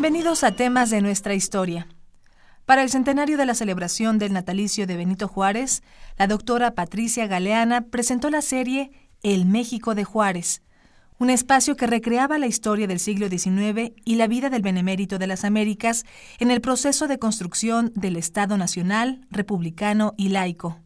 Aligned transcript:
Bienvenidos 0.00 0.44
a 0.44 0.52
temas 0.52 0.88
de 0.88 1.02
nuestra 1.02 1.34
historia. 1.34 1.86
Para 2.64 2.82
el 2.82 2.88
centenario 2.88 3.36
de 3.36 3.44
la 3.44 3.54
celebración 3.54 4.18
del 4.18 4.32
natalicio 4.32 4.86
de 4.86 4.96
Benito 4.96 5.28
Juárez, 5.28 5.82
la 6.16 6.26
doctora 6.26 6.74
Patricia 6.74 7.26
Galeana 7.26 7.82
presentó 7.82 8.30
la 8.30 8.40
serie 8.40 8.92
El 9.22 9.44
México 9.44 9.94
de 9.94 10.04
Juárez, 10.04 10.62
un 11.18 11.28
espacio 11.28 11.76
que 11.76 11.86
recreaba 11.86 12.38
la 12.38 12.46
historia 12.46 12.86
del 12.86 12.98
siglo 12.98 13.28
XIX 13.28 13.92
y 14.06 14.14
la 14.14 14.26
vida 14.26 14.48
del 14.48 14.62
benemérito 14.62 15.18
de 15.18 15.26
las 15.26 15.44
Américas 15.44 16.06
en 16.38 16.50
el 16.50 16.62
proceso 16.62 17.06
de 17.06 17.18
construcción 17.18 17.92
del 17.94 18.16
Estado 18.16 18.56
nacional, 18.56 19.26
republicano 19.30 20.14
y 20.16 20.30
laico. 20.30 20.78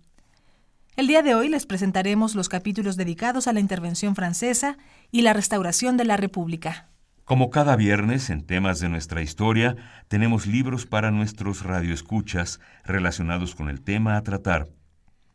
El 0.97 1.07
día 1.07 1.23
de 1.23 1.37
hoy 1.37 1.49
les 1.49 1.67
presentaremos 1.67 2.35
los 2.35 2.49
capítulos 2.49 2.97
dedicados 2.97 3.47
a 3.47 3.53
la 3.53 3.61
intervención 3.61 4.17
francesa 4.17 4.77
y 5.13 5.23
la 5.23 5.35
restauración 5.35 5.97
de 5.97 6.05
la 6.05 6.17
República. 6.17 6.89
Como 7.25 7.49
cada 7.49 7.75
viernes 7.77 8.29
en 8.29 8.43
temas 8.43 8.81
de 8.81 8.91
nuestra 8.91 9.23
historia, 9.23 9.77
tenemos 10.09 10.47
libros 10.47 10.85
para 10.85 11.11
nuestros 11.11 11.63
radioescuchas 11.63 12.61
relacionados 12.85 13.55
con 13.55 13.71
el 13.71 13.81
tema 13.81 14.19
a 14.19 14.23
tratar. 14.23 14.69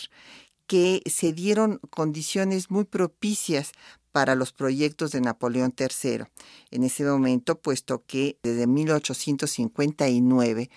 que 0.67 1.01
se 1.05 1.33
dieron 1.33 1.79
condiciones 1.89 2.69
muy 2.69 2.83
propicias 2.83 3.71
para 4.11 4.35
los 4.35 4.53
proyectos 4.53 5.11
de 5.11 5.21
Napoleón 5.21 5.73
III 5.77 6.25
en 6.71 6.83
ese 6.83 7.03
momento, 7.03 7.59
puesto 7.59 8.03
que 8.05 8.37
desde 8.43 8.67
1859 8.67 10.69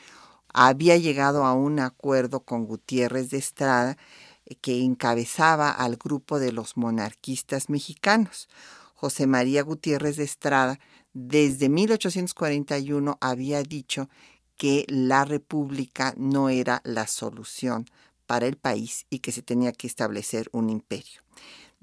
había 0.53 0.97
llegado 0.97 1.44
a 1.44 1.54
un 1.54 1.81
acuerdo 1.81 2.41
con 2.41 2.66
Gutiérrez 2.66 3.31
de 3.31 3.38
Estrada 3.38 3.97
eh, 4.47 4.56
que 4.56 4.82
encabezaba 4.82 5.70
al 5.70 5.97
grupo 5.97 6.38
de 6.38 6.53
los 6.53 6.76
monarquistas 6.76 7.70
mexicanos. 7.70 8.48
José 8.94 9.26
María 9.26 9.62
Gutiérrez 9.62 10.16
de 10.16 10.25
Estrada 10.25 10.78
desde 11.12 11.69
1841 11.69 13.19
había 13.20 13.62
dicho 13.62 14.09
que 14.56 14.84
la 14.88 15.25
república 15.25 16.14
no 16.16 16.49
era 16.49 16.81
la 16.84 17.06
solución 17.06 17.87
para 18.26 18.47
el 18.47 18.56
país 18.56 19.06
y 19.10 19.19
que 19.19 19.32
se 19.32 19.43
tenía 19.43 19.72
que 19.72 19.87
establecer 19.87 20.49
un 20.53 20.70
imperio. 20.70 21.20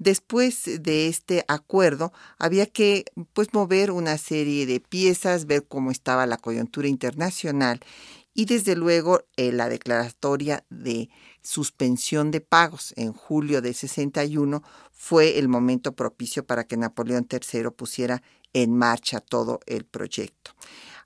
Después 0.00 0.62
de 0.80 1.08
este 1.08 1.44
acuerdo 1.46 2.10
había 2.38 2.64
que 2.64 3.04
pues 3.34 3.52
mover 3.52 3.90
una 3.90 4.16
serie 4.16 4.64
de 4.64 4.80
piezas, 4.80 5.44
ver 5.44 5.66
cómo 5.68 5.90
estaba 5.90 6.24
la 6.24 6.38
coyuntura 6.38 6.88
internacional 6.88 7.80
y 8.32 8.46
desde 8.46 8.76
luego 8.76 9.24
eh, 9.36 9.52
la 9.52 9.68
declaratoria 9.68 10.64
de 10.70 11.10
suspensión 11.42 12.30
de 12.30 12.40
pagos 12.40 12.94
en 12.96 13.12
julio 13.12 13.60
de 13.60 13.74
61 13.74 14.62
fue 14.90 15.38
el 15.38 15.48
momento 15.48 15.92
propicio 15.92 16.46
para 16.46 16.64
que 16.64 16.78
Napoleón 16.78 17.28
III 17.30 17.70
pusiera 17.76 18.22
en 18.54 18.74
marcha 18.74 19.20
todo 19.20 19.60
el 19.66 19.84
proyecto. 19.84 20.52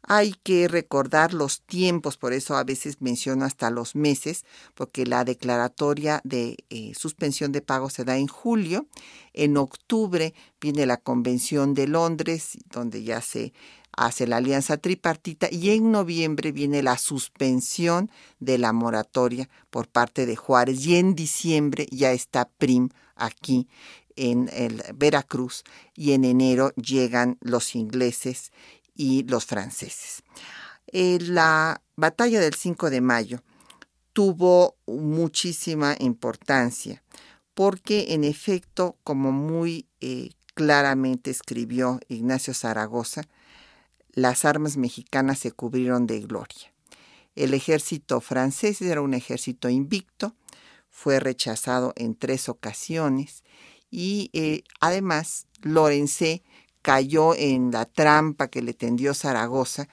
Hay 0.06 0.34
que 0.42 0.68
recordar 0.68 1.32
los 1.32 1.62
tiempos, 1.62 2.18
por 2.18 2.34
eso 2.34 2.56
a 2.56 2.64
veces 2.64 3.00
menciono 3.00 3.44
hasta 3.44 3.70
los 3.70 3.94
meses, 3.94 4.44
porque 4.74 5.06
la 5.06 5.24
declaratoria 5.24 6.20
de 6.24 6.58
eh, 6.68 6.92
suspensión 6.94 7.52
de 7.52 7.62
pago 7.62 7.88
se 7.88 8.04
da 8.04 8.18
en 8.18 8.26
julio. 8.26 8.86
En 9.32 9.56
octubre 9.56 10.34
viene 10.60 10.84
la 10.84 10.98
Convención 10.98 11.72
de 11.72 11.88
Londres, 11.88 12.58
donde 12.70 13.02
ya 13.02 13.22
se 13.22 13.54
hace 13.96 14.26
la 14.26 14.38
alianza 14.38 14.76
tripartita 14.76 15.48
y 15.50 15.70
en 15.70 15.90
noviembre 15.90 16.52
viene 16.52 16.82
la 16.82 16.98
suspensión 16.98 18.10
de 18.40 18.58
la 18.58 18.72
moratoria 18.72 19.48
por 19.70 19.88
parte 19.88 20.26
de 20.26 20.36
Juárez 20.36 20.84
y 20.84 20.96
en 20.96 21.14
diciembre 21.14 21.86
ya 21.90 22.12
está 22.12 22.48
PRIM 22.58 22.90
aquí 23.14 23.68
en 24.16 24.50
el 24.52 24.82
Veracruz 24.94 25.64
y 25.94 26.12
en 26.12 26.24
enero 26.24 26.72
llegan 26.74 27.38
los 27.40 27.74
ingleses 27.74 28.52
y 28.94 29.24
los 29.24 29.46
franceses. 29.46 30.22
Eh, 30.86 31.18
la 31.20 31.82
batalla 31.96 32.40
del 32.40 32.54
5 32.54 32.90
de 32.90 33.00
mayo 33.00 33.42
tuvo 34.12 34.76
muchísima 34.86 35.96
importancia 35.98 37.02
porque 37.54 38.14
en 38.14 38.24
efecto, 38.24 38.96
como 39.04 39.32
muy 39.32 39.88
eh, 40.00 40.30
claramente 40.54 41.30
escribió 41.30 42.00
Ignacio 42.08 42.52
Zaragoza, 42.52 43.22
las 44.12 44.44
armas 44.44 44.76
mexicanas 44.76 45.38
se 45.40 45.52
cubrieron 45.52 46.06
de 46.06 46.20
gloria. 46.20 46.72
El 47.34 47.54
ejército 47.54 48.20
francés 48.20 48.80
era 48.80 49.00
un 49.00 49.14
ejército 49.14 49.68
invicto, 49.68 50.36
fue 50.88 51.18
rechazado 51.18 51.92
en 51.96 52.14
tres 52.14 52.48
ocasiones 52.48 53.42
y 53.90 54.30
eh, 54.32 54.62
además 54.80 55.46
Lorenzé 55.62 56.44
cayó 56.84 57.34
en 57.34 57.70
la 57.70 57.86
trampa 57.86 58.48
que 58.48 58.60
le 58.60 58.74
tendió 58.74 59.14
Zaragoza 59.14 59.88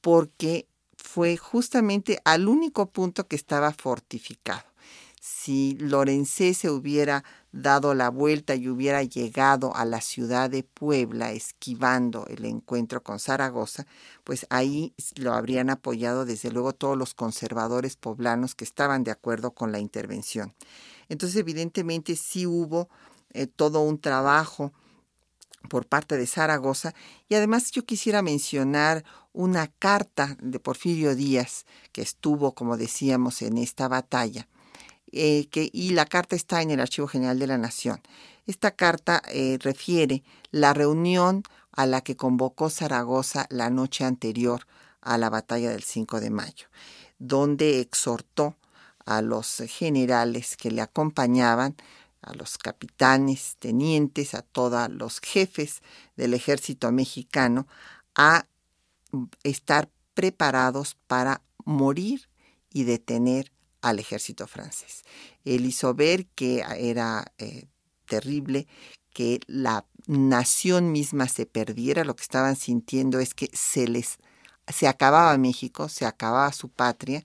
porque 0.00 0.68
fue 0.96 1.36
justamente 1.36 2.20
al 2.24 2.46
único 2.46 2.90
punto 2.90 3.26
que 3.26 3.34
estaba 3.34 3.72
fortificado. 3.72 4.62
Si 5.20 5.76
Lorenzé 5.80 6.54
se 6.54 6.70
hubiera 6.70 7.24
dado 7.50 7.92
la 7.92 8.08
vuelta 8.08 8.54
y 8.54 8.68
hubiera 8.68 9.02
llegado 9.02 9.74
a 9.74 9.84
la 9.84 10.00
ciudad 10.00 10.48
de 10.48 10.62
Puebla 10.62 11.32
esquivando 11.32 12.24
el 12.28 12.44
encuentro 12.44 13.02
con 13.02 13.18
Zaragoza, 13.18 13.84
pues 14.22 14.46
ahí 14.48 14.94
lo 15.16 15.32
habrían 15.32 15.70
apoyado 15.70 16.24
desde 16.24 16.52
luego 16.52 16.72
todos 16.72 16.96
los 16.96 17.14
conservadores 17.14 17.96
poblanos 17.96 18.54
que 18.54 18.64
estaban 18.64 19.02
de 19.02 19.10
acuerdo 19.10 19.50
con 19.50 19.72
la 19.72 19.80
intervención. 19.80 20.54
Entonces 21.08 21.36
evidentemente 21.36 22.14
sí 22.14 22.46
hubo 22.46 22.88
eh, 23.32 23.48
todo 23.48 23.80
un 23.80 24.00
trabajo 24.00 24.72
por 25.68 25.86
parte 25.86 26.16
de 26.16 26.26
Zaragoza 26.26 26.94
y 27.28 27.34
además 27.34 27.70
yo 27.70 27.84
quisiera 27.84 28.22
mencionar 28.22 29.04
una 29.32 29.68
carta 29.68 30.36
de 30.40 30.60
Porfirio 30.60 31.14
Díaz 31.14 31.66
que 31.92 32.02
estuvo, 32.02 32.54
como 32.54 32.76
decíamos, 32.76 33.42
en 33.42 33.58
esta 33.58 33.88
batalla. 33.88 34.48
Eh, 35.10 35.48
que, 35.50 35.70
y 35.72 35.90
la 35.90 36.04
carta 36.04 36.36
está 36.36 36.60
en 36.60 36.70
el 36.70 36.80
Archivo 36.80 37.08
General 37.08 37.38
de 37.38 37.46
la 37.46 37.56
Nación. 37.56 38.00
Esta 38.46 38.72
carta 38.72 39.22
eh, 39.28 39.58
refiere 39.60 40.22
la 40.50 40.74
reunión 40.74 41.44
a 41.72 41.86
la 41.86 42.00
que 42.00 42.16
convocó 42.16 42.70
Zaragoza 42.70 43.46
la 43.50 43.70
noche 43.70 44.04
anterior 44.04 44.66
a 45.00 45.16
la 45.16 45.30
batalla 45.30 45.70
del 45.70 45.82
5 45.82 46.20
de 46.20 46.30
mayo, 46.30 46.66
donde 47.18 47.80
exhortó 47.80 48.56
a 49.06 49.22
los 49.22 49.62
generales 49.68 50.56
que 50.56 50.70
le 50.70 50.82
acompañaban, 50.82 51.76
a 52.22 52.34
los 52.34 52.58
capitanes, 52.58 53.56
tenientes, 53.58 54.34
a 54.34 54.42
todos 54.42 54.88
los 54.90 55.20
jefes 55.20 55.82
del 56.16 56.34
ejército 56.34 56.90
mexicano, 56.92 57.66
a 58.14 58.46
estar 59.42 59.90
preparados 60.14 60.96
para 61.06 61.42
morir 61.64 62.28
y 62.72 62.84
detener 62.84 63.52
al 63.80 63.98
ejército 63.98 64.46
francés. 64.46 65.02
Él 65.44 65.64
hizo 65.64 65.94
ver 65.94 66.26
que 66.26 66.64
era 66.76 67.32
eh, 67.38 67.68
terrible 68.06 68.66
que 69.12 69.40
la 69.46 69.84
nación 70.06 70.92
misma 70.92 71.28
se 71.28 71.46
perdiera, 71.46 72.04
lo 72.04 72.16
que 72.16 72.22
estaban 72.22 72.56
sintiendo 72.56 73.20
es 73.20 73.34
que 73.34 73.50
se 73.52 73.86
les 73.86 74.18
se 74.72 74.86
acababa 74.86 75.36
México, 75.38 75.88
se 75.88 76.04
acababa 76.04 76.52
su 76.52 76.68
patria, 76.68 77.24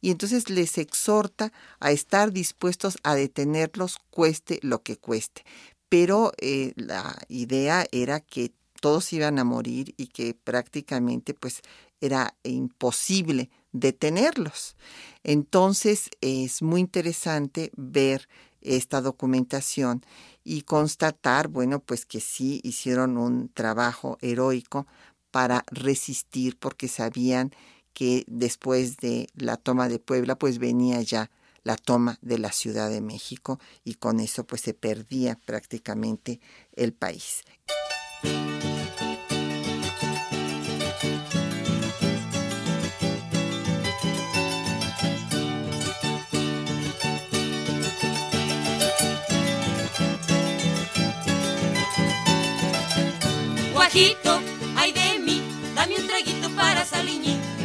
y 0.00 0.10
entonces 0.10 0.50
les 0.50 0.78
exhorta 0.78 1.52
a 1.78 1.92
estar 1.92 2.32
dispuestos 2.32 2.98
a 3.02 3.14
detenerlos 3.14 3.98
cueste 4.10 4.58
lo 4.62 4.82
que 4.82 4.96
cueste. 4.96 5.44
Pero 5.88 6.32
eh, 6.38 6.72
la 6.76 7.16
idea 7.28 7.86
era 7.90 8.20
que 8.20 8.52
todos 8.80 9.12
iban 9.12 9.38
a 9.38 9.44
morir 9.44 9.94
y 9.96 10.06
que 10.06 10.34
prácticamente 10.34 11.34
pues 11.34 11.60
era 12.00 12.34
imposible 12.44 13.50
detenerlos. 13.72 14.76
Entonces 15.22 16.10
es 16.20 16.62
muy 16.62 16.80
interesante 16.80 17.70
ver 17.76 18.28
esta 18.62 19.00
documentación 19.00 20.04
y 20.44 20.62
constatar, 20.62 21.48
bueno, 21.48 21.80
pues 21.80 22.04
que 22.06 22.20
sí 22.20 22.60
hicieron 22.62 23.16
un 23.16 23.48
trabajo 23.48 24.18
heroico 24.20 24.86
para 25.30 25.64
resistir 25.70 26.58
porque 26.58 26.88
sabían 26.88 27.52
que 28.00 28.24
después 28.28 28.96
de 28.96 29.28
la 29.34 29.58
toma 29.58 29.90
de 29.90 29.98
Puebla 29.98 30.34
pues 30.34 30.56
venía 30.56 31.02
ya 31.02 31.30
la 31.64 31.76
toma 31.76 32.18
de 32.22 32.38
la 32.38 32.50
Ciudad 32.50 32.88
de 32.88 33.02
México 33.02 33.60
y 33.84 33.96
con 33.96 34.20
eso 34.20 34.44
pues 34.44 34.62
se 34.62 34.72
perdía 34.72 35.38
prácticamente 35.44 36.40
el 36.72 36.94
país. 36.94 37.44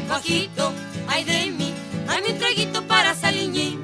Guajito, 0.08 0.72
ay 1.08 1.24
de 1.24 1.52
mí, 1.52 1.74
dame 2.06 2.34
un 2.34 2.38
traguito 2.38 2.86
para 2.88 3.16
Saliñí. 3.16 3.80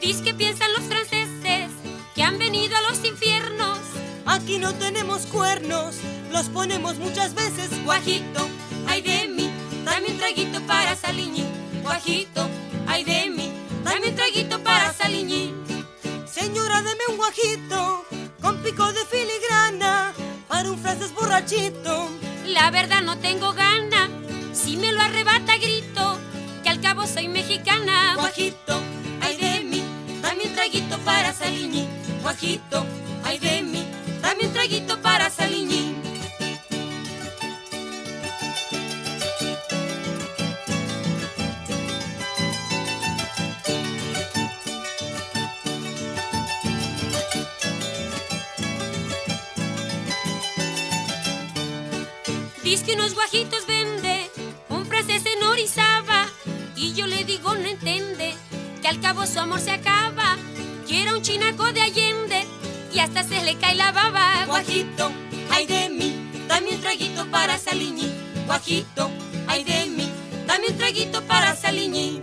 Dice 0.00 0.22
que 0.22 0.34
piensan 0.34 0.72
los 0.72 0.82
franceses 0.82 1.70
que 2.14 2.22
han 2.22 2.38
venido 2.38 2.76
a 2.76 2.90
los 2.90 3.04
infiernos. 3.04 3.78
Aquí 4.26 4.58
no 4.58 4.74
tenemos 4.74 5.26
cuernos, 5.26 5.96
los 6.32 6.48
ponemos 6.48 6.96
muchas 6.98 7.34
veces. 7.34 7.70
Guajito, 7.84 8.48
ay 8.88 9.02
de 9.02 9.28
mí, 9.28 9.50
dame 9.84 10.08
un 10.08 10.18
traguito 10.18 10.60
para 10.66 10.96
Saliñí. 10.96 11.44
Guajito, 11.82 12.48
ay 12.86 13.04
de 13.04 13.30
mí, 13.30 13.50
dame 13.84 14.08
un 14.08 14.16
traguito 14.16 14.62
para 14.62 14.92
Saliñí. 14.92 15.54
Señora, 16.30 16.82
deme 16.82 17.06
un 17.08 17.16
guajito 17.16 18.04
con 18.42 18.62
pico 18.62 18.92
de 18.92 19.04
filigrana 19.06 20.12
para 20.48 20.70
un 20.70 20.78
francés 20.78 21.12
borrachito. 21.14 22.08
La 22.46 22.70
verdad 22.70 23.02
no 23.02 23.18
tengo 23.18 23.52
gana, 23.52 24.08
si 24.56 24.76
me 24.76 24.90
lo 24.92 25.00
arrebata 25.00 25.56
grito, 25.58 26.18
que 26.62 26.70
al 26.70 26.80
cabo 26.80 27.06
soy 27.06 27.28
mexicana. 27.28 28.14
Guajito, 28.16 28.80
ay 29.20 29.36
de 29.36 29.60
mí, 29.64 29.82
dame 30.22 30.44
un 30.44 30.54
traguito 30.54 30.98
para 31.00 31.32
Saliñí. 31.32 31.86
Guajito, 32.22 32.84
ay 33.24 33.38
de 33.38 33.62
mí, 33.62 33.84
dame 34.22 34.46
un 34.46 34.52
traguito 34.52 35.00
para 35.02 35.30
Saliñí. 35.30 35.94
Dice 52.64 52.84
que 52.84 52.94
unos 52.94 53.14
guajitos 53.14 53.65
cabo 59.06 59.24
su 59.24 59.38
amor 59.38 59.60
se 59.60 59.70
acaba. 59.70 60.36
Quiero 60.84 61.16
un 61.16 61.22
chinaco 61.22 61.72
de 61.72 61.80
Allende 61.80 62.44
y 62.92 62.98
hasta 62.98 63.22
se 63.22 63.40
le 63.44 63.54
cae 63.54 63.76
la 63.76 63.92
baba. 63.92 64.44
Guajito, 64.46 65.12
ay 65.48 65.64
de 65.64 65.88
mí, 65.90 66.28
dame 66.48 66.74
un 66.74 66.80
traguito 66.80 67.24
para 67.30 67.56
Saliñí. 67.56 68.12
Guajito, 68.46 69.08
ay 69.46 69.62
de 69.62 69.86
mí, 69.86 70.10
dame 70.48 70.66
un 70.70 70.76
traguito 70.76 71.22
para 71.22 71.54
Saliñí. 71.54 72.20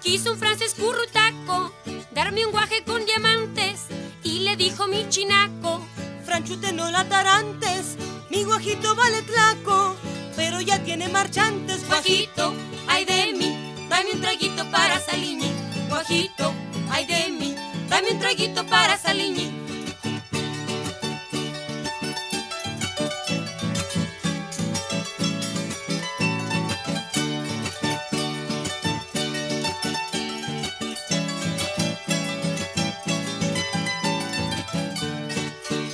Quiso 0.00 0.30
un 0.30 0.38
francés 0.38 0.74
currutaco 0.74 1.72
darme 2.12 2.46
un 2.46 2.52
guaje 2.52 2.84
con 2.84 3.04
diamantes 3.04 3.86
y 4.22 4.38
le 4.40 4.54
dijo 4.54 4.86
mi 4.86 5.08
chinaco. 5.08 5.84
Franchute 6.24 6.72
no 6.72 6.92
la 6.92 7.08
tarantes, 7.08 7.96
mi 8.30 8.44
guajito 8.44 8.94
vale 8.94 9.22
tlaco, 9.22 9.96
pero 10.36 10.60
ya 10.60 10.78
tiene 10.78 11.08
marchantes. 11.08 11.84
Guajito, 11.88 12.54
ay 12.86 13.04
de 13.04 13.32
mí, 13.32 13.74
dame 13.88 14.12
un 14.12 14.20
traguito 14.20 14.64
para 14.70 15.00
Saliñí. 15.00 15.53
Ay 16.06 17.06
de 17.06 17.30
mí, 17.30 17.56
dame 17.88 18.10
un 18.12 18.18
traguito 18.18 18.64
para 18.66 18.98
Saliñí. 18.98 19.50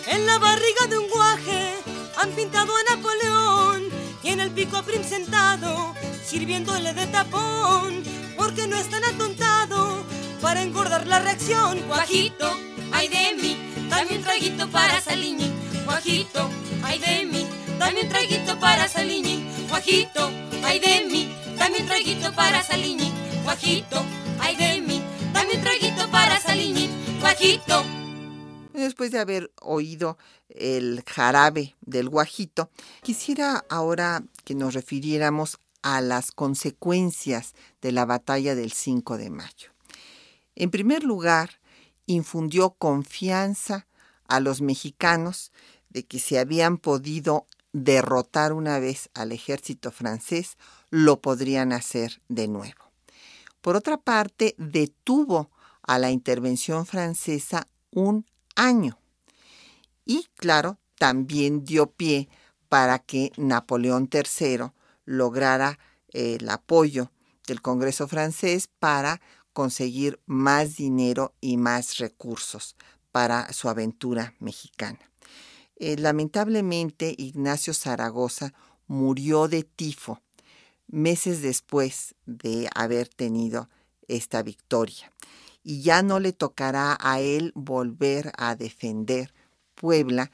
En 0.09 0.27
la 0.27 0.39
barriga 0.39 0.87
de 0.89 0.99
un 0.99 1.09
guaje 1.09 1.75
han 2.17 2.31
pintado 2.33 2.73
a 2.77 2.97
Napoleón 2.97 3.85
y 4.25 4.31
en 4.31 4.41
el 4.41 4.51
pico 4.51 4.77
a 4.77 4.83
Prim 4.83 5.05
sentado, 5.05 5.95
sirviéndole 6.25 6.93
de 6.95 7.07
tapón, 7.07 8.03
porque 8.41 8.67
no 8.67 8.77
es 8.77 8.89
tan 8.89 9.05
atontado 9.05 10.03
para 10.41 10.63
engordar 10.63 11.07
la 11.07 11.21
reacción. 11.21 11.79
Guajito, 11.87 12.51
ay 12.91 13.09
de 13.09 13.35
mí, 13.37 13.55
dame 13.91 14.17
un 14.17 14.23
traguito 14.23 14.67
para 14.71 14.99
Saliñí. 14.99 15.53
Guajito, 15.85 16.49
ay 16.83 16.99
de 16.99 17.27
mí, 17.27 17.47
dame 17.79 18.01
un 18.01 18.09
traguito 18.09 18.59
para 18.59 18.89
Saliñí. 18.89 19.45
Guajito, 19.69 20.31
ay 20.65 20.81
de 20.81 21.05
mí, 21.05 21.29
dame 21.59 21.81
un 21.81 21.87
traguito 21.87 22.33
para 22.33 22.63
Saliñí. 22.63 23.13
Guajito, 23.45 24.03
ay 24.41 24.57
de 24.57 24.81
mí, 24.81 25.03
dame 25.35 25.57
un 25.57 25.61
traguito 25.61 26.11
para 26.11 26.41
Saliñí. 26.41 26.89
Guajito. 27.21 27.85
Después 28.73 29.11
de 29.11 29.19
haber 29.19 29.53
oído 29.61 30.17
el 30.49 31.05
jarabe 31.07 31.77
del 31.83 32.09
guajito, 32.09 32.71
quisiera 33.03 33.67
ahora 33.69 34.23
que 34.45 34.55
nos 34.55 34.73
refiriéramos 34.73 35.59
a 35.83 36.01
las 36.01 36.33
consecuencias 36.33 37.55
de 37.81 37.93
la 37.93 38.05
batalla 38.05 38.55
del 38.55 38.73
5 38.73 39.17
de 39.19 39.31
mayo. 39.31 39.71
En 40.55 40.71
primer 40.71 41.05
lugar, 41.05 41.61
infundió 42.07 42.71
confianza 42.71 43.87
a 44.27 44.41
los 44.41 44.61
mexicanos 44.61 45.53
de 45.89 46.05
que 46.05 46.19
si 46.19 46.37
habían 46.37 46.79
podido 46.79 47.47
derrotar 47.73 48.53
una 48.53 48.79
vez 48.79 49.11
al 49.15 49.33
ejército 49.33 49.91
francés, 49.91 50.57
lo 50.91 51.21
podrían 51.21 51.73
hacer 51.73 52.21
de 52.29 52.49
nuevo. 52.49 52.91
Por 53.61 53.77
otra 53.77 53.97
parte, 53.97 54.55
detuvo 54.59 55.51
a 55.83 55.99
la 55.99 56.11
intervención 56.11 56.87
francesa 56.87 57.67
un 57.91 58.27
año. 58.57 58.99
Y 60.05 60.27
claro, 60.37 60.79
también 60.99 61.65
dio 61.65 61.91
pie 61.91 62.29
para 62.69 62.99
que 62.99 63.33
Napoleón 63.37 64.09
III 64.13 64.71
lograra 65.05 65.79
eh, 66.13 66.39
el 66.41 66.49
apoyo 66.49 67.11
del 67.47 67.63
Congreso 67.63 68.09
francés 68.09 68.69
para 68.79 69.21
conseguir 69.53 70.21
más 70.27 70.77
dinero 70.77 71.35
y 71.41 71.57
más 71.57 71.99
recursos 71.99 72.77
para 73.13 73.53
su 73.53 73.69
aventura 73.69 74.35
mexicana. 74.39 75.01
Eh, 75.77 75.97
lamentablemente, 75.97 77.15
Ignacio 77.17 77.75
Zaragoza 77.75 78.53
murió 78.87 79.49
de 79.49 79.65
tifo 79.65 80.21
meses 80.87 81.43
después 81.43 82.15
de 82.27 82.69
haber 82.75 83.09
tenido 83.09 83.69
esta 84.09 84.43
victoria 84.43 85.13
y 85.63 85.83
ya 85.83 86.03
no 86.03 86.21
le 86.21 86.33
tocará 86.33 86.97
a 87.01 87.21
él 87.21 87.53
volver 87.55 88.33
a 88.37 88.57
defender 88.57 89.33
Puebla 89.75 90.31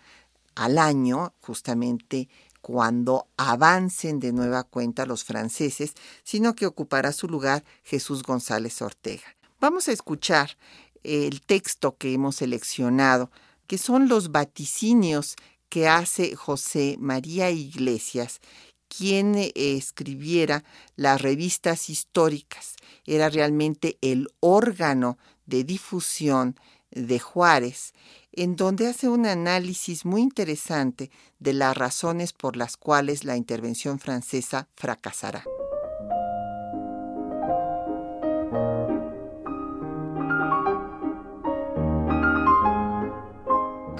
al 0.54 0.78
año, 0.78 1.34
justamente 1.40 2.28
cuando 2.66 3.28
avancen 3.36 4.18
de 4.18 4.32
nueva 4.32 4.64
cuenta 4.64 5.06
los 5.06 5.22
franceses, 5.22 5.94
sino 6.24 6.56
que 6.56 6.66
ocupará 6.66 7.12
su 7.12 7.28
lugar 7.28 7.62
Jesús 7.84 8.24
González 8.24 8.82
Ortega. 8.82 9.36
Vamos 9.60 9.86
a 9.86 9.92
escuchar 9.92 10.58
el 11.04 11.42
texto 11.42 11.96
que 11.96 12.12
hemos 12.12 12.34
seleccionado, 12.34 13.30
que 13.68 13.78
son 13.78 14.08
los 14.08 14.32
vaticinios 14.32 15.36
que 15.68 15.86
hace 15.86 16.34
José 16.34 16.96
María 16.98 17.52
Iglesias, 17.52 18.40
quien 18.88 19.36
eh, 19.36 19.52
escribiera 19.54 20.64
las 20.96 21.22
revistas 21.22 21.88
históricas. 21.88 22.74
Era 23.04 23.28
realmente 23.28 23.96
el 24.00 24.26
órgano 24.40 25.18
de 25.44 25.62
difusión 25.62 26.58
de 26.90 27.18
Juárez, 27.18 27.92
en 28.32 28.56
donde 28.56 28.86
hace 28.86 29.08
un 29.08 29.26
análisis 29.26 30.04
muy 30.04 30.22
interesante 30.22 31.10
de 31.38 31.52
las 31.52 31.76
razones 31.76 32.32
por 32.32 32.56
las 32.56 32.76
cuales 32.76 33.24
la 33.24 33.36
intervención 33.36 33.98
francesa 33.98 34.68
fracasará. 34.74 35.44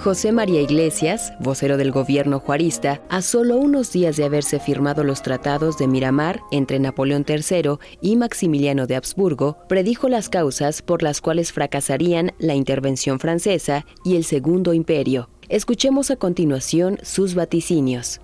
José 0.07 0.31
María 0.31 0.63
Iglesias, 0.63 1.33
vocero 1.41 1.77
del 1.77 1.91
gobierno 1.91 2.39
juarista, 2.39 3.03
a 3.09 3.23
solo 3.23 3.57
unos 3.57 3.91
días 3.91 4.17
de 4.17 4.23
haberse 4.23 4.61
firmado 4.61 5.03
los 5.03 5.21
tratados 5.21 5.79
de 5.79 5.89
Miramar 5.89 6.43
entre 6.53 6.79
Napoleón 6.79 7.25
III 7.29 7.79
y 8.01 8.15
Maximiliano 8.15 8.87
de 8.87 8.95
Habsburgo, 8.95 9.59
predijo 9.69 10.09
las 10.09 10.29
causas 10.29 10.81
por 10.81 11.03
las 11.03 11.21
cuales 11.21 11.51
fracasarían 11.51 12.31
la 12.39 12.55
intervención 12.55 13.19
francesa 13.19 13.85
y 14.05 14.15
el 14.15 14.23
Segundo 14.23 14.75
Imperio. 14.75 15.29
Escuchemos 15.49 16.13
a 16.13 16.17
continuación 16.17 17.01
sus 17.03 17.35
vaticinios. 17.35 18.21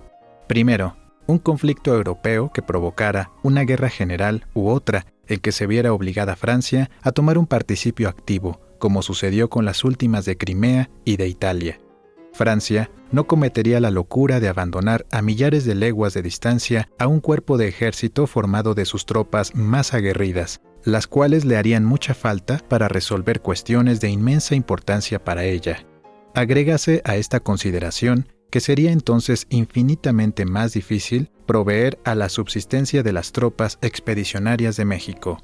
Primero, 0.47 0.95
un 1.27 1.37
conflicto 1.37 1.93
europeo 1.93 2.49
que 2.53 2.61
provocara 2.61 3.31
una 3.43 3.63
guerra 3.65 3.89
general 3.89 4.45
u 4.53 4.69
otra 4.69 5.05
en 5.27 5.41
que 5.41 5.51
se 5.51 5.67
viera 5.67 5.91
obligada 5.91 6.37
Francia 6.37 6.89
a 7.01 7.11
tomar 7.11 7.37
un 7.37 7.45
participio 7.45 8.07
activo 8.07 8.61
como 8.83 9.01
sucedió 9.01 9.49
con 9.49 9.63
las 9.63 9.85
últimas 9.85 10.25
de 10.25 10.35
Crimea 10.35 10.89
y 11.05 11.15
de 11.15 11.29
Italia. 11.29 11.79
Francia 12.33 12.91
no 13.13 13.27
cometería 13.27 13.79
la 13.79 13.91
locura 13.91 14.41
de 14.41 14.49
abandonar 14.49 15.05
a 15.09 15.21
millares 15.21 15.63
de 15.63 15.73
leguas 15.73 16.13
de 16.13 16.21
distancia 16.21 16.89
a 16.99 17.07
un 17.07 17.21
cuerpo 17.21 17.57
de 17.57 17.69
ejército 17.69 18.27
formado 18.27 18.73
de 18.73 18.83
sus 18.83 19.05
tropas 19.05 19.55
más 19.55 19.93
aguerridas, 19.93 20.59
las 20.83 21.07
cuales 21.07 21.45
le 21.45 21.55
harían 21.55 21.85
mucha 21.85 22.13
falta 22.13 22.59
para 22.67 22.89
resolver 22.89 23.39
cuestiones 23.39 24.01
de 24.01 24.09
inmensa 24.09 24.53
importancia 24.53 25.23
para 25.23 25.45
ella. 25.45 25.85
Agrégase 26.35 27.01
a 27.05 27.15
esta 27.15 27.39
consideración 27.39 28.27
que 28.51 28.59
sería 28.59 28.91
entonces 28.91 29.47
infinitamente 29.49 30.43
más 30.43 30.73
difícil 30.73 31.31
proveer 31.45 31.99
a 32.03 32.15
la 32.15 32.27
subsistencia 32.27 33.01
de 33.01 33.13
las 33.13 33.31
tropas 33.31 33.79
expedicionarias 33.81 34.75
de 34.75 34.83
México. 34.83 35.39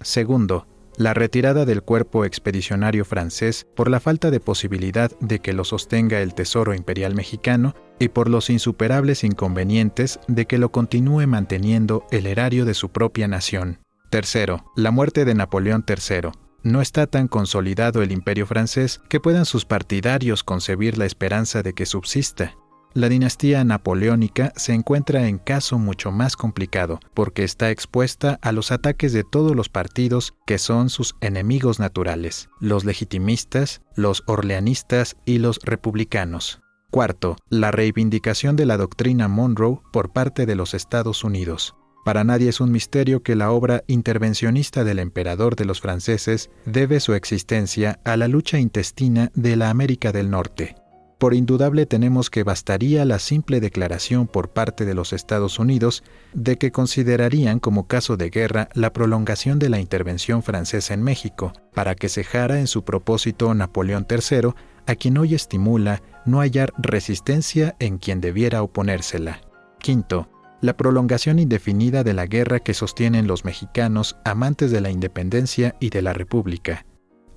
Segundo, 0.00 0.66
la 0.96 1.14
retirada 1.14 1.64
del 1.64 1.82
cuerpo 1.82 2.24
expedicionario 2.24 3.04
francés 3.04 3.66
por 3.74 3.90
la 3.90 4.00
falta 4.00 4.30
de 4.30 4.40
posibilidad 4.40 5.10
de 5.20 5.40
que 5.40 5.52
lo 5.52 5.64
sostenga 5.64 6.20
el 6.20 6.34
Tesoro 6.34 6.74
Imperial 6.74 7.14
Mexicano 7.14 7.74
y 7.98 8.08
por 8.08 8.28
los 8.28 8.50
insuperables 8.50 9.24
inconvenientes 9.24 10.20
de 10.28 10.46
que 10.46 10.58
lo 10.58 10.70
continúe 10.70 11.26
manteniendo 11.26 12.06
el 12.10 12.26
erario 12.26 12.64
de 12.64 12.74
su 12.74 12.90
propia 12.90 13.28
nación. 13.28 13.80
Tercero, 14.10 14.72
la 14.76 14.90
muerte 14.90 15.24
de 15.24 15.34
Napoleón 15.34 15.84
III. 15.88 16.30
No 16.62 16.80
está 16.80 17.06
tan 17.06 17.28
consolidado 17.28 18.02
el 18.02 18.12
imperio 18.12 18.46
francés 18.46 19.00
que 19.08 19.20
puedan 19.20 19.44
sus 19.44 19.64
partidarios 19.64 20.44
concebir 20.44 20.96
la 20.96 21.04
esperanza 21.04 21.62
de 21.62 21.74
que 21.74 21.84
subsista. 21.84 22.54
La 22.96 23.08
dinastía 23.08 23.64
napoleónica 23.64 24.52
se 24.54 24.72
encuentra 24.72 25.26
en 25.26 25.38
caso 25.38 25.80
mucho 25.80 26.12
más 26.12 26.36
complicado, 26.36 27.00
porque 27.12 27.42
está 27.42 27.70
expuesta 27.70 28.38
a 28.40 28.52
los 28.52 28.70
ataques 28.70 29.12
de 29.12 29.24
todos 29.24 29.56
los 29.56 29.68
partidos 29.68 30.34
que 30.46 30.58
son 30.58 30.90
sus 30.90 31.16
enemigos 31.20 31.80
naturales, 31.80 32.50
los 32.60 32.84
legitimistas, 32.84 33.82
los 33.96 34.22
orleanistas 34.28 35.16
y 35.24 35.38
los 35.38 35.58
republicanos. 35.64 36.60
Cuarto, 36.92 37.34
la 37.48 37.72
reivindicación 37.72 38.54
de 38.54 38.66
la 38.66 38.76
doctrina 38.76 39.26
Monroe 39.26 39.80
por 39.92 40.12
parte 40.12 40.46
de 40.46 40.54
los 40.54 40.72
Estados 40.72 41.24
Unidos. 41.24 41.74
Para 42.04 42.22
nadie 42.22 42.48
es 42.48 42.60
un 42.60 42.70
misterio 42.70 43.24
que 43.24 43.34
la 43.34 43.50
obra 43.50 43.82
intervencionista 43.88 44.84
del 44.84 45.00
emperador 45.00 45.56
de 45.56 45.64
los 45.64 45.80
franceses 45.80 46.48
debe 46.64 47.00
su 47.00 47.14
existencia 47.14 47.98
a 48.04 48.16
la 48.16 48.28
lucha 48.28 48.60
intestina 48.60 49.32
de 49.34 49.56
la 49.56 49.70
América 49.70 50.12
del 50.12 50.30
Norte, 50.30 50.76
por 51.24 51.32
indudable 51.32 51.86
tenemos 51.86 52.28
que 52.28 52.42
bastaría 52.42 53.02
la 53.06 53.18
simple 53.18 53.58
declaración 53.58 54.26
por 54.26 54.50
parte 54.50 54.84
de 54.84 54.92
los 54.92 55.14
Estados 55.14 55.58
Unidos 55.58 56.04
de 56.34 56.58
que 56.58 56.70
considerarían 56.70 57.60
como 57.60 57.86
caso 57.86 58.18
de 58.18 58.28
guerra 58.28 58.68
la 58.74 58.92
prolongación 58.92 59.58
de 59.58 59.70
la 59.70 59.80
intervención 59.80 60.42
francesa 60.42 60.92
en 60.92 61.02
México, 61.02 61.54
para 61.72 61.94
que 61.94 62.10
cejara 62.10 62.60
en 62.60 62.66
su 62.66 62.84
propósito 62.84 63.54
Napoleón 63.54 64.06
III, 64.06 64.50
a 64.86 64.94
quien 64.96 65.16
hoy 65.16 65.34
estimula 65.34 66.02
no 66.26 66.40
hallar 66.40 66.74
resistencia 66.76 67.74
en 67.78 67.96
quien 67.96 68.20
debiera 68.20 68.62
oponérsela. 68.62 69.40
Quinto, 69.78 70.28
la 70.60 70.76
prolongación 70.76 71.38
indefinida 71.38 72.04
de 72.04 72.12
la 72.12 72.26
guerra 72.26 72.60
que 72.60 72.74
sostienen 72.74 73.26
los 73.26 73.46
mexicanos 73.46 74.18
amantes 74.26 74.70
de 74.70 74.82
la 74.82 74.90
independencia 74.90 75.74
y 75.80 75.88
de 75.88 76.02
la 76.02 76.12
República. 76.12 76.84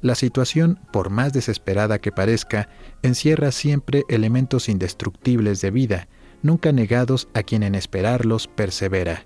La 0.02 0.16
situación, 0.16 0.80
por 0.94 1.10
más 1.10 1.34
desesperada 1.34 2.00
que 2.00 2.12
parezca, 2.12 2.70
encierra 3.02 3.52
siempre 3.52 4.04
elementos 4.10 4.70
indestructibles 4.70 5.62
de 5.62 5.72
vida, 5.72 6.08
nunca 6.44 6.72
negados 6.72 7.30
a 7.34 7.44
quien 7.44 7.64
en 7.64 7.76
esperarlos 7.76 8.48
persevera. 8.48 9.26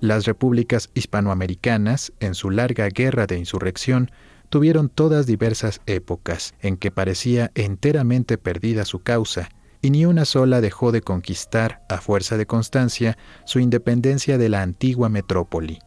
Las 0.00 0.26
repúblicas 0.26 0.90
hispanoamericanas, 0.94 2.12
en 2.20 2.34
su 2.34 2.50
larga 2.50 2.88
guerra 2.88 3.26
de 3.26 3.38
insurrección, 3.38 4.10
tuvieron 4.50 4.90
todas 4.90 5.26
diversas 5.26 5.80
épocas 5.86 6.54
en 6.60 6.76
que 6.76 6.90
parecía 6.90 7.50
enteramente 7.54 8.36
perdida 8.36 8.84
su 8.84 9.02
causa, 9.02 9.48
y 9.80 9.90
ni 9.90 10.04
una 10.04 10.24
sola 10.24 10.60
dejó 10.60 10.92
de 10.92 11.00
conquistar, 11.00 11.82
a 11.88 12.00
fuerza 12.00 12.36
de 12.36 12.46
constancia, 12.46 13.16
su 13.46 13.60
independencia 13.60 14.38
de 14.38 14.48
la 14.48 14.62
antigua 14.62 15.08
metrópoli. 15.08 15.78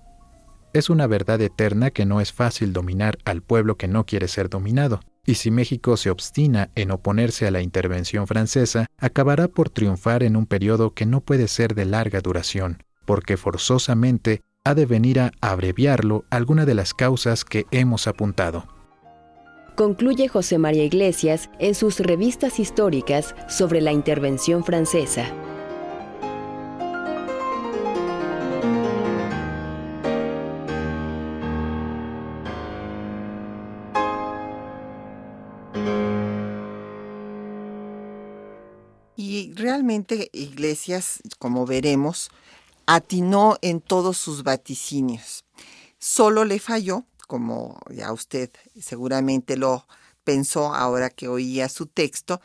Es 0.75 0.89
una 0.89 1.07
verdad 1.07 1.39
eterna 1.39 1.89
que 1.89 2.05
no 2.05 2.19
es 2.19 2.33
fácil 2.33 2.73
dominar 2.73 3.17
al 3.23 3.41
pueblo 3.41 3.77
que 3.77 3.87
no 3.87 4.05
quiere 4.05 4.27
ser 4.27 4.49
dominado, 4.49 4.99
y 5.25 5.35
si 5.35 5.49
México 5.49 5.95
se 5.95 6.09
obstina 6.09 6.69
en 6.75 6.91
oponerse 6.91 7.47
a 7.47 7.51
la 7.51 7.61
intervención 7.61 8.27
francesa, 8.27 8.87
acabará 8.97 9.47
por 9.47 9.69
triunfar 9.69 10.21
en 10.21 10.35
un 10.35 10.45
periodo 10.45 10.93
que 10.93 11.05
no 11.05 11.21
puede 11.21 11.47
ser 11.47 11.75
de 11.75 11.85
larga 11.85 12.19
duración, 12.19 12.83
porque 13.05 13.37
forzosamente 13.37 14.41
ha 14.65 14.75
de 14.75 14.85
venir 14.85 15.21
a 15.21 15.31
abreviarlo 15.39 16.25
alguna 16.29 16.65
de 16.65 16.75
las 16.75 16.93
causas 16.93 17.45
que 17.45 17.67
hemos 17.71 18.05
apuntado. 18.05 18.67
Concluye 19.77 20.27
José 20.27 20.57
María 20.57 20.83
Iglesias 20.83 21.49
en 21.57 21.73
sus 21.73 22.01
revistas 22.01 22.59
históricas 22.59 23.33
sobre 23.47 23.79
la 23.79 23.93
intervención 23.93 24.65
francesa. 24.65 25.31
Realmente 39.55 40.29
Iglesias, 40.33 41.21
como 41.39 41.65
veremos, 41.65 42.29
atinó 42.85 43.57
en 43.61 43.81
todos 43.81 44.17
sus 44.17 44.43
vaticinios. 44.43 45.45
Solo 45.97 46.45
le 46.45 46.59
falló, 46.59 47.05
como 47.27 47.79
ya 47.89 48.11
usted 48.11 48.51
seguramente 48.79 49.57
lo 49.57 49.87
pensó 50.23 50.73
ahora 50.75 51.09
que 51.09 51.27
oía 51.27 51.69
su 51.69 51.87
texto, 51.87 52.41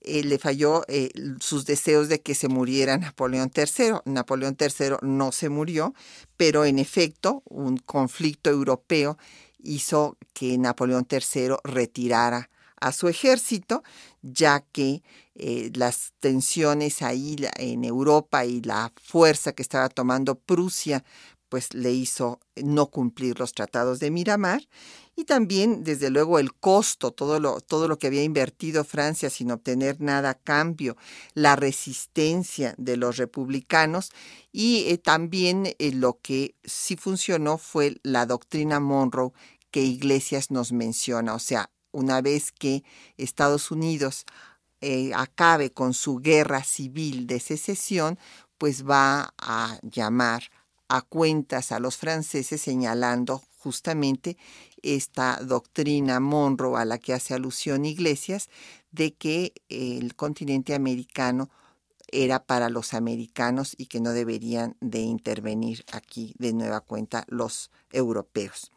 eh, 0.00 0.22
le 0.24 0.38
falló 0.38 0.84
eh, 0.88 1.10
sus 1.40 1.66
deseos 1.66 2.08
de 2.08 2.20
que 2.20 2.34
se 2.34 2.48
muriera 2.48 2.96
Napoleón 2.98 3.50
III. 3.54 4.00
Napoleón 4.04 4.56
III 4.58 4.96
no 5.02 5.32
se 5.32 5.48
murió, 5.48 5.94
pero 6.36 6.64
en 6.64 6.78
efecto 6.78 7.42
un 7.46 7.76
conflicto 7.78 8.50
europeo 8.50 9.18
hizo 9.58 10.16
que 10.32 10.56
Napoleón 10.56 11.06
III 11.10 11.56
retirara 11.64 12.48
a 12.80 12.92
su 12.92 13.08
ejército, 13.08 13.82
ya 14.22 14.60
que 14.60 15.02
eh, 15.34 15.70
las 15.74 16.12
tensiones 16.20 17.02
ahí 17.02 17.36
en 17.56 17.84
Europa 17.84 18.44
y 18.44 18.60
la 18.62 18.92
fuerza 19.02 19.52
que 19.52 19.62
estaba 19.62 19.88
tomando 19.88 20.34
Prusia, 20.34 21.04
pues 21.48 21.74
le 21.74 21.92
hizo 21.92 22.40
no 22.56 22.86
cumplir 22.88 23.38
los 23.38 23.54
tratados 23.54 24.00
de 24.00 24.10
Miramar. 24.10 24.62
Y 25.16 25.24
también, 25.24 25.82
desde 25.82 26.10
luego, 26.10 26.38
el 26.38 26.54
costo, 26.54 27.10
todo 27.10 27.40
lo, 27.40 27.60
todo 27.60 27.88
lo 27.88 27.98
que 27.98 28.06
había 28.06 28.22
invertido 28.22 28.84
Francia 28.84 29.30
sin 29.30 29.50
obtener 29.50 30.00
nada 30.00 30.30
a 30.30 30.34
cambio, 30.34 30.96
la 31.34 31.56
resistencia 31.56 32.74
de 32.78 32.96
los 32.96 33.16
republicanos. 33.16 34.10
Y 34.52 34.84
eh, 34.88 34.98
también 34.98 35.74
eh, 35.78 35.92
lo 35.92 36.20
que 36.20 36.54
sí 36.64 36.96
funcionó 36.96 37.58
fue 37.58 37.96
la 38.04 38.26
doctrina 38.26 38.78
Monroe 38.78 39.32
que 39.70 39.82
Iglesias 39.82 40.50
nos 40.50 40.72
menciona, 40.72 41.34
o 41.34 41.38
sea, 41.38 41.70
una 41.92 42.20
vez 42.20 42.52
que 42.52 42.84
Estados 43.16 43.70
Unidos 43.70 44.24
eh, 44.80 45.12
acabe 45.14 45.72
con 45.72 45.94
su 45.94 46.18
guerra 46.18 46.62
civil 46.62 47.26
de 47.26 47.40
secesión, 47.40 48.18
pues 48.58 48.86
va 48.86 49.34
a 49.38 49.78
llamar 49.82 50.44
a 50.88 51.02
cuentas 51.02 51.72
a 51.72 51.80
los 51.80 51.96
franceses 51.96 52.60
señalando 52.60 53.42
justamente 53.58 54.36
esta 54.82 55.38
doctrina 55.42 56.20
Monroe 56.20 56.80
a 56.80 56.84
la 56.84 56.98
que 56.98 57.12
hace 57.12 57.34
alusión 57.34 57.84
Iglesias 57.84 58.48
de 58.90 59.14
que 59.14 59.52
el 59.68 60.14
continente 60.14 60.74
americano 60.74 61.50
era 62.10 62.44
para 62.44 62.70
los 62.70 62.94
americanos 62.94 63.74
y 63.76 63.86
que 63.86 64.00
no 64.00 64.12
deberían 64.12 64.76
de 64.80 65.00
intervenir 65.00 65.84
aquí 65.92 66.34
de 66.38 66.52
nueva 66.54 66.80
cuenta 66.80 67.24
los 67.28 67.70
europeos. 67.92 68.72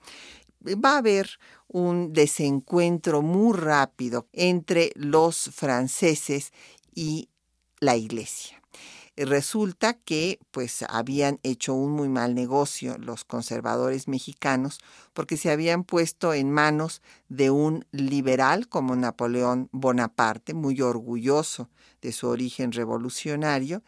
Va 0.64 0.94
a 0.94 0.98
haber 0.98 1.40
un 1.68 2.14
desencuentro 2.14 3.22
muy 3.22 3.58
rápido 3.58 4.28
entre 4.34 4.92
los 4.96 5.50
franceses 5.54 6.52
y 6.94 7.30
la 7.80 7.96
iglesia. 7.96 8.62
Resulta 9.18 9.94
que 9.94 10.40
pues 10.52 10.86
habían 10.88 11.40
hecho 11.44 11.74
un 11.74 11.92
muy 11.92 12.08
mal 12.08 12.34
negocio 12.34 12.98
los 12.98 13.26
conservadores 13.26 14.08
mexicanos 14.08 14.80
porque 15.14 15.36
se 15.36 15.52
habían 15.52 15.84
puesto 15.84 16.34
en 16.34 16.50
manos 16.50 17.02
de 17.28 17.50
un 17.50 17.86
liberal 17.92 18.70
como 18.70 18.96
Napoleón 18.96 19.68
Bonaparte, 19.74 20.54
muy 20.54 20.80
orgulloso 20.82 21.70
de 22.02 22.14
su 22.14 22.30
origen 22.30 22.72
revolucionario, 22.72 23.84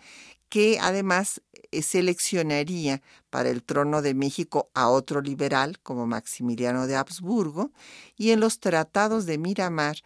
que 0.54 0.78
además 0.80 1.42
eh, 1.72 1.82
seleccionaría 1.82 3.02
para 3.32 3.50
el 3.50 3.64
trono 3.64 4.04
de 4.04 4.14
México 4.14 4.70
a 4.76 4.88
otro 4.88 5.20
liberal 5.20 5.80
como 5.80 6.06
Maximiliano 6.06 6.86
de 6.86 6.96
Habsburgo 6.96 7.72
y 8.16 8.30
en 8.30 8.40
los 8.40 8.60
tratados 8.60 9.26
de 9.26 9.40
Miramar 9.40 9.98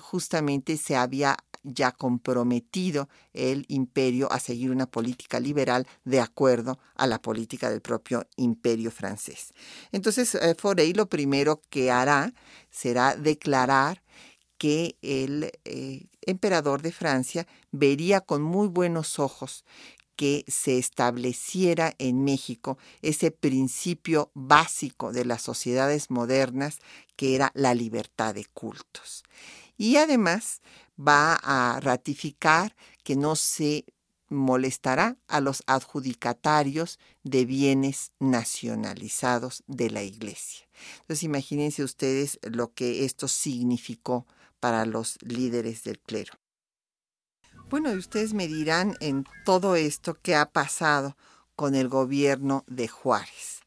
justamente 0.00 0.76
se 0.76 0.96
había 0.96 1.36
ya 1.62 1.92
comprometido 1.92 3.08
el 3.32 3.64
imperio 3.68 4.26
a 4.32 4.40
seguir 4.40 4.72
una 4.72 4.86
política 4.86 5.38
liberal 5.38 5.86
de 6.04 6.18
acuerdo 6.18 6.80
a 6.96 7.06
la 7.06 7.22
política 7.22 7.70
del 7.70 7.80
propio 7.80 8.26
imperio 8.34 8.90
francés. 8.90 9.54
Entonces, 9.92 10.34
eh, 10.34 10.56
Forey 10.58 10.94
lo 10.94 11.08
primero 11.08 11.62
que 11.70 11.92
hará 11.92 12.34
será 12.70 13.14
declarar 13.14 14.01
que 14.62 14.96
el 15.02 15.50
eh, 15.64 16.06
emperador 16.20 16.82
de 16.82 16.92
Francia 16.92 17.48
vería 17.72 18.20
con 18.20 18.42
muy 18.42 18.68
buenos 18.68 19.18
ojos 19.18 19.64
que 20.14 20.44
se 20.46 20.78
estableciera 20.78 21.96
en 21.98 22.22
México 22.22 22.78
ese 23.00 23.32
principio 23.32 24.30
básico 24.34 25.12
de 25.12 25.24
las 25.24 25.42
sociedades 25.42 26.12
modernas 26.12 26.78
que 27.16 27.34
era 27.34 27.50
la 27.56 27.74
libertad 27.74 28.36
de 28.36 28.44
cultos. 28.44 29.24
Y 29.76 29.96
además 29.96 30.62
va 30.96 31.40
a 31.42 31.80
ratificar 31.80 32.76
que 33.02 33.16
no 33.16 33.34
se 33.34 33.84
molestará 34.28 35.16
a 35.26 35.40
los 35.40 35.64
adjudicatarios 35.66 37.00
de 37.24 37.46
bienes 37.46 38.12
nacionalizados 38.20 39.64
de 39.66 39.90
la 39.90 40.04
Iglesia. 40.04 40.68
Entonces 41.00 41.24
imagínense 41.24 41.82
ustedes 41.82 42.38
lo 42.44 42.72
que 42.72 43.04
esto 43.04 43.26
significó 43.26 44.24
para 44.62 44.86
los 44.86 45.18
líderes 45.22 45.82
del 45.82 45.98
clero. 45.98 46.34
Bueno, 47.68 47.92
y 47.92 47.96
ustedes 47.96 48.32
me 48.32 48.46
dirán 48.46 48.94
en 49.00 49.24
todo 49.44 49.74
esto 49.74 50.16
qué 50.22 50.36
ha 50.36 50.52
pasado 50.52 51.16
con 51.56 51.74
el 51.74 51.88
gobierno 51.88 52.62
de 52.68 52.86
Juárez. 52.86 53.62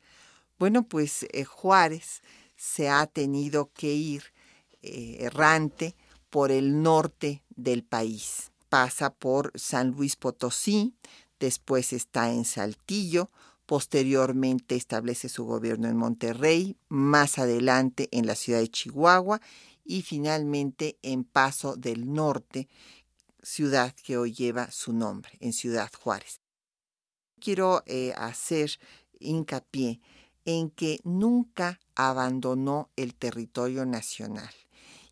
Bueno, 0.58 0.88
pues 0.88 1.28
eh, 1.34 1.44
Juárez 1.44 2.22
se 2.56 2.88
ha 2.88 3.08
tenido 3.08 3.72
que 3.74 3.92
ir 3.94 4.24
eh, 4.84 5.18
errante 5.20 5.98
por 6.30 6.50
el 6.50 6.82
norte 6.82 7.44
del 7.50 7.84
país. 7.84 8.54
Pasa 8.70 9.14
por 9.14 9.52
San 9.56 9.92
Luis 9.92 10.16
Potosí, 10.16 10.96
después 11.42 11.92
está 11.92 12.32
en 12.32 12.46
Saltillo, 12.46 13.32
posteriormente 13.66 14.78
establece 14.78 15.28
su 15.28 15.44
gobierno 15.44 15.90
en 15.90 15.98
Monterrey, 15.98 16.78
más 16.88 17.38
adelante 17.38 18.08
en 18.14 18.26
la 18.28 18.36
ciudad 18.36 18.60
de 18.60 18.70
Chihuahua 18.70 19.42
y 19.86 20.02
finalmente 20.02 20.98
en 21.04 21.24
Paso 21.24 21.76
del 21.76 22.12
Norte, 22.12 22.68
ciudad 23.42 23.94
que 24.04 24.18
hoy 24.18 24.34
lleva 24.34 24.72
su 24.72 24.92
nombre, 24.92 25.32
en 25.40 25.54
Ciudad 25.54 25.92
Juárez. 25.94 26.42
Quiero 27.40 27.84
eh, 27.86 28.14
hacer 28.18 28.80
hincapié 29.20 30.02
en 30.46 30.70
que 30.72 31.00
nunca 31.04 31.80
abandonó 31.96 32.90
el 32.96 33.14
territorio 33.14 33.86
nacional. 33.86 34.54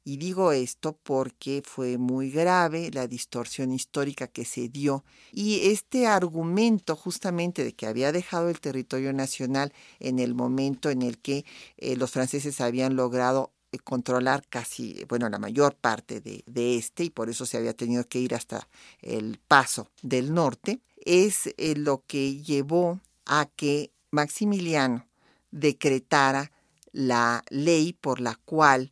Y 0.05 0.17
digo 0.17 0.51
esto 0.51 0.97
porque 1.01 1.63
fue 1.65 1.97
muy 1.97 2.29
grave 2.29 2.91
la 2.91 3.07
distorsión 3.07 3.71
histórica 3.71 4.27
que 4.27 4.43
se 4.43 4.67
dio 4.67 5.05
y 5.31 5.67
este 5.67 6.07
argumento 6.07 6.97
justamente 6.97 7.63
de 7.63 7.73
que 7.73 7.85
había 7.85 8.11
dejado 8.11 8.49
el 8.49 8.59
territorio 8.59 9.13
nacional 9.13 9.71
en 10.01 10.19
el 10.19 10.35
momento 10.35 10.89
en 10.89 11.03
el 11.03 11.19
que 11.19 11.45
eh, 11.77 11.95
los 11.95 12.11
franceses 12.11 12.59
habían 12.59 12.97
logrado 12.97 13.53
controlar 13.79 14.47
casi, 14.47 15.05
bueno, 15.07 15.29
la 15.29 15.39
mayor 15.39 15.75
parte 15.75 16.21
de, 16.21 16.77
este 16.77 17.05
y 17.05 17.09
por 17.09 17.29
eso 17.29 17.45
se 17.45 17.57
había 17.57 17.73
tenido 17.73 18.07
que 18.07 18.19
ir 18.19 18.35
hasta 18.35 18.67
el 19.01 19.39
paso 19.47 19.89
del 20.01 20.33
norte, 20.33 20.79
es 21.05 21.47
eh, 21.57 21.75
lo 21.75 22.03
que 22.05 22.41
llevó 22.41 22.99
a 23.25 23.47
que 23.55 23.91
Maximiliano 24.11 25.07
decretara 25.51 26.51
la 26.91 27.43
ley 27.49 27.93
por 27.93 28.19
la 28.19 28.35
cual 28.45 28.91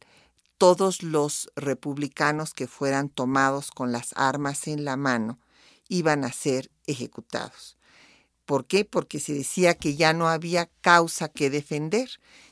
todos 0.58 1.02
los 1.02 1.50
republicanos 1.56 2.54
que 2.54 2.67
fueran 2.67 3.10
tomados 3.10 3.72
con 3.72 3.91
las 3.91 4.13
armas 4.15 4.67
en 4.67 4.86
la 4.86 4.96
mano 4.96 5.39
iban 5.88 6.24
a 6.24 6.32
ser 6.32 6.70
ejecutados. 6.86 7.78
¿Por 8.46 8.65
qué? 8.65 8.86
Porque 8.86 9.20
se 9.20 9.34
decía 9.34 9.76
que 9.76 9.96
ya 9.96 10.13
no 10.13 10.28
había 10.28 10.70
causa 10.82 11.30
que 11.30 11.50
defender, 11.50 12.10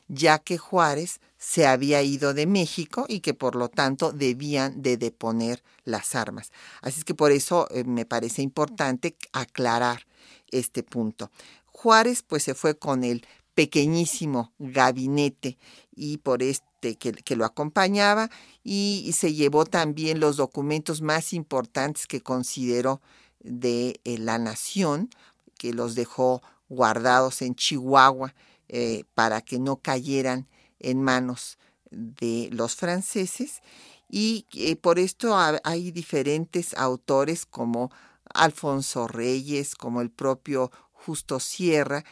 ya 0.09 0.39
que 0.39 0.57
Juárez 0.57 1.21
se 1.37 1.65
había 1.65 2.01
ido 2.01 2.33
de 2.33 2.47
México 2.47 3.05
y 3.07 3.21
que 3.21 3.33
por 3.33 3.55
lo 3.55 3.69
tanto 3.69 4.11
debían 4.11 4.81
de 4.81 4.97
deponer 4.97 5.63
las 5.85 6.15
armas. 6.15 6.51
Así 6.81 6.99
es 6.99 7.05
que 7.05 7.13
por 7.13 7.31
eso 7.31 7.67
eh, 7.71 7.85
me 7.85 8.05
parece 8.05 8.41
importante 8.41 9.15
aclarar 9.31 10.05
este 10.51 10.83
punto. 10.83 11.31
Juárez 11.67 12.23
pues 12.23 12.43
se 12.43 12.55
fue 12.55 12.77
con 12.77 13.03
el 13.03 13.25
pequeñísimo 13.55 14.51
gabinete 14.57 15.57
y 15.95 16.17
por 16.17 16.43
este 16.43 16.97
que, 16.97 17.35
lo 17.35 17.45
acompañaba 17.45 18.29
y, 18.63 19.11
se 19.13 19.33
llevó 19.33 19.65
también 19.65 20.19
los 20.19 20.37
documentos 20.37 21.01
más 21.01 21.33
importantes 21.33 22.07
que 22.07 22.21
consideró 22.21 23.01
de 23.41 23.99
eh, 24.05 24.17
la 24.17 24.37
nación, 24.37 25.09
que 25.57 25.73
los 25.73 25.95
dejó 25.95 26.41
guardados 26.69 27.41
en 27.41 27.55
Chihuahua 27.55 28.33
eh, 28.69 29.03
para 29.13 29.41
que 29.41 29.59
no 29.59 29.77
cayeran 29.77 30.47
en 30.79 31.03
manos 31.03 31.57
de 31.91 32.49
los 32.51 32.75
franceses. 32.75 33.61
Y 34.09 34.47
eh, 34.53 34.75
por 34.75 34.99
esto 34.99 35.35
hay 35.63 35.91
diferentes 35.91 36.73
autores 36.75 37.45
como 37.45 37.91
Alfonso 38.33 39.07
Reyes, 39.07 39.75
como 39.75 40.01
el 40.01 40.09
propio 40.09 40.71
Justo 40.91 41.39
Sierra, 41.39 42.03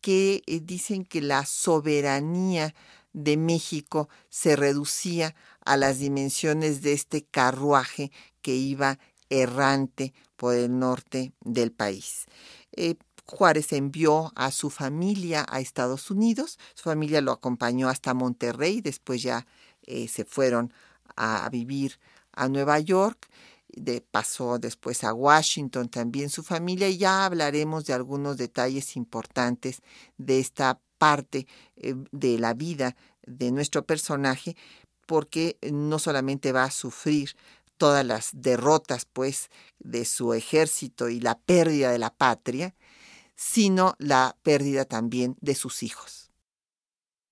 que 0.00 0.42
dicen 0.62 1.04
que 1.04 1.20
la 1.20 1.44
soberanía 1.44 2.74
de 3.12 3.36
México 3.36 4.08
se 4.28 4.56
reducía 4.56 5.34
a 5.64 5.76
las 5.76 5.98
dimensiones 5.98 6.82
de 6.82 6.92
este 6.92 7.24
carruaje 7.24 8.12
que 8.42 8.54
iba 8.54 8.98
errante 9.28 10.14
por 10.36 10.54
el 10.54 10.78
norte 10.78 11.32
del 11.40 11.72
país. 11.72 12.26
Eh, 12.72 12.94
Juárez 13.28 13.72
envió 13.72 14.32
a 14.36 14.50
su 14.50 14.70
familia 14.70 15.44
a 15.48 15.60
Estados 15.60 16.10
Unidos, 16.10 16.58
su 16.74 16.84
familia 16.84 17.20
lo 17.20 17.32
acompañó 17.32 17.88
hasta 17.88 18.14
Monterrey, 18.14 18.80
después 18.80 19.22
ya 19.22 19.46
eh, 19.82 20.08
se 20.08 20.24
fueron 20.24 20.72
a, 21.14 21.48
vivir 21.50 21.98
a 22.32 22.48
Nueva 22.48 22.78
York, 22.78 23.28
de, 23.68 24.00
pasó 24.00 24.58
después 24.58 25.04
a 25.04 25.12
Washington 25.12 25.90
también 25.90 26.30
su 26.30 26.42
familia 26.42 26.88
y 26.88 26.96
ya 26.96 27.26
hablaremos 27.26 27.84
de 27.84 27.92
algunos 27.92 28.38
detalles 28.38 28.96
importantes 28.96 29.82
de 30.16 30.40
esta 30.40 30.80
parte 30.96 31.46
eh, 31.76 31.94
de 32.10 32.38
la 32.38 32.54
vida 32.54 32.96
de 33.26 33.52
nuestro 33.52 33.84
personaje 33.84 34.56
porque 35.06 35.58
no 35.70 35.98
solamente 35.98 36.52
va 36.52 36.64
a 36.64 36.70
sufrir 36.70 37.36
todas 37.76 38.04
las 38.04 38.30
derrotas 38.32 39.04
pues 39.04 39.50
de 39.78 40.04
su 40.04 40.34
ejército 40.34 41.08
y 41.08 41.20
la 41.20 41.38
pérdida 41.38 41.90
de 41.90 41.98
la 41.98 42.12
patria, 42.14 42.74
sino 43.38 43.94
la 43.98 44.36
pérdida 44.42 44.84
también 44.84 45.36
de 45.40 45.54
sus 45.54 45.84
hijos. 45.84 46.32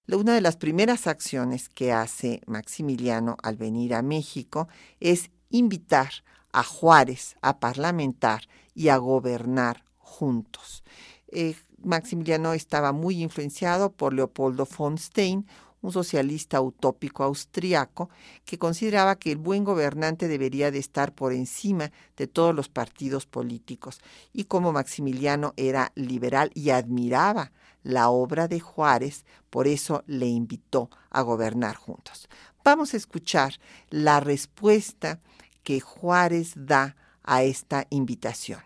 Una 0.07 0.35
de 0.35 0.41
las 0.41 0.57
primeras 0.57 1.09
acciones 1.09 1.69
que 1.69 1.93
hace 1.93 2.43
Maximiliano 2.47 3.37
al 3.43 3.57
venir 3.57 3.93
a 3.93 4.03
México 4.03 4.69
es 5.01 5.33
invitar 5.51 6.23
a 6.53 6.63
Juárez 6.63 7.35
a 7.43 7.59
parlamentar 7.59 8.43
y 8.73 8.89
a 8.89 8.99
gobernar 8.99 9.85
juntos. 9.99 10.85
Eh, 11.27 11.57
Maximiliano 11.83 12.53
estaba 12.53 12.93
muy 12.93 13.21
influenciado 13.21 13.91
por 13.93 14.15
Leopoldo 14.15 14.65
von 14.65 14.99
Stein, 14.99 15.45
un 15.87 15.93
socialista 15.93 16.61
utópico 16.61 17.23
austriaco 17.23 18.11
que 18.45 18.59
consideraba 18.59 19.17
que 19.17 19.31
el 19.33 19.39
buen 19.39 19.63
gobernante 19.63 20.27
debería 20.27 20.71
de 20.71 20.79
estar 20.79 21.15
por 21.15 21.33
encima 21.33 21.93
de 22.17 22.27
todos 22.27 22.55
los 22.55 22.69
partidos 22.69 23.25
políticos 23.27 24.01
y 24.33 24.45
como 24.45 24.73
Maximiliano 24.73 25.55
era 25.57 25.93
liberal 25.95 26.51
y 26.55 26.71
admiraba 26.71 27.53
la 27.85 28.09
obra 28.09 28.49
de 28.49 28.59
Juárez, 28.59 29.25
por 29.49 29.69
eso 29.69 30.03
le 30.09 30.27
invitó 30.27 30.91
a 31.09 31.23
gobernar 31.23 31.77
juntos. 31.77 32.29
Vamos 32.65 32.93
a 32.93 32.97
escuchar 32.97 33.55
la 33.89 34.19
respuesta 34.19 35.21
que 35.63 35.79
Juárez 35.79 36.55
da 36.57 36.97
a 37.23 37.45
esta 37.45 37.87
invitación. 37.91 38.61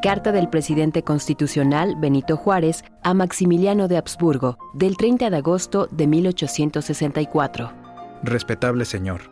Carta 0.00 0.30
del 0.30 0.48
presidente 0.48 1.02
constitucional 1.02 1.96
Benito 1.98 2.36
Juárez 2.36 2.84
a 3.02 3.14
Maximiliano 3.14 3.88
de 3.88 3.96
Habsburgo, 3.96 4.56
del 4.72 4.96
30 4.96 5.28
de 5.28 5.36
agosto 5.36 5.88
de 5.90 6.06
1864. 6.06 7.72
Respetable 8.22 8.84
señor, 8.84 9.22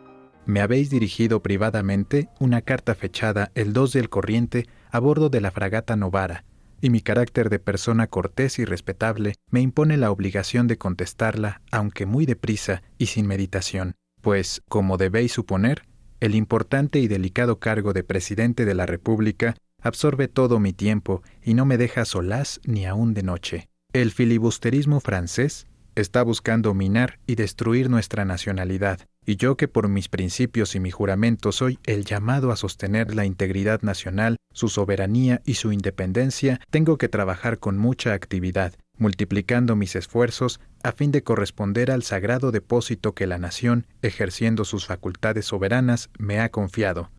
me 0.45 0.59
habéis 0.59 0.89
dirigido 0.89 1.41
privadamente 1.41 2.27
una 2.41 2.61
carta 2.61 2.95
fechada 2.95 3.49
el 3.55 3.71
2 3.71 3.93
del 3.93 4.09
corriente 4.09 4.67
a 4.91 4.99
bordo 4.99 5.29
de 5.29 5.39
la 5.39 5.51
fragata 5.51 5.95
Novara, 5.95 6.43
y 6.81 6.89
mi 6.89 6.99
carácter 6.99 7.49
de 7.49 7.59
persona 7.59 8.07
cortés 8.07 8.59
y 8.59 8.65
respetable 8.65 9.35
me 9.49 9.61
impone 9.61 9.95
la 9.95 10.11
obligación 10.11 10.67
de 10.67 10.77
contestarla, 10.77 11.61
aunque 11.71 12.05
muy 12.05 12.25
deprisa 12.25 12.83
y 12.97 13.05
sin 13.05 13.25
meditación, 13.25 13.95
pues, 14.21 14.61
como 14.67 14.97
debéis 14.97 15.31
suponer, 15.31 15.83
el 16.19 16.35
importante 16.35 16.99
y 16.99 17.07
delicado 17.07 17.59
cargo 17.59 17.93
de 17.93 18.03
presidente 18.03 18.65
de 18.65 18.73
la 18.73 18.85
República 18.85 19.55
absorbe 19.81 20.27
todo 20.27 20.59
mi 20.59 20.73
tiempo 20.73 21.23
y 21.43 21.53
no 21.53 21.65
me 21.65 21.77
deja 21.77 22.05
solaz 22.05 22.59
ni 22.65 22.85
aún 22.85 23.13
de 23.13 23.23
noche. 23.23 23.69
El 23.93 24.11
filibusterismo 24.11 24.99
francés 24.99 25.67
está 25.95 26.21
buscando 26.23 26.73
minar 26.73 27.19
y 27.25 27.35
destruir 27.35 27.89
nuestra 27.89 28.23
nacionalidad, 28.25 28.99
y 29.25 29.35
yo 29.35 29.57
que 29.57 29.67
por 29.67 29.87
mis 29.87 30.09
principios 30.09 30.75
y 30.75 30.79
mi 30.79 30.91
juramento 30.91 31.51
soy 31.51 31.79
el 31.85 32.05
llamado 32.05 32.51
a 32.51 32.55
sostener 32.55 33.15
la 33.15 33.25
integridad 33.25 33.81
nacional, 33.81 34.37
su 34.53 34.69
soberanía 34.69 35.41
y 35.45 35.55
su 35.55 35.71
independencia, 35.71 36.59
tengo 36.69 36.97
que 36.97 37.09
trabajar 37.09 37.59
con 37.59 37.77
mucha 37.77 38.13
actividad, 38.13 38.73
multiplicando 38.97 39.75
mis 39.75 39.95
esfuerzos 39.95 40.59
a 40.83 40.91
fin 40.91 41.11
de 41.11 41.23
corresponder 41.23 41.91
al 41.91 42.03
sagrado 42.03 42.51
depósito 42.51 43.13
que 43.13 43.27
la 43.27 43.37
nación, 43.37 43.87
ejerciendo 44.01 44.65
sus 44.65 44.85
facultades 44.85 45.45
soberanas, 45.45 46.09
me 46.19 46.39
ha 46.39 46.49
confiado. 46.49 47.09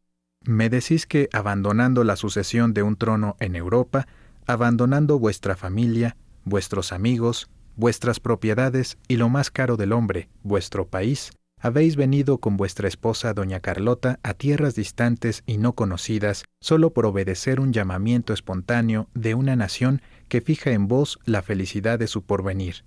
Me 0.49 0.71
decís 0.71 1.05
que, 1.05 1.29
abandonando 1.35 2.05
la 2.05 2.17
sucesión 2.17 2.73
de 2.73 2.83
un 2.83 2.97
trono 2.97 3.37
en 3.39 3.55
Europa, 3.55 4.09
abandonando 4.47 5.19
vuestra 5.19 5.57
familia, 5.57 6.17
vuestros 6.45 6.91
amigos, 6.95 7.51
vuestras 7.77 8.19
propiedades 8.19 8.97
y 9.09 9.19
lo 9.19 9.29
más 9.29 9.51
caro 9.51 9.77
del 9.77 9.93
hombre, 9.93 10.31
vuestro 10.43 10.89
país, 10.89 11.33
habéis 11.61 11.97
venido 11.97 12.39
con 12.39 12.57
vuestra 12.57 12.89
esposa 12.89 13.35
doña 13.35 13.61
Carlota 13.61 14.21
a 14.23 14.33
tierras 14.33 14.75
distantes 14.75 15.43
y 15.45 15.59
no 15.59 15.75
conocidas, 15.75 16.47
solo 16.63 16.95
por 16.95 17.05
obedecer 17.05 17.61
un 17.61 17.75
llamamiento 17.75 18.33
espontáneo 18.33 19.11
de 19.13 19.35
una 19.35 19.55
nación 19.55 20.01
que 20.29 20.41
fija 20.41 20.71
en 20.71 20.89
vos 20.89 21.19
la 21.27 21.43
felicidad 21.43 21.99
de 21.99 22.07
su 22.07 22.23
porvenir. 22.23 22.85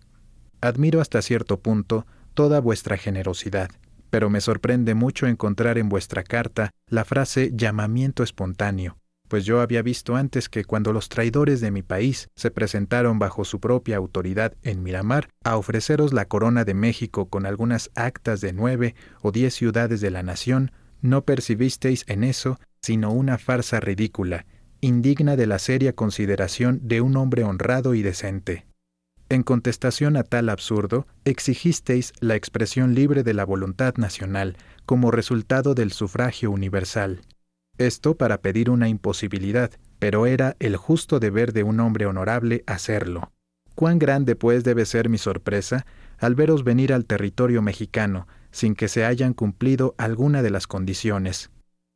Admiro 0.62 1.00
hasta 1.00 1.22
cierto 1.22 1.60
punto 1.60 2.08
toda 2.34 2.60
vuestra 2.60 2.98
generosidad, 2.98 3.70
pero 4.12 4.30
me 4.30 4.42
sorprende 4.42 4.94
mucho 4.94 5.26
encontrar 5.26 5.80
en 5.80 5.90
vuestra 5.90 6.22
carta 6.22 6.70
la 6.88 7.04
frase 7.04 7.50
llamamiento 7.56 8.22
espontáneo, 8.22 9.00
pues 9.28 9.46
yo 9.46 9.62
había 9.62 9.82
visto 9.82 10.18
antes 10.18 10.50
que 10.50 10.66
cuando 10.66 10.92
los 10.92 11.08
traidores 11.08 11.62
de 11.62 11.72
mi 11.72 11.82
país 11.82 12.28
se 12.36 12.52
presentaron 12.52 13.18
bajo 13.18 13.46
su 13.46 13.60
propia 13.60 13.96
autoridad 13.96 14.54
en 14.62 14.84
Miramar 14.84 15.30
a 15.44 15.56
ofreceros 15.56 16.12
la 16.12 16.26
corona 16.26 16.66
de 16.66 16.74
México 16.74 17.30
con 17.30 17.46
algunas 17.46 17.90
actas 17.96 18.42
de 18.42 18.52
nueve 18.52 18.94
o 19.22 19.32
diez 19.32 19.56
ciudades 19.56 20.02
de 20.02 20.12
la 20.12 20.22
nación, 20.22 20.72
no 21.02 21.24
percibisteis 21.24 22.04
en 22.08 22.24
eso 22.26 22.60
sino 22.82 23.12
una 23.12 23.38
farsa 23.38 23.80
ridícula, 23.80 24.46
indigna 24.82 25.36
de 25.36 25.48
la 25.48 25.60
seria 25.60 25.94
consideración 25.94 26.80
de 26.84 27.00
un 27.00 27.16
hombre 27.16 27.44
honrado 27.44 27.94
y 27.94 28.02
decente. 28.02 28.66
En 29.32 29.44
contestación 29.44 30.18
a 30.18 30.24
tal 30.24 30.50
absurdo, 30.50 31.08
exigisteis 31.24 32.12
la 32.20 32.36
expresión 32.36 32.96
libre 32.96 33.24
de 33.24 33.34
la 33.34 33.46
voluntad 33.46 33.96
nacional 33.96 34.58
como 34.86 35.10
resultado 35.10 35.74
del 35.74 35.94
sufragio 35.94 36.52
universal. 36.52 37.22
Esto 37.78 38.18
para 38.18 38.42
pedir 38.42 38.70
una 38.70 38.90
imposibilidad, 38.90 39.72
pero 40.00 40.26
era 40.26 40.58
el 40.60 40.76
justo 40.76 41.22
deber 41.22 41.54
de 41.54 41.64
un 41.64 41.80
hombre 41.80 42.08
honorable 42.08 42.66
hacerlo. 42.68 43.32
Cuán 43.74 44.00
grande 44.00 44.36
pues 44.36 44.66
debe 44.66 44.86
ser 44.86 45.08
mi 45.08 45.18
sorpresa 45.18 45.86
al 46.18 46.36
veros 46.36 46.66
venir 46.66 46.92
al 46.92 47.06
territorio 47.06 47.62
mexicano 47.62 48.28
sin 48.52 48.76
que 48.76 48.90
se 48.90 49.06
hayan 49.06 49.34
cumplido 49.34 49.96
alguna 49.98 50.44
de 50.44 50.50
las 50.50 50.68
condiciones. 50.68 51.52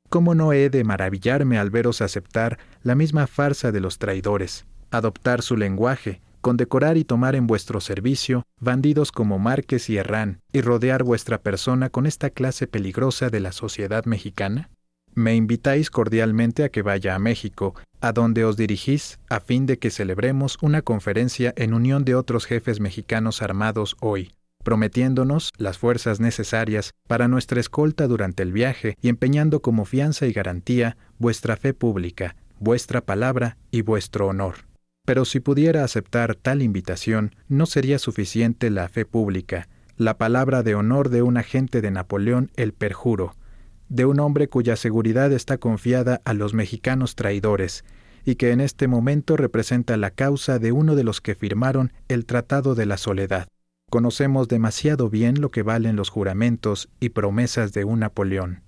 ¿Cómo 0.08 0.36
no 0.36 0.54
he 0.54 0.70
de 0.70 0.86
maravillarme 0.86 1.58
al 1.58 1.70
veros 1.70 2.02
aceptar 2.02 2.60
la 2.82 2.96
misma 2.96 3.28
farsa 3.28 3.74
de 3.74 3.82
los 3.82 4.00
traidores, 4.00 4.66
adoptar 4.90 5.42
su 5.42 5.58
lenguaje, 5.58 6.22
condecorar 6.46 6.96
y 6.96 7.04
tomar 7.04 7.34
en 7.34 7.48
vuestro 7.48 7.82
servicio 7.82 8.46
bandidos 8.60 9.12
como 9.12 9.40
Márquez 9.40 9.90
y 9.90 9.98
Herrán, 9.98 10.42
y 10.54 10.62
rodear 10.62 11.02
vuestra 11.02 11.42
persona 11.42 11.90
con 11.90 12.06
esta 12.06 12.30
clase 12.30 12.68
peligrosa 12.68 13.32
de 13.32 13.40
la 13.40 13.52
sociedad 13.52 14.06
mexicana? 14.06 14.70
Me 15.16 15.34
invitáis 15.34 15.90
cordialmente 15.90 16.64
a 16.64 16.70
que 16.70 16.84
vaya 16.84 17.16
a 17.16 17.20
México, 17.20 17.74
a 18.00 18.12
donde 18.12 18.46
os 18.46 18.58
dirigís 18.58 19.18
a 19.28 19.40
fin 19.40 19.66
de 19.66 19.80
que 19.80 19.90
celebremos 19.90 20.60
una 20.62 20.84
conferencia 20.84 21.52
en 21.58 21.74
unión 21.74 22.06
de 22.06 22.14
otros 22.14 22.46
jefes 22.46 22.80
mexicanos 22.80 23.42
armados 23.42 23.98
hoy, 24.00 24.32
prometiéndonos 24.64 25.52
las 25.58 25.80
fuerzas 25.80 26.20
necesarias 26.20 26.92
para 27.08 27.28
nuestra 27.28 27.60
escolta 27.60 28.06
durante 28.06 28.44
el 28.44 28.54
viaje 28.54 29.00
y 29.02 29.10
empeñando 29.10 29.64
como 29.64 29.84
fianza 29.84 30.28
y 30.28 30.32
garantía 30.32 30.96
vuestra 31.18 31.58
fe 31.58 31.74
pública, 31.74 32.36
vuestra 32.60 33.02
palabra 33.02 33.58
y 33.72 33.82
vuestro 33.82 34.28
honor. 34.28 34.75
Pero 35.06 35.24
si 35.24 35.40
pudiera 35.40 35.84
aceptar 35.84 36.36
tal 36.36 36.62
invitación, 36.62 37.36
no 37.48 37.68
sería 37.68 38.00
suficiente 38.00 38.70
la 38.70 38.90
fe 38.90 39.06
pública, 39.06 39.68
la 39.98 40.18
palabra 40.18 40.64
de 40.64 40.76
honor 40.76 41.10
de 41.10 41.22
un 41.22 41.38
agente 41.38 41.82
de 41.82 41.92
Napoleón 41.92 42.52
el 42.56 42.74
perjuro, 42.74 43.36
de 43.88 44.06
un 44.06 44.20
hombre 44.20 44.50
cuya 44.50 44.76
seguridad 44.76 45.32
está 45.32 45.58
confiada 45.58 46.22
a 46.26 46.34
los 46.34 46.54
mexicanos 46.54 47.16
traidores, 47.16 47.86
y 48.26 48.36
que 48.36 48.52
en 48.52 48.60
este 48.60 48.88
momento 48.88 49.38
representa 49.38 49.96
la 49.98 50.10
causa 50.10 50.58
de 50.58 50.72
uno 50.72 50.96
de 50.96 51.04
los 51.04 51.22
que 51.22 51.36
firmaron 51.36 51.94
el 52.08 52.26
Tratado 52.26 52.74
de 52.74 52.88
la 52.88 52.98
Soledad. 52.98 53.48
Conocemos 53.92 54.48
demasiado 54.48 55.12
bien 55.12 55.40
lo 55.40 55.52
que 55.52 55.62
valen 55.62 55.96
los 55.96 56.10
juramentos 56.10 56.90
y 57.00 57.10
promesas 57.10 57.72
de 57.72 57.84
un 57.84 58.00
Napoleón. 58.00 58.64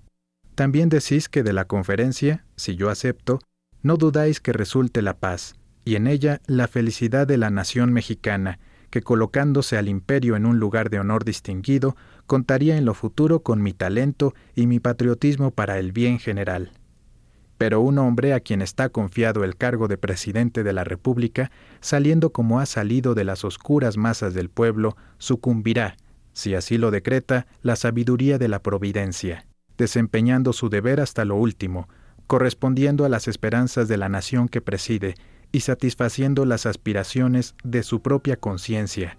También 0.53 0.89
decís 0.89 1.27
que 1.27 1.41
de 1.41 1.53
la 1.53 1.65
conferencia, 1.65 2.45
si 2.55 2.75
yo 2.75 2.91
acepto, 2.91 3.39
no 3.81 3.97
dudáis 3.97 4.39
que 4.39 4.53
resulte 4.53 5.01
la 5.01 5.17
paz, 5.17 5.55
y 5.87 5.95
en 5.95 6.05
ella 6.05 6.41
la 6.47 6.67
felicidad 6.67 7.25
de 7.25 7.37
la 7.37 7.49
nación 7.49 7.93
mexicana, 7.93 8.59
que 8.89 9.01
colocándose 9.01 9.77
al 9.77 9.87
imperio 9.87 10.35
en 10.35 10.45
un 10.45 10.59
lugar 10.59 10.89
de 10.89 10.99
honor 10.99 11.23
distinguido, 11.23 11.95
contaría 12.25 12.77
en 12.77 12.83
lo 12.83 12.93
futuro 12.93 13.41
con 13.41 13.63
mi 13.63 13.71
talento 13.71 14.33
y 14.53 14.67
mi 14.67 14.81
patriotismo 14.81 15.51
para 15.51 15.79
el 15.79 15.93
bien 15.93 16.19
general. 16.19 16.73
Pero 17.57 17.79
un 17.79 17.99
hombre 17.99 18.33
a 18.33 18.41
quien 18.41 18.61
está 18.61 18.89
confiado 18.89 19.45
el 19.45 19.55
cargo 19.55 19.87
de 19.87 19.97
presidente 19.97 20.65
de 20.65 20.73
la 20.73 20.83
República, 20.83 21.51
saliendo 21.79 22.33
como 22.33 22.59
ha 22.59 22.65
salido 22.65 23.15
de 23.15 23.23
las 23.23 23.45
oscuras 23.45 23.95
masas 23.95 24.33
del 24.33 24.49
pueblo, 24.49 24.97
sucumbirá, 25.19 25.95
si 26.33 26.53
así 26.53 26.77
lo 26.77 26.91
decreta, 26.91 27.47
la 27.61 27.77
sabiduría 27.77 28.37
de 28.37 28.49
la 28.49 28.61
providencia, 28.61 29.47
desempeñando 29.77 30.51
su 30.51 30.67
deber 30.67 30.99
hasta 30.99 31.23
lo 31.23 31.37
último, 31.37 31.87
correspondiendo 32.27 33.05
a 33.05 33.09
las 33.09 33.29
esperanzas 33.29 33.87
de 33.87 33.95
la 33.95 34.09
nación 34.09 34.49
que 34.49 34.59
preside, 34.59 35.15
y 35.51 35.61
satisfaciendo 35.61 36.45
las 36.45 36.65
aspiraciones 36.65 37.55
de 37.63 37.83
su 37.83 38.01
propia 38.01 38.37
conciencia. 38.37 39.17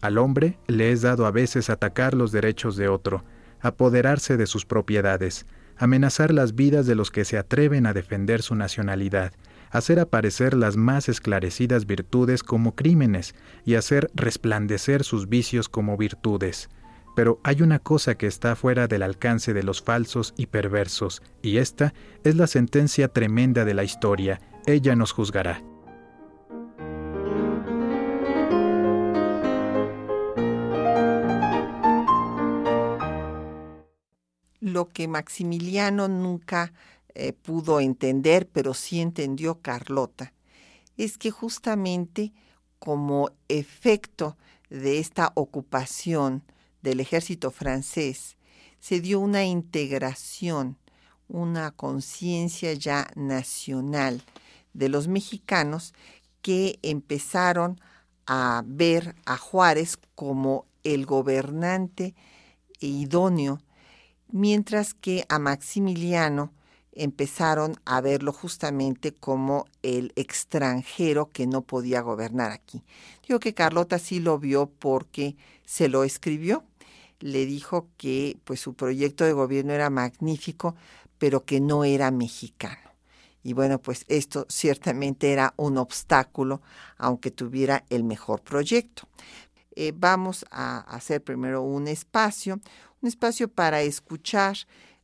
Al 0.00 0.18
hombre 0.18 0.58
le 0.66 0.92
es 0.92 1.02
dado 1.02 1.26
a 1.26 1.30
veces 1.30 1.70
atacar 1.70 2.14
los 2.14 2.30
derechos 2.30 2.76
de 2.76 2.88
otro, 2.88 3.24
apoderarse 3.60 4.36
de 4.36 4.46
sus 4.46 4.64
propiedades, 4.64 5.46
amenazar 5.76 6.32
las 6.32 6.54
vidas 6.54 6.86
de 6.86 6.94
los 6.94 7.10
que 7.10 7.24
se 7.24 7.38
atreven 7.38 7.86
a 7.86 7.92
defender 7.92 8.42
su 8.42 8.54
nacionalidad, 8.54 9.32
hacer 9.70 10.00
aparecer 10.00 10.54
las 10.54 10.76
más 10.76 11.08
esclarecidas 11.08 11.86
virtudes 11.86 12.42
como 12.42 12.74
crímenes 12.74 13.34
y 13.64 13.74
hacer 13.74 14.10
resplandecer 14.14 15.04
sus 15.04 15.28
vicios 15.28 15.68
como 15.68 15.96
virtudes. 15.96 16.68
Pero 17.16 17.40
hay 17.42 17.62
una 17.62 17.80
cosa 17.80 18.16
que 18.16 18.28
está 18.28 18.54
fuera 18.54 18.86
del 18.86 19.02
alcance 19.02 19.52
de 19.52 19.64
los 19.64 19.82
falsos 19.82 20.34
y 20.36 20.46
perversos, 20.46 21.22
y 21.42 21.56
esta 21.56 21.92
es 22.22 22.36
la 22.36 22.46
sentencia 22.46 23.08
tremenda 23.08 23.64
de 23.64 23.74
la 23.74 23.82
historia, 23.82 24.40
ella 24.68 24.94
nos 24.94 25.12
juzgará. 25.12 25.62
Lo 34.60 34.88
que 34.90 35.08
Maximiliano 35.08 36.08
nunca 36.08 36.72
eh, 37.14 37.32
pudo 37.32 37.80
entender, 37.80 38.46
pero 38.46 38.74
sí 38.74 39.00
entendió 39.00 39.60
Carlota, 39.62 40.34
es 40.98 41.16
que 41.16 41.30
justamente 41.30 42.32
como 42.78 43.30
efecto 43.48 44.36
de 44.68 44.98
esta 44.98 45.32
ocupación 45.34 46.42
del 46.82 47.00
ejército 47.00 47.50
francés, 47.50 48.36
se 48.80 49.00
dio 49.00 49.18
una 49.18 49.44
integración, 49.44 50.76
una 51.26 51.70
conciencia 51.70 52.74
ya 52.74 53.08
nacional 53.16 54.22
de 54.78 54.88
los 54.88 55.08
mexicanos 55.08 55.92
que 56.42 56.78
empezaron 56.82 57.80
a 58.26 58.62
ver 58.66 59.14
a 59.26 59.36
Juárez 59.36 59.98
como 60.14 60.66
el 60.84 61.06
gobernante 61.06 62.14
idóneo, 62.80 63.60
mientras 64.30 64.94
que 64.94 65.24
a 65.28 65.38
Maximiliano 65.38 66.52
empezaron 66.92 67.76
a 67.84 68.00
verlo 68.00 68.32
justamente 68.32 69.12
como 69.12 69.66
el 69.82 70.12
extranjero 70.16 71.30
que 71.30 71.46
no 71.46 71.62
podía 71.62 72.00
gobernar 72.00 72.50
aquí. 72.50 72.82
Digo 73.26 73.40
que 73.40 73.54
Carlota 73.54 73.98
sí 73.98 74.20
lo 74.20 74.38
vio 74.38 74.66
porque 74.66 75.36
se 75.64 75.88
lo 75.88 76.04
escribió. 76.04 76.64
Le 77.20 77.46
dijo 77.46 77.88
que 77.96 78.36
pues 78.44 78.60
su 78.60 78.74
proyecto 78.74 79.24
de 79.24 79.32
gobierno 79.32 79.72
era 79.72 79.90
magnífico, 79.90 80.74
pero 81.18 81.44
que 81.44 81.60
no 81.60 81.84
era 81.84 82.10
mexicano. 82.10 82.87
Y 83.42 83.52
bueno, 83.52 83.80
pues 83.80 84.04
esto 84.08 84.46
ciertamente 84.48 85.32
era 85.32 85.54
un 85.56 85.78
obstáculo, 85.78 86.60
aunque 86.96 87.30
tuviera 87.30 87.84
el 87.88 88.04
mejor 88.04 88.42
proyecto. 88.42 89.08
Eh, 89.76 89.92
vamos 89.94 90.44
a 90.50 90.80
hacer 90.80 91.22
primero 91.22 91.62
un 91.62 91.86
espacio, 91.86 92.60
un 93.00 93.08
espacio 93.08 93.48
para 93.48 93.80
escuchar 93.82 94.56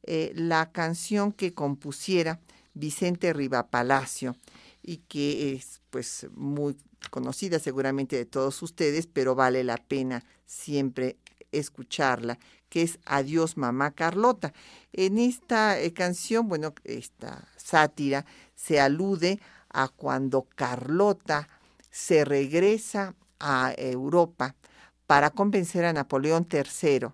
eh, 0.02 0.32
la 0.34 0.72
canción 0.72 1.32
que 1.32 1.54
compusiera 1.54 2.40
Vicente 2.74 3.32
Riva 3.32 3.68
Palacio 3.68 4.36
y 4.82 4.98
que 4.98 5.54
es 5.54 5.80
pues 5.90 6.26
muy 6.34 6.76
conocida 7.10 7.58
seguramente 7.58 8.16
de 8.16 8.26
todos 8.26 8.60
ustedes, 8.62 9.06
pero 9.06 9.34
vale 9.34 9.64
la 9.64 9.76
pena 9.76 10.24
siempre 10.44 11.16
escucharla, 11.58 12.38
que 12.68 12.82
es 12.82 12.98
Adiós 13.04 13.56
Mamá 13.56 13.92
Carlota. 13.92 14.52
En 14.92 15.18
esta 15.18 15.78
eh, 15.78 15.92
canción, 15.92 16.48
bueno, 16.48 16.74
esta 16.84 17.48
sátira 17.56 18.26
se 18.54 18.80
alude 18.80 19.40
a 19.70 19.88
cuando 19.88 20.46
Carlota 20.54 21.48
se 21.90 22.24
regresa 22.24 23.14
a 23.38 23.72
Europa 23.76 24.54
para 25.06 25.30
convencer 25.30 25.84
a 25.84 25.92
Napoleón 25.92 26.46
III 26.50 27.08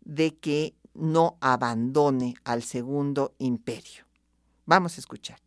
de 0.00 0.34
que 0.34 0.74
no 0.94 1.36
abandone 1.40 2.34
al 2.44 2.62
segundo 2.62 3.34
imperio. 3.38 4.04
Vamos 4.64 4.96
a 4.96 5.00
escuchar. 5.00 5.45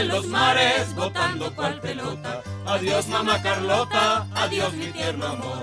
En 0.00 0.08
los 0.08 0.26
mares 0.26 0.94
botando 0.94 1.54
cual 1.54 1.78
pelota. 1.80 2.42
Adiós 2.66 3.06
mamá 3.08 3.42
Carlota, 3.42 4.26
adiós 4.34 4.72
mi 4.72 4.86
tierno 4.86 5.26
amor. 5.26 5.62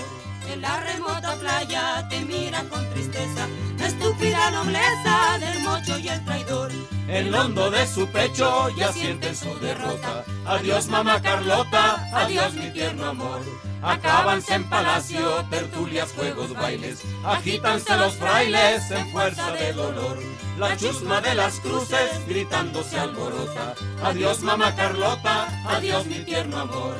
En 0.51 0.61
la 0.61 0.79
remota 0.79 1.35
playa 1.35 2.07
te 2.09 2.21
mira 2.21 2.63
con 2.69 2.87
tristeza 2.91 3.47
la 3.79 3.87
estúpida 3.87 4.51
nobleza 4.51 5.39
del 5.39 5.59
mocho 5.61 5.97
y 5.97 6.07
el 6.09 6.23
traidor. 6.23 6.71
En 7.07 7.31
lo 7.31 7.41
hondo 7.41 7.71
de 7.71 7.87
su 7.87 8.07
pecho 8.07 8.69
ya 8.77 8.91
siente 8.91 9.33
su 9.33 9.57
derrota. 9.59 10.23
Adiós 10.45 10.87
mamá 10.87 11.19
Carlota, 11.21 12.07
adiós 12.13 12.53
mi 12.53 12.69
tierno 12.71 13.07
amor. 13.07 13.41
Acábanse 13.81 14.53
en 14.53 14.63
palacio, 14.69 15.45
tertulias, 15.49 16.11
juegos, 16.11 16.53
bailes, 16.53 17.01
agítanse 17.25 17.95
los 17.97 18.15
frailes 18.15 18.91
en 18.91 19.09
fuerza 19.11 19.51
de 19.51 19.73
dolor. 19.73 20.19
La 20.57 20.75
chusma 20.75 21.21
de 21.21 21.35
las 21.35 21.59
cruces 21.59 22.27
gritando 22.27 22.81
se 22.81 22.97
alborota. 22.97 23.75
Adiós 24.01 24.41
mamá 24.41 24.75
Carlota, 24.75 25.47
adiós 25.67 26.07
mi 26.07 26.19
tierno 26.25 26.57
amor. 26.57 26.95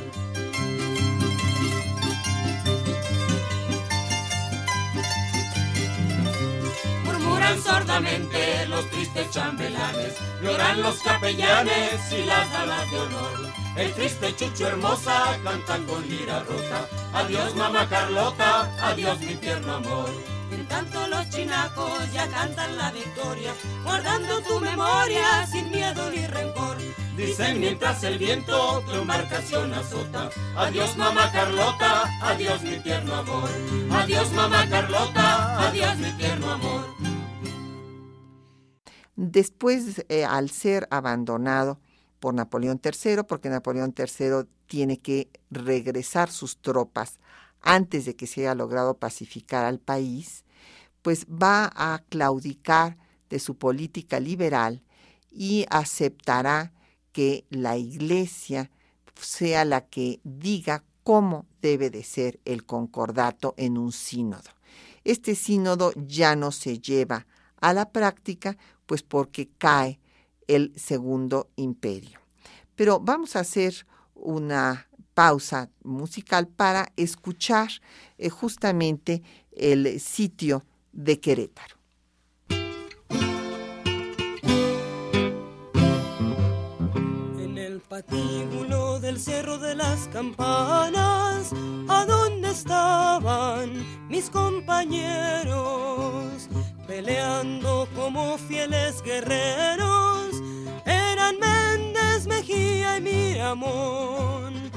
Murmuran 7.04 7.60
sordamente 7.64 8.68
los 8.68 8.88
tristes 8.92 9.32
chambelanes, 9.32 10.14
lloran 10.44 10.84
los 10.84 11.00
capellanes 11.00 12.12
y 12.12 12.26
las 12.26 12.52
damas 12.54 12.92
de 12.92 13.00
honor. 13.00 13.54
El 13.76 13.92
triste 13.94 14.36
chucho 14.36 14.68
hermosa 14.68 15.36
canta 15.44 15.80
con 15.88 16.08
lira 16.08 16.44
rota. 16.44 16.88
Adiós 17.12 17.56
mamá 17.56 17.90
Carlota, 17.90 18.72
adiós 18.84 19.20
mi 19.20 19.34
tierno 19.36 19.78
amor. 19.78 20.37
En 20.52 20.68
tanto 20.68 21.08
los 21.08 21.30
chinacos 21.30 22.12
ya 22.14 22.28
cantan 22.30 22.78
la 22.78 22.92
victoria, 22.92 23.54
guardando 23.84 24.42
tu 24.42 24.60
memoria 24.60 25.46
sin 25.48 25.70
miedo 25.70 26.10
ni 26.12 26.26
rencor. 26.28 26.78
Dicen 27.18 27.60
mientras 27.60 28.04
el 28.04 28.18
viento 28.18 28.84
tu 28.86 28.92
embarcación 28.94 29.74
azota. 29.74 30.30
Adiós 30.56 30.96
mamá 30.98 31.32
Carlota, 31.32 32.04
adiós 32.22 32.62
mi 32.64 32.78
tierno 32.78 33.16
amor. 33.16 33.50
Adiós 33.92 34.32
mamá 34.34 34.70
Carlota, 34.70 35.68
adiós 35.68 35.98
mi 35.98 36.12
tierno 36.18 36.52
amor. 36.52 36.86
Después, 39.16 40.06
eh, 40.10 40.26
al 40.26 40.52
ser 40.52 40.88
abandonado, 40.92 41.80
por 42.20 42.34
Napoleón 42.34 42.80
III, 42.84 43.24
porque 43.28 43.50
Napoleón 43.50 43.94
III 43.98 44.48
tiene 44.66 45.00
que 45.00 45.30
regresar 45.50 46.30
sus 46.30 46.58
tropas 46.58 47.20
antes 47.62 48.06
de 48.06 48.16
que 48.16 48.28
se 48.28 48.42
haya 48.42 48.56
logrado 48.56 48.98
pacificar 48.98 49.66
al 49.66 49.80
país, 49.80 50.46
pues 51.02 51.26
va 51.26 51.72
a 51.76 52.04
claudicar 52.10 52.98
de 53.30 53.40
su 53.40 53.56
política 53.56 54.20
liberal 54.20 54.84
y 55.32 55.66
aceptará 55.70 56.74
que 57.12 57.46
la 57.50 57.78
Iglesia 57.78 58.72
sea 59.20 59.66
la 59.66 59.82
que 59.86 60.20
diga 60.24 60.84
cómo 61.04 61.46
debe 61.62 61.90
de 61.90 62.04
ser 62.04 62.40
el 62.46 62.66
concordato 62.66 63.54
en 63.58 63.78
un 63.78 63.92
sínodo. 63.92 64.50
Este 65.04 65.36
sínodo 65.36 65.94
ya 65.96 66.36
no 66.36 66.52
se 66.52 66.80
lleva 66.80 67.28
a 67.62 67.74
la 67.74 67.92
práctica, 67.92 68.58
pues 68.86 69.04
porque 69.04 69.50
cae 69.58 70.00
el 70.48 70.74
segundo 70.78 71.50
imperio. 71.56 72.20
Pero 72.76 73.00
vamos 73.00 73.36
a 73.36 73.40
hacer 73.40 73.88
una 74.16 74.87
pausa 75.18 75.70
musical 75.84 76.48
para 76.48 76.94
escuchar 76.96 77.70
eh, 78.20 78.30
justamente 78.30 79.24
el 79.52 80.00
sitio 80.00 80.64
de 80.92 81.20
Querétaro. 81.20 81.76
En 87.40 87.58
el 87.58 87.80
patíbulo 87.80 89.00
del 89.00 89.20
Cerro 89.20 89.58
de 89.58 89.74
las 89.74 90.08
Campanas, 90.10 91.52
¿a 91.88 92.06
dónde 92.06 92.52
estaban 92.52 93.84
mis 94.10 94.30
compañeros? 94.30 95.58
Peleando 96.86 97.88
como 97.96 98.38
fieles 98.38 99.02
guerreros 99.02 100.44
eran 100.86 101.40
Méndez, 101.40 102.28
Mejía 102.28 102.98
y 102.98 103.02
Miramón. 103.02 104.68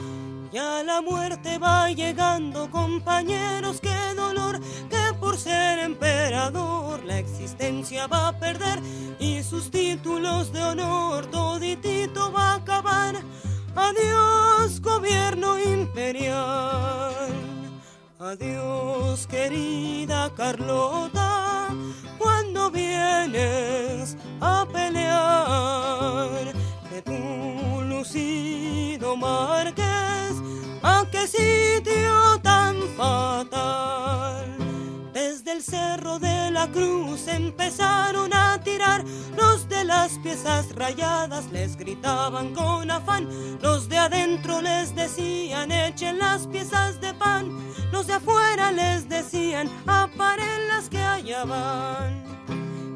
Ya 0.52 0.82
la 0.82 1.00
muerte 1.00 1.58
va 1.58 1.90
llegando, 1.90 2.70
compañeros, 2.70 3.80
qué 3.80 4.14
dolor 4.16 4.60
que 4.88 5.14
por 5.20 5.38
ser 5.38 5.78
emperador 5.78 7.04
la 7.04 7.18
existencia 7.18 8.08
va 8.08 8.28
a 8.28 8.38
perder 8.38 8.80
y 9.20 9.42
sus 9.44 9.70
títulos 9.70 10.52
de 10.52 10.62
honor 10.62 11.26
toditito 11.26 12.32
va 12.32 12.52
a 12.52 12.54
acabar. 12.56 13.14
Adiós, 13.76 14.80
gobierno 14.80 15.58
imperial. 15.58 17.14
Adiós, 18.18 19.26
querida 19.26 20.30
Carlota, 20.36 21.68
cuando 22.18 22.70
vienes 22.70 24.16
a 24.40 24.66
pelear 24.70 26.52
de 26.90 27.02
tu 27.02 27.82
lucido 27.82 29.16
Márquez, 29.16 30.29
a 30.82 31.04
qué 31.10 31.26
sitio 31.26 32.38
tan 32.42 32.76
fatal. 32.96 34.56
Desde 35.12 35.52
el 35.52 35.62
cerro 35.62 36.18
de 36.18 36.50
la 36.50 36.68
cruz 36.68 37.26
empezaron 37.28 38.32
a 38.32 38.60
tirar. 38.62 39.04
Los 39.36 39.68
de 39.68 39.84
las 39.84 40.18
piezas 40.18 40.74
rayadas 40.74 41.50
les 41.52 41.76
gritaban 41.76 42.54
con 42.54 42.90
afán. 42.90 43.28
Los 43.60 43.88
de 43.88 43.98
adentro 43.98 44.60
les 44.60 44.94
decían 44.94 45.72
echen 45.72 46.18
las 46.18 46.46
piezas 46.46 47.00
de 47.00 47.12
pan. 47.14 47.50
Los 47.92 48.06
de 48.06 48.14
afuera 48.14 48.72
les 48.72 49.08
decían 49.08 49.68
aparen 49.86 50.68
las 50.68 50.88
que 50.88 51.02
allá 51.02 51.44
van. 51.44 52.30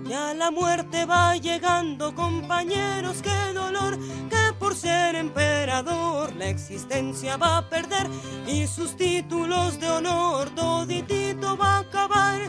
Ya 0.07 0.35
la 0.35 0.51
muerte 0.51 1.07
va 1.07 1.35
llegando, 1.37 2.14
compañeros, 2.14 3.23
qué 3.23 3.53
dolor, 3.55 3.99
que 4.29 4.43
por 4.59 4.75
ser 4.75 5.14
emperador 5.14 6.35
la 6.37 6.49
existencia 6.49 7.37
va 7.37 7.59
a 7.59 7.69
perder 7.69 8.09
y 8.47 8.67
sus 8.67 8.97
títulos 8.97 9.79
de 9.81 9.90
honor 9.90 10.51
toditito 10.51 11.57
va 11.57 11.77
a 11.77 11.79
acabar. 11.81 12.40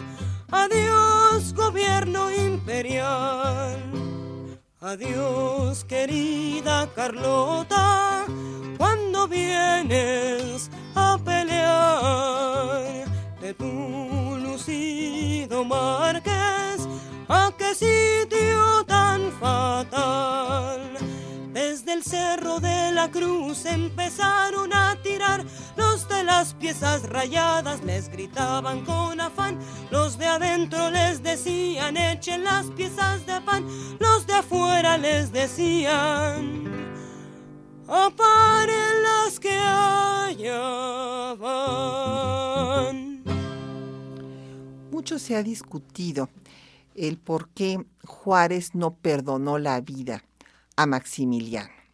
Adiós, 0.52 1.54
gobierno 1.54 2.32
imperial. 2.32 3.78
Adiós, 4.82 5.84
querida 5.84 6.88
Carlota, 6.96 8.26
cuando 8.78 9.28
vienes 9.28 10.70
a 10.94 11.18
pelear 11.18 13.06
de 13.41 13.54
tu 13.54 14.38
lucido 14.38 15.65
Marqués 15.65 16.88
¿A 17.28 17.52
qué 17.58 17.74
sitio 17.74 18.86
tan 18.86 19.32
fatal? 19.39 19.64
Cerro 22.10 22.60
de 22.60 22.91
la 22.91 23.10
cruz 23.10 23.65
empezaron 23.65 24.72
a 24.74 24.96
tirar. 25.02 25.44
Los 25.76 26.08
de 26.08 26.24
las 26.24 26.54
piezas 26.54 27.02
rayadas 27.10 27.84
les 27.84 28.10
gritaban 28.10 28.86
con 28.86 29.20
afán. 29.20 29.58
Los 29.89 30.20
de 30.20 30.28
adentro 30.28 30.91
les 30.91 31.24
decían 31.24 31.98
echen 31.98 32.44
las 32.44 32.68
piezas 32.68 33.26
de 33.26 33.41
pan. 33.41 33.65
Los 34.00 34.28
de 34.28 34.34
afuera 34.34 35.00
les 35.00 35.32
decían 35.32 36.65
aparen 37.88 39.04
las 39.04 39.39
que 39.39 39.58
allá 39.58 41.34
van. 41.36 43.24
Mucho 44.91 45.18
se 45.20 45.36
ha 45.36 45.41
discutido 45.44 46.30
el 46.96 47.18
por 47.18 47.50
qué 47.50 47.86
Juárez 48.06 48.76
no 48.76 48.96
perdonó 48.96 49.58
la 49.58 49.82
vida 49.82 50.24
a 50.76 50.86
Maximiliano. 50.86 51.85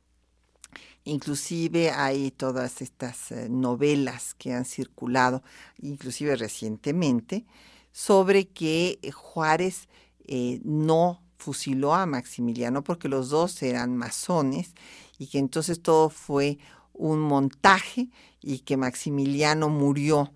Inclusive 1.04 1.90
hay 1.90 2.32
todas 2.32 2.82
estas 2.82 3.32
eh, 3.32 3.48
novelas 3.50 4.36
que 4.36 4.54
han 4.54 4.66
circulado, 4.66 5.42
inclusive 5.80 6.36
recientemente, 6.36 7.46
sobre 7.92 8.48
que 8.48 9.00
Juárez 9.14 9.90
eh, 10.26 10.62
no 10.64 11.22
fusiló 11.38 11.96
a 11.96 12.06
Maximiliano 12.06 12.84
porque 12.84 13.10
los 13.10 13.30
dos 13.30 13.62
eran 13.64 13.98
masones 13.98 14.74
y 15.18 15.28
que 15.28 15.40
entonces 15.40 15.82
todo 15.82 16.10
fue 16.10 16.60
un 16.94 17.20
montaje 17.20 18.10
y 18.42 18.60
que 18.60 18.78
Maximiliano 18.78 19.70
murió 19.70 20.32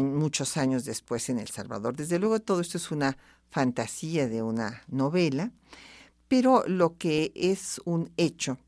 muchos 0.00 0.56
años 0.56 0.84
después 0.84 1.28
en 1.28 1.38
El 1.38 1.48
Salvador. 1.48 1.96
Desde 1.96 2.18
luego 2.18 2.40
todo 2.40 2.60
esto 2.60 2.78
es 2.78 2.90
una 2.90 3.18
fantasía 3.50 4.28
de 4.28 4.42
una 4.42 4.82
novela, 4.88 5.50
pero 6.28 6.64
lo 6.66 6.96
que 6.96 7.32
es 7.34 7.80
un 7.84 8.10
hecho 8.16 8.58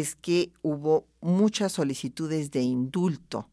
es 0.00 0.14
que 0.14 0.52
hubo 0.62 1.06
muchas 1.20 1.72
solicitudes 1.72 2.50
de 2.50 2.62
indulto 2.62 3.48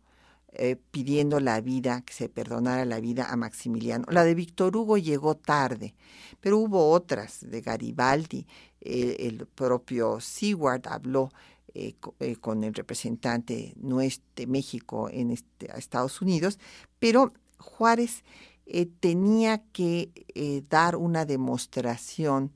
eh, 0.54 0.78
pidiendo 0.92 1.40
la 1.40 1.60
vida, 1.62 2.02
que 2.02 2.14
se 2.14 2.30
perdonara 2.30 2.86
la 2.86 3.00
vida 3.00 3.30
a 3.30 3.36
Maximiliano. 3.36 4.06
La 4.10 4.24
de 4.24 4.36
Víctor 4.36 4.76
Hugo 4.76 4.98
llegó 4.98 5.36
tarde, 5.36 5.96
pero 6.40 6.58
hubo 6.58 6.92
otras 6.92 7.40
de 7.42 7.62
Garibaldi, 7.62 8.48
el 8.80 9.48
propio 9.48 10.20
Seward 10.20 10.88
habló 10.88 11.32
eh, 11.78 11.96
eh, 12.22 12.38
con 12.38 12.64
el 12.64 12.74
representante 12.74 13.74
de 13.76 14.48
México 14.48 15.10
en 15.12 15.32
este, 15.32 15.70
Estados 15.78 16.22
Unidos, 16.22 16.58
pero 17.00 17.34
Juárez 17.58 18.24
eh, 18.66 18.88
tenía 19.00 19.62
que 19.74 20.10
eh, 20.34 20.64
dar 20.70 20.96
una 20.96 21.26
demostración 21.26 22.54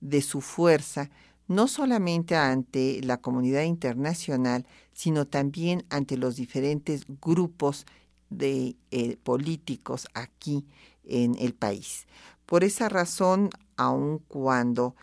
de 0.00 0.22
su 0.22 0.40
fuerza, 0.40 1.10
no 1.50 1.66
solamente 1.66 2.36
ante 2.36 3.00
la 3.02 3.16
comunidad 3.16 3.64
internacional, 3.64 4.68
sino 4.92 5.26
también 5.26 5.84
ante 5.90 6.16
los 6.16 6.36
diferentes 6.36 7.02
grupos 7.20 7.86
de 8.28 8.76
eh, 8.92 9.16
políticos 9.24 10.06
aquí 10.14 10.64
en 11.02 11.34
el 11.40 11.52
país. 11.52 12.06
Por 12.46 12.62
esa 12.62 12.88
razón, 12.88 13.50
aun 13.76 14.20
cuando 14.28 14.94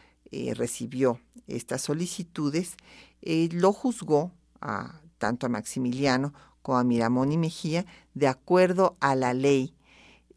recibió 0.56 1.20
estas 1.48 1.82
solicitudes, 1.82 2.78
lo 3.22 3.74
juzgó 3.74 4.32
a, 4.62 5.02
tanto 5.18 5.48
a 5.48 5.50
Maximiliano 5.50 6.34
como 6.62 6.78
a 6.78 6.86
Miramón 6.86 7.34
y 7.34 7.38
Mejía 7.38 7.86
de 8.14 8.28
acuerdo 8.28 8.96
a 9.02 9.16
la 9.16 9.34
ley 9.34 9.74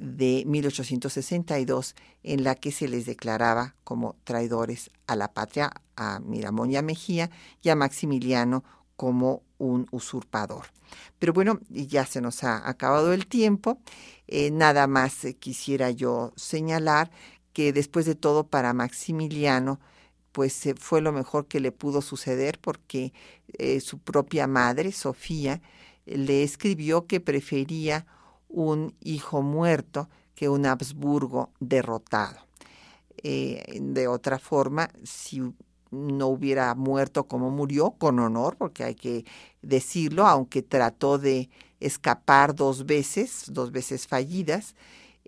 de 0.01 0.45
1862 0.47 1.95
en 2.23 2.43
la 2.43 2.55
que 2.55 2.73
se 2.73 2.89
les 2.89 3.05
declaraba 3.05 3.75
como 3.85 4.17
traidores 4.25 4.91
a 5.07 5.15
la 5.15 5.33
patria 5.33 5.73
a 6.01 6.19
Miramón 6.21 6.71
y 6.71 6.77
a 6.77 6.83
Mejía 6.83 7.31
y 7.63 7.69
a 7.69 7.77
Maximiliano 7.77 8.65
como 8.97 9.43
un 9.59 9.87
usurpador. 9.93 10.67
Pero 11.19 11.35
bueno, 11.35 11.61
ya 11.69 12.07
se 12.07 12.21
nos 12.21 12.43
ha 12.43 12.67
acabado 12.69 13.13
el 13.13 13.27
tiempo. 13.27 13.79
Eh, 14.27 14.51
nada 14.51 14.87
más 14.87 15.25
eh, 15.25 15.35
quisiera 15.35 15.91
yo 15.91 16.33
señalar 16.37 17.11
que 17.53 17.73
después 17.73 18.07
de 18.07 18.15
todo 18.15 18.47
para 18.47 18.73
Maximiliano, 18.73 19.79
pues 20.33 20.67
eh, 20.67 20.75
fue 20.79 21.03
lo 21.03 21.13
mejor 21.13 21.47
que 21.47 21.61
le 21.61 21.71
pudo 21.71 22.01
suceder 22.01 22.59
porque 22.61 23.13
su 23.81 23.99
propia 23.99 24.47
madre, 24.47 24.93
Sofía, 24.93 25.61
le 26.07 26.45
escribió 26.45 27.07
que 27.07 27.21
prefería 27.21 28.07
un 28.49 28.95
hijo 29.01 29.43
muerto 29.43 30.09
que 30.35 30.49
un 30.49 30.65
Habsburgo 30.67 31.51
derrotado. 31.59 32.39
De 33.23 34.09
otra 34.09 34.39
forma, 34.39 34.91
si 35.03 35.43
no 35.91 36.29
hubiera 36.29 36.75
muerto 36.75 37.25
como 37.25 37.51
murió, 37.51 37.93
con 37.93 38.19
honor, 38.19 38.57
porque 38.57 38.85
hay 38.85 38.95
que 38.95 39.25
decirlo, 39.63 40.27
aunque 40.27 40.63
trató 40.63 41.19
de 41.19 41.49
escapar 41.81 42.55
dos 42.55 42.87
veces, 42.87 43.45
dos 43.49 43.73
veces 43.73 44.07
fallidas, 44.07 44.75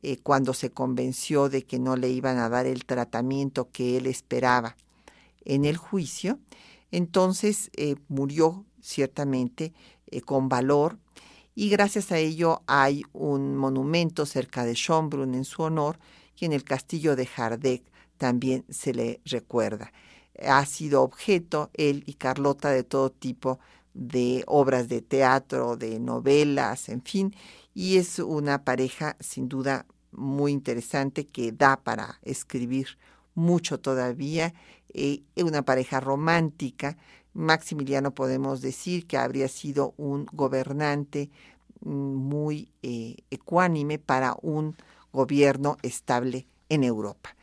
eh, 0.02 0.18
cuando 0.22 0.54
se 0.54 0.70
convenció 0.70 1.48
de 1.48 1.62
que 1.62 1.78
no 1.78 1.96
le 1.96 2.10
iban 2.10 2.38
a 2.38 2.48
dar 2.48 2.66
el 2.66 2.84
tratamiento 2.84 3.70
que 3.70 3.96
él 3.96 4.06
esperaba 4.06 4.76
en 5.44 5.64
el 5.64 5.76
juicio, 5.76 6.38
entonces 6.90 7.70
eh, 7.76 7.96
murió 8.08 8.64
ciertamente 8.80 9.72
con 10.26 10.48
valor, 10.48 10.98
y 11.54 11.68
gracias 11.68 12.12
a 12.12 12.18
ello 12.18 12.62
hay 12.66 13.02
un 13.12 13.56
monumento 13.56 14.24
cerca 14.24 14.64
de 14.64 14.74
Schönbrunn 14.74 15.34
en 15.34 15.44
su 15.44 15.62
honor 15.62 15.98
y 16.38 16.46
en 16.46 16.52
el 16.52 16.64
castillo 16.64 17.14
de 17.14 17.26
Hardegg 17.26 17.82
también 18.16 18.64
se 18.70 18.94
le 18.94 19.20
recuerda. 19.24 19.92
Ha 20.40 20.64
sido 20.66 21.02
objeto 21.02 21.70
él 21.74 22.04
y 22.06 22.14
Carlota 22.14 22.70
de 22.70 22.84
todo 22.84 23.10
tipo 23.10 23.58
de 23.94 24.44
obras 24.46 24.88
de 24.88 25.02
teatro, 25.02 25.76
de 25.76 26.00
novelas, 26.00 26.88
en 26.88 27.02
fin, 27.02 27.34
y 27.74 27.98
es 27.98 28.18
una 28.18 28.64
pareja 28.64 29.16
sin 29.20 29.48
duda 29.48 29.86
muy 30.12 30.52
interesante 30.52 31.26
que 31.26 31.52
da 31.52 31.76
para 31.76 32.18
escribir 32.22 32.98
mucho 33.34 33.80
todavía, 33.80 34.54
eh, 34.94 35.22
una 35.36 35.62
pareja 35.62 36.00
romántica 36.00 36.96
Maximiliano 37.34 38.12
podemos 38.12 38.60
decir 38.60 39.06
que 39.06 39.16
habría 39.16 39.48
sido 39.48 39.94
un 39.96 40.26
gobernante 40.32 41.30
mm, 41.80 41.90
muy 41.90 42.68
eh, 42.82 43.16
ecuánime 43.30 43.98
para 43.98 44.36
un 44.42 44.76
gobierno 45.12 45.76
estable 45.82 46.46
en 46.68 46.84
Europa. 46.84 47.34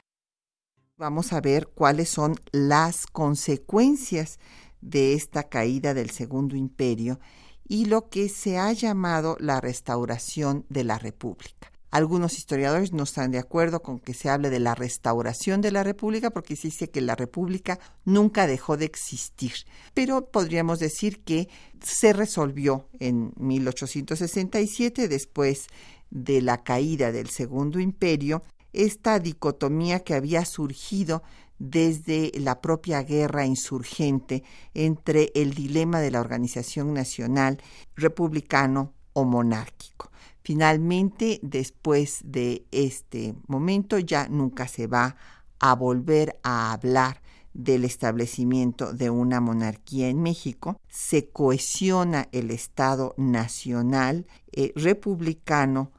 Vamos 1.00 1.32
a 1.32 1.40
ver 1.40 1.70
cuáles 1.70 2.10
son 2.10 2.36
las 2.52 3.08
consecuencias 3.08 4.38
de 4.82 5.14
esta 5.14 5.44
caída 5.44 5.94
del 5.94 6.10
Segundo 6.10 6.58
Imperio 6.58 7.22
y 7.66 7.86
lo 7.86 8.10
que 8.10 8.28
se 8.28 8.58
ha 8.58 8.74
llamado 8.74 9.38
la 9.40 9.62
restauración 9.62 10.66
de 10.68 10.84
la 10.84 11.00
República. 11.00 11.72
Algunos 11.90 12.38
historiadores 12.38 12.92
no 12.92 13.04
están 13.04 13.32
de 13.32 13.40
acuerdo 13.40 13.82
con 13.82 14.02
que 14.02 14.14
se 14.14 14.30
hable 14.30 14.50
de 14.50 14.60
la 14.60 14.76
restauración 14.76 15.62
de 15.62 15.72
la 15.72 15.86
República 15.86 16.32
porque 16.32 16.58
se 16.58 16.68
dice 16.68 16.90
que 16.90 17.00
la 17.00 17.16
República 17.16 17.80
nunca 18.04 18.46
dejó 18.46 18.76
de 18.76 18.84
existir. 18.84 19.54
Pero 19.94 20.26
podríamos 20.30 20.80
decir 20.80 21.24
que 21.24 21.48
se 21.82 22.12
resolvió 22.12 22.90
en 23.00 23.32
1867, 23.38 25.08
después 25.08 25.68
de 26.10 26.42
la 26.42 26.62
caída 26.62 27.14
del 27.14 27.30
Segundo 27.30 27.80
Imperio, 27.80 28.44
esta 28.74 29.20
dicotomía 29.20 30.02
que 30.02 30.14
había 30.14 30.46
surgido 30.46 31.24
desde 31.60 32.32
la 32.40 32.62
propia 32.62 33.04
guerra 33.04 33.46
insurgente 33.46 34.44
entre 34.74 35.32
el 35.36 35.54
dilema 35.54 36.00
de 36.00 36.12
la 36.12 36.22
organización 36.22 36.94
nacional 36.94 37.62
republicano 37.96 38.94
o 39.14 39.26
monárquico. 39.26 40.10
Finalmente, 40.42 41.40
después 41.44 42.22
de 42.24 42.66
este 42.72 43.36
momento, 43.48 44.00
ya 44.00 44.28
nunca 44.30 44.68
se 44.68 44.88
va 44.88 45.18
a 45.60 45.76
volver 45.76 46.40
a 46.44 46.72
hablar 46.72 47.22
del 47.54 47.84
establecimiento 47.84 48.94
de 48.94 49.10
una 49.10 49.42
monarquía 49.42 50.08
en 50.08 50.22
México, 50.22 50.80
se 50.88 51.30
cohesiona 51.30 52.30
el 52.32 52.52
Estado 52.52 53.16
nacional, 53.18 54.28
eh, 54.54 54.72
republicano, 54.76 55.92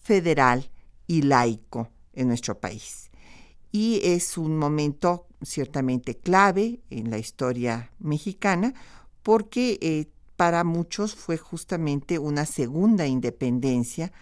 federal 0.00 0.70
y 1.06 1.22
laico 1.22 1.88
en 2.18 2.28
nuestro 2.28 2.58
país. 2.58 3.10
Y 3.70 4.00
es 4.02 4.36
un 4.36 4.58
momento 4.58 5.26
ciertamente 5.42 6.16
clave 6.16 6.80
en 6.90 7.10
la 7.10 7.18
historia 7.18 7.90
mexicana 7.98 8.74
porque 9.22 9.78
eh, 9.80 10.06
para 10.36 10.64
muchos 10.64 11.14
fue 11.14 11.36
justamente 11.36 12.18
una 12.18 12.44
segunda 12.46 13.06
independencia 13.06 14.12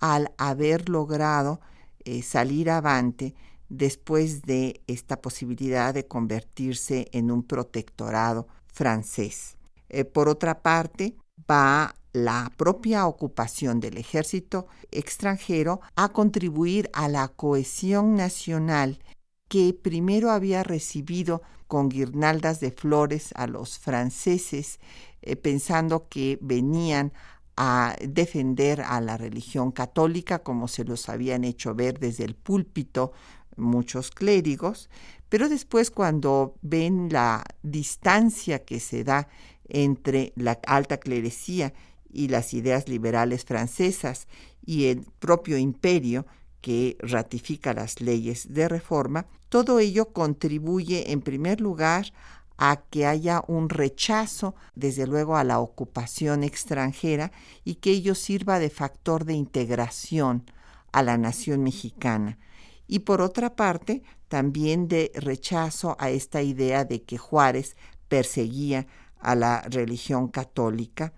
al 0.00 0.32
haber 0.36 0.88
logrado 0.88 1.60
eh, 2.04 2.22
salir 2.22 2.70
avante 2.70 3.34
después 3.68 4.42
de 4.42 4.82
esta 4.86 5.20
posibilidad 5.20 5.94
de 5.94 6.06
convertirse 6.06 7.08
en 7.12 7.30
un 7.30 7.42
protectorado 7.42 8.48
francés. 8.66 9.56
Eh, 9.88 10.04
por 10.04 10.28
otra 10.28 10.62
parte, 10.62 11.16
va 11.50 11.94
la 12.14 12.52
propia 12.56 13.06
ocupación 13.06 13.80
del 13.80 13.98
ejército 13.98 14.68
extranjero 14.92 15.80
a 15.96 16.10
contribuir 16.10 16.88
a 16.92 17.08
la 17.08 17.26
cohesión 17.28 18.14
nacional 18.14 19.00
que 19.48 19.74
primero 19.74 20.30
había 20.30 20.62
recibido 20.62 21.42
con 21.66 21.88
guirnaldas 21.88 22.60
de 22.60 22.70
flores 22.70 23.32
a 23.34 23.48
los 23.48 23.80
franceses, 23.80 24.78
eh, 25.22 25.34
pensando 25.34 26.08
que 26.08 26.38
venían 26.40 27.12
a 27.56 27.96
defender 28.00 28.80
a 28.80 29.00
la 29.00 29.16
religión 29.16 29.72
católica, 29.72 30.38
como 30.38 30.68
se 30.68 30.84
los 30.84 31.08
habían 31.08 31.42
hecho 31.42 31.74
ver 31.74 31.98
desde 31.98 32.24
el 32.24 32.36
púlpito 32.36 33.12
muchos 33.56 34.12
clérigos, 34.12 34.88
pero 35.28 35.48
después 35.48 35.90
cuando 35.90 36.54
ven 36.62 37.08
la 37.10 37.44
distancia 37.62 38.64
que 38.64 38.78
se 38.78 39.02
da 39.02 39.26
entre 39.68 40.32
la 40.36 40.60
alta 40.66 40.98
clerecía 40.98 41.72
y 42.14 42.28
las 42.28 42.54
ideas 42.54 42.88
liberales 42.88 43.44
francesas 43.44 44.28
y 44.64 44.86
el 44.86 45.04
propio 45.18 45.58
imperio 45.58 46.26
que 46.60 46.96
ratifica 47.00 47.74
las 47.74 48.00
leyes 48.00 48.54
de 48.54 48.68
reforma, 48.68 49.26
todo 49.50 49.80
ello 49.80 50.12
contribuye 50.12 51.12
en 51.12 51.20
primer 51.20 51.60
lugar 51.60 52.12
a 52.56 52.82
que 52.88 53.04
haya 53.04 53.42
un 53.48 53.68
rechazo, 53.68 54.54
desde 54.74 55.06
luego, 55.06 55.36
a 55.36 55.44
la 55.44 55.58
ocupación 55.58 56.44
extranjera 56.44 57.32
y 57.64 57.74
que 57.76 57.90
ello 57.90 58.14
sirva 58.14 58.58
de 58.58 58.70
factor 58.70 59.24
de 59.24 59.34
integración 59.34 60.50
a 60.92 61.02
la 61.02 61.18
nación 61.18 61.64
mexicana. 61.64 62.38
Y 62.86 63.00
por 63.00 63.20
otra 63.20 63.56
parte, 63.56 64.02
también 64.28 64.88
de 64.88 65.10
rechazo 65.14 65.96
a 65.98 66.10
esta 66.10 66.42
idea 66.42 66.84
de 66.84 67.02
que 67.02 67.18
Juárez 67.18 67.76
perseguía 68.08 68.86
a 69.18 69.34
la 69.34 69.62
religión 69.62 70.28
católica 70.28 71.12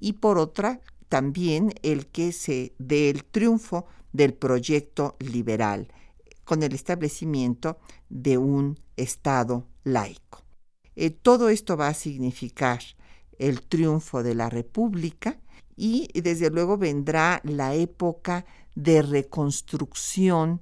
y 0.00 0.14
por 0.14 0.38
otra 0.38 0.80
también 1.08 1.74
el 1.82 2.06
que 2.06 2.32
se 2.32 2.74
dé 2.78 3.10
el 3.10 3.24
triunfo 3.24 3.86
del 4.12 4.34
proyecto 4.34 5.16
liberal 5.20 5.88
con 6.44 6.62
el 6.62 6.74
establecimiento 6.74 7.78
de 8.08 8.38
un 8.38 8.78
Estado 8.96 9.66
laico. 9.84 10.42
Eh, 10.96 11.10
todo 11.10 11.48
esto 11.48 11.76
va 11.76 11.88
a 11.88 11.94
significar 11.94 12.80
el 13.38 13.62
triunfo 13.62 14.22
de 14.22 14.34
la 14.34 14.50
República 14.50 15.38
y 15.76 16.08
desde 16.20 16.50
luego 16.50 16.76
vendrá 16.76 17.40
la 17.44 17.74
época 17.74 18.44
de 18.74 19.00
reconstrucción 19.02 20.60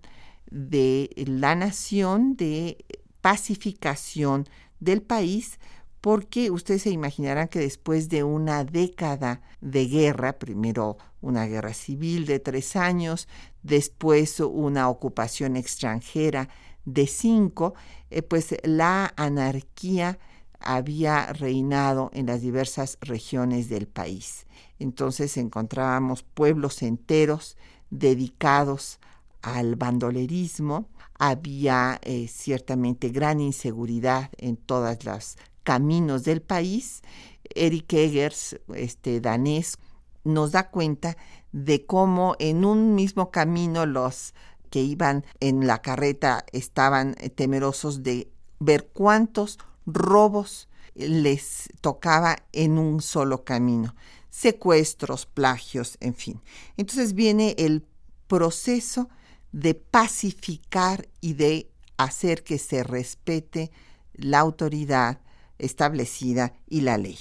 de 0.51 1.11
la 1.27 1.55
nación, 1.55 2.37
de 2.37 2.85
pacificación 3.21 4.49
del 4.81 5.03
país, 5.03 5.59
porque 6.01 6.51
ustedes 6.51 6.83
se 6.83 6.91
imaginarán 6.91 7.49
que 7.49 7.59
después 7.59 8.09
de 8.09 8.23
una 8.25 8.65
década 8.65 9.41
de 9.61 9.87
guerra, 9.87 10.39
primero 10.39 10.97
una 11.21 11.47
guerra 11.47 11.75
civil 11.75 12.27
de 12.27 12.39
tres 12.39 12.77
años, 12.77 13.29
después 13.63 14.41
una 14.41 14.89
ocupación 14.89 15.57
extranjera 15.57 16.49
de 16.85 17.07
cinco, 17.07 17.75
eh, 18.11 18.23
pues 18.23 18.55
la 18.63 19.13
anarquía 19.17 20.19
había 20.61 21.33
reinado 21.33 22.11
en 22.13 22.27
las 22.27 22.41
diversas 22.41 22.99
regiones 23.01 23.69
del 23.69 23.87
país. 23.87 24.47
Entonces 24.79 25.37
encontrábamos 25.37 26.23
pueblos 26.23 26.83
enteros 26.83 27.57
dedicados 27.91 28.99
al 29.43 29.77
bandolerismo, 29.77 30.89
había 31.19 32.01
eh, 32.03 32.29
ciertamente 32.29 33.09
gran 33.09 33.41
inseguridad 33.41 34.31
en 34.39 34.57
todos 34.57 35.05
los 35.05 35.37
caminos 35.69 36.25
del 36.25 36.41
país. 36.41 37.03
Eric 37.55 37.93
Eggers, 37.93 38.59
este 38.75 39.21
danés, 39.21 39.77
nos 40.25 40.53
da 40.53 40.71
cuenta 40.71 41.19
de 41.53 41.85
cómo 41.85 42.37
en 42.39 42.65
un 42.65 42.95
mismo 42.95 43.31
camino 43.31 43.85
los 43.85 44.33
que 44.71 44.81
iban 44.81 45.27
en 45.41 45.67
la 45.67 45.83
carreta 45.83 46.47
estaban 46.53 47.17
eh, 47.19 47.29
temerosos 47.29 48.03
de 48.03 48.31
ver 48.61 48.89
cuántos 48.95 49.59
robos 49.85 50.71
les 50.95 51.69
tocaba 51.83 52.39
en 52.53 52.79
un 52.79 53.03
solo 53.03 53.45
camino, 53.45 53.95
secuestros, 54.31 55.27
plagios, 55.27 55.99
en 56.01 56.15
fin. 56.15 56.41
Entonces 56.79 57.13
viene 57.13 57.55
el 57.59 57.85
proceso 58.27 59.11
de 59.53 59.75
pacificar 59.75 61.11
y 61.21 61.35
de 61.35 61.71
hacer 61.99 62.43
que 62.43 62.57
se 62.57 62.83
respete 62.85 63.71
la 64.15 64.39
autoridad 64.39 65.21
establecida 65.59 66.53
y 66.69 66.83
la 66.83 66.99
ley. 66.99 67.19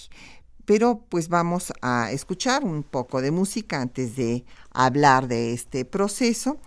Pero 0.66 1.06
pues 1.10 1.30
vamos 1.30 1.72
a 1.82 2.12
escuchar 2.12 2.64
un 2.66 2.84
poco 2.84 3.22
de 3.22 3.32
música 3.32 3.82
antes 3.82 4.16
de 4.16 4.46
hablar 4.72 5.28
de 5.28 5.54
este 5.54 5.86
proceso 5.86 6.60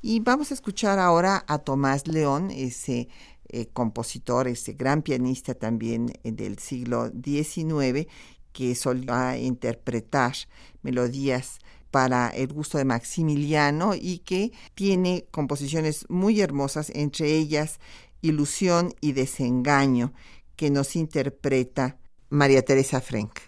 y 0.00 0.20
vamos 0.20 0.50
a 0.50 0.54
escuchar 0.54 0.98
ahora 0.98 1.44
a 1.48 1.58
Tomás 1.58 2.06
León, 2.06 2.50
ese 2.52 3.08
eh, 3.48 3.66
compositor, 3.72 4.46
ese 4.46 4.74
gran 4.74 5.02
pianista 5.02 5.54
también 5.54 6.12
eh, 6.22 6.32
del 6.32 6.58
siglo 6.58 7.10
XIX 7.10 8.06
que 8.52 8.74
solía 8.74 9.38
interpretar 9.38 10.34
melodías 10.82 11.58
para 11.90 12.28
el 12.28 12.52
gusto 12.52 12.78
de 12.78 12.84
Maximiliano 12.84 13.94
y 13.94 14.18
que 14.18 14.52
tiene 14.74 15.24
composiciones 15.30 16.04
muy 16.08 16.40
hermosas, 16.40 16.90
entre 16.94 17.34
ellas 17.34 17.80
Ilusión 18.20 18.94
y 19.00 19.12
Desengaño, 19.12 20.12
que 20.58 20.70
nos 20.70 20.96
interpreta 20.96 21.98
María 22.30 22.62
Teresa 22.62 23.00
Frank. 23.00 23.47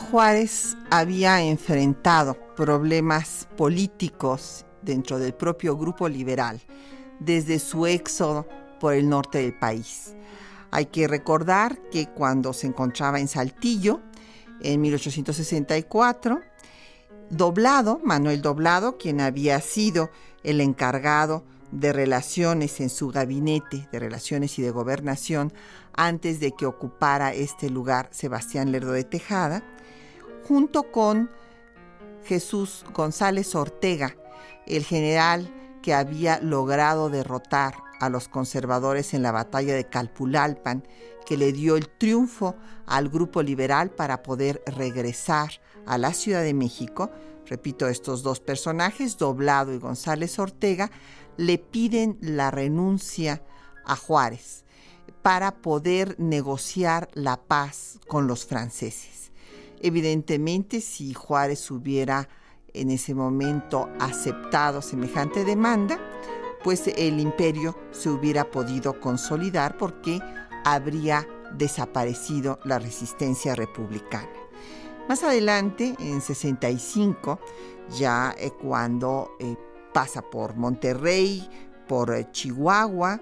Juárez 0.00 0.76
había 0.90 1.42
enfrentado 1.42 2.36
problemas 2.56 3.48
políticos 3.56 4.64
dentro 4.82 5.18
del 5.18 5.34
propio 5.34 5.76
grupo 5.76 6.08
liberal 6.08 6.60
desde 7.20 7.58
su 7.58 7.86
éxodo 7.86 8.46
por 8.80 8.94
el 8.94 9.08
norte 9.08 9.38
del 9.38 9.54
país. 9.54 10.14
Hay 10.70 10.86
que 10.86 11.06
recordar 11.08 11.80
que 11.90 12.06
cuando 12.06 12.52
se 12.52 12.66
encontraba 12.66 13.20
en 13.20 13.28
Saltillo, 13.28 14.00
en 14.60 14.80
1864, 14.80 16.40
Doblado, 17.30 18.00
Manuel 18.04 18.42
Doblado, 18.42 18.98
quien 18.98 19.20
había 19.20 19.60
sido 19.60 20.10
el 20.42 20.60
encargado 20.60 21.44
de 21.70 21.92
relaciones 21.92 22.80
en 22.80 22.90
su 22.90 23.08
gabinete 23.08 23.88
de 23.90 23.98
relaciones 23.98 24.58
y 24.58 24.62
de 24.62 24.70
gobernación 24.70 25.52
antes 25.92 26.38
de 26.40 26.52
que 26.52 26.66
ocupara 26.66 27.32
este 27.34 27.70
lugar 27.70 28.08
Sebastián 28.12 28.70
Lerdo 28.70 28.92
de 28.92 29.04
Tejada, 29.04 29.64
junto 30.46 30.90
con 30.90 31.30
Jesús 32.24 32.84
González 32.94 33.54
Ortega, 33.54 34.16
el 34.66 34.84
general 34.84 35.52
que 35.82 35.94
había 35.94 36.40
logrado 36.40 37.10
derrotar 37.10 37.74
a 38.00 38.08
los 38.08 38.28
conservadores 38.28 39.14
en 39.14 39.22
la 39.22 39.32
batalla 39.32 39.74
de 39.74 39.88
Calpulalpan, 39.88 40.86
que 41.26 41.36
le 41.36 41.52
dio 41.52 41.76
el 41.76 41.88
triunfo 41.88 42.56
al 42.86 43.08
grupo 43.08 43.42
liberal 43.42 43.90
para 43.90 44.22
poder 44.22 44.62
regresar 44.66 45.60
a 45.86 45.98
la 45.98 46.12
Ciudad 46.12 46.42
de 46.42 46.54
México. 46.54 47.10
Repito, 47.46 47.88
estos 47.88 48.22
dos 48.22 48.40
personajes, 48.40 49.18
Doblado 49.18 49.72
y 49.72 49.78
González 49.78 50.38
Ortega, 50.38 50.90
le 51.36 51.58
piden 51.58 52.18
la 52.20 52.50
renuncia 52.50 53.42
a 53.84 53.96
Juárez 53.96 54.64
para 55.22 55.56
poder 55.62 56.16
negociar 56.18 57.08
la 57.14 57.36
paz 57.36 57.98
con 58.08 58.26
los 58.26 58.46
franceses. 58.46 59.32
Evidentemente, 59.84 60.80
si 60.80 61.12
Juárez 61.12 61.70
hubiera 61.70 62.26
en 62.72 62.90
ese 62.90 63.14
momento 63.14 63.90
aceptado 64.00 64.80
semejante 64.80 65.44
demanda, 65.44 65.98
pues 66.62 66.86
el 66.86 67.20
imperio 67.20 67.76
se 67.90 68.08
hubiera 68.08 68.50
podido 68.50 68.98
consolidar 68.98 69.76
porque 69.76 70.18
habría 70.64 71.28
desaparecido 71.52 72.60
la 72.64 72.78
resistencia 72.78 73.54
republicana. 73.54 74.30
Más 75.06 75.22
adelante, 75.22 75.94
en 75.98 76.22
65, 76.22 77.38
ya 77.90 78.34
eh, 78.38 78.52
cuando 78.52 79.32
eh, 79.38 79.54
pasa 79.92 80.22
por 80.22 80.56
Monterrey, 80.56 81.46
por 81.86 82.14
eh, 82.14 82.26
Chihuahua, 82.32 83.20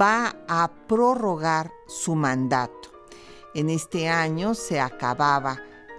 va 0.00 0.36
a 0.46 0.70
prorrogar 0.86 1.72
su 1.88 2.14
mandato. 2.14 2.88
En 3.52 3.68
este 3.68 4.08
año 4.08 4.54
se 4.54 4.78
acababa 4.78 5.58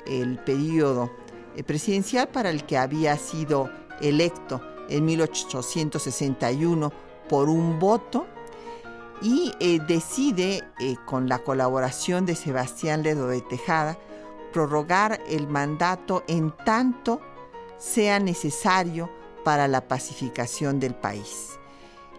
el 0.09 0.39
periodo 0.39 1.11
presidencial 1.65 2.27
para 2.29 2.49
el 2.49 2.65
que 2.65 2.77
había 2.77 3.17
sido 3.17 3.69
electo 4.01 4.61
en 4.89 5.05
1861 5.05 6.91
por 7.29 7.49
un 7.49 7.79
voto 7.79 8.27
y 9.21 9.53
eh, 9.59 9.79
decide, 9.85 10.63
eh, 10.79 10.95
con 11.05 11.27
la 11.27 11.39
colaboración 11.39 12.25
de 12.25 12.35
Sebastián 12.35 13.03
Ledo 13.03 13.27
de 13.27 13.41
Tejada, 13.41 13.97
prorrogar 14.53 15.19
el 15.27 15.47
mandato 15.47 16.23
en 16.27 16.51
tanto 16.65 17.21
sea 17.77 18.19
necesario 18.19 19.09
para 19.43 19.67
la 19.67 19.87
pacificación 19.87 20.79
del 20.79 20.95
país. 20.95 21.59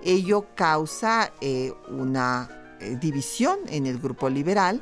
Ello 0.03 0.47
causa 0.55 1.33
eh, 1.41 1.73
una 1.89 2.49
división 2.99 3.59
en 3.67 3.87
el 3.87 3.99
grupo 3.99 4.31
liberal 4.31 4.81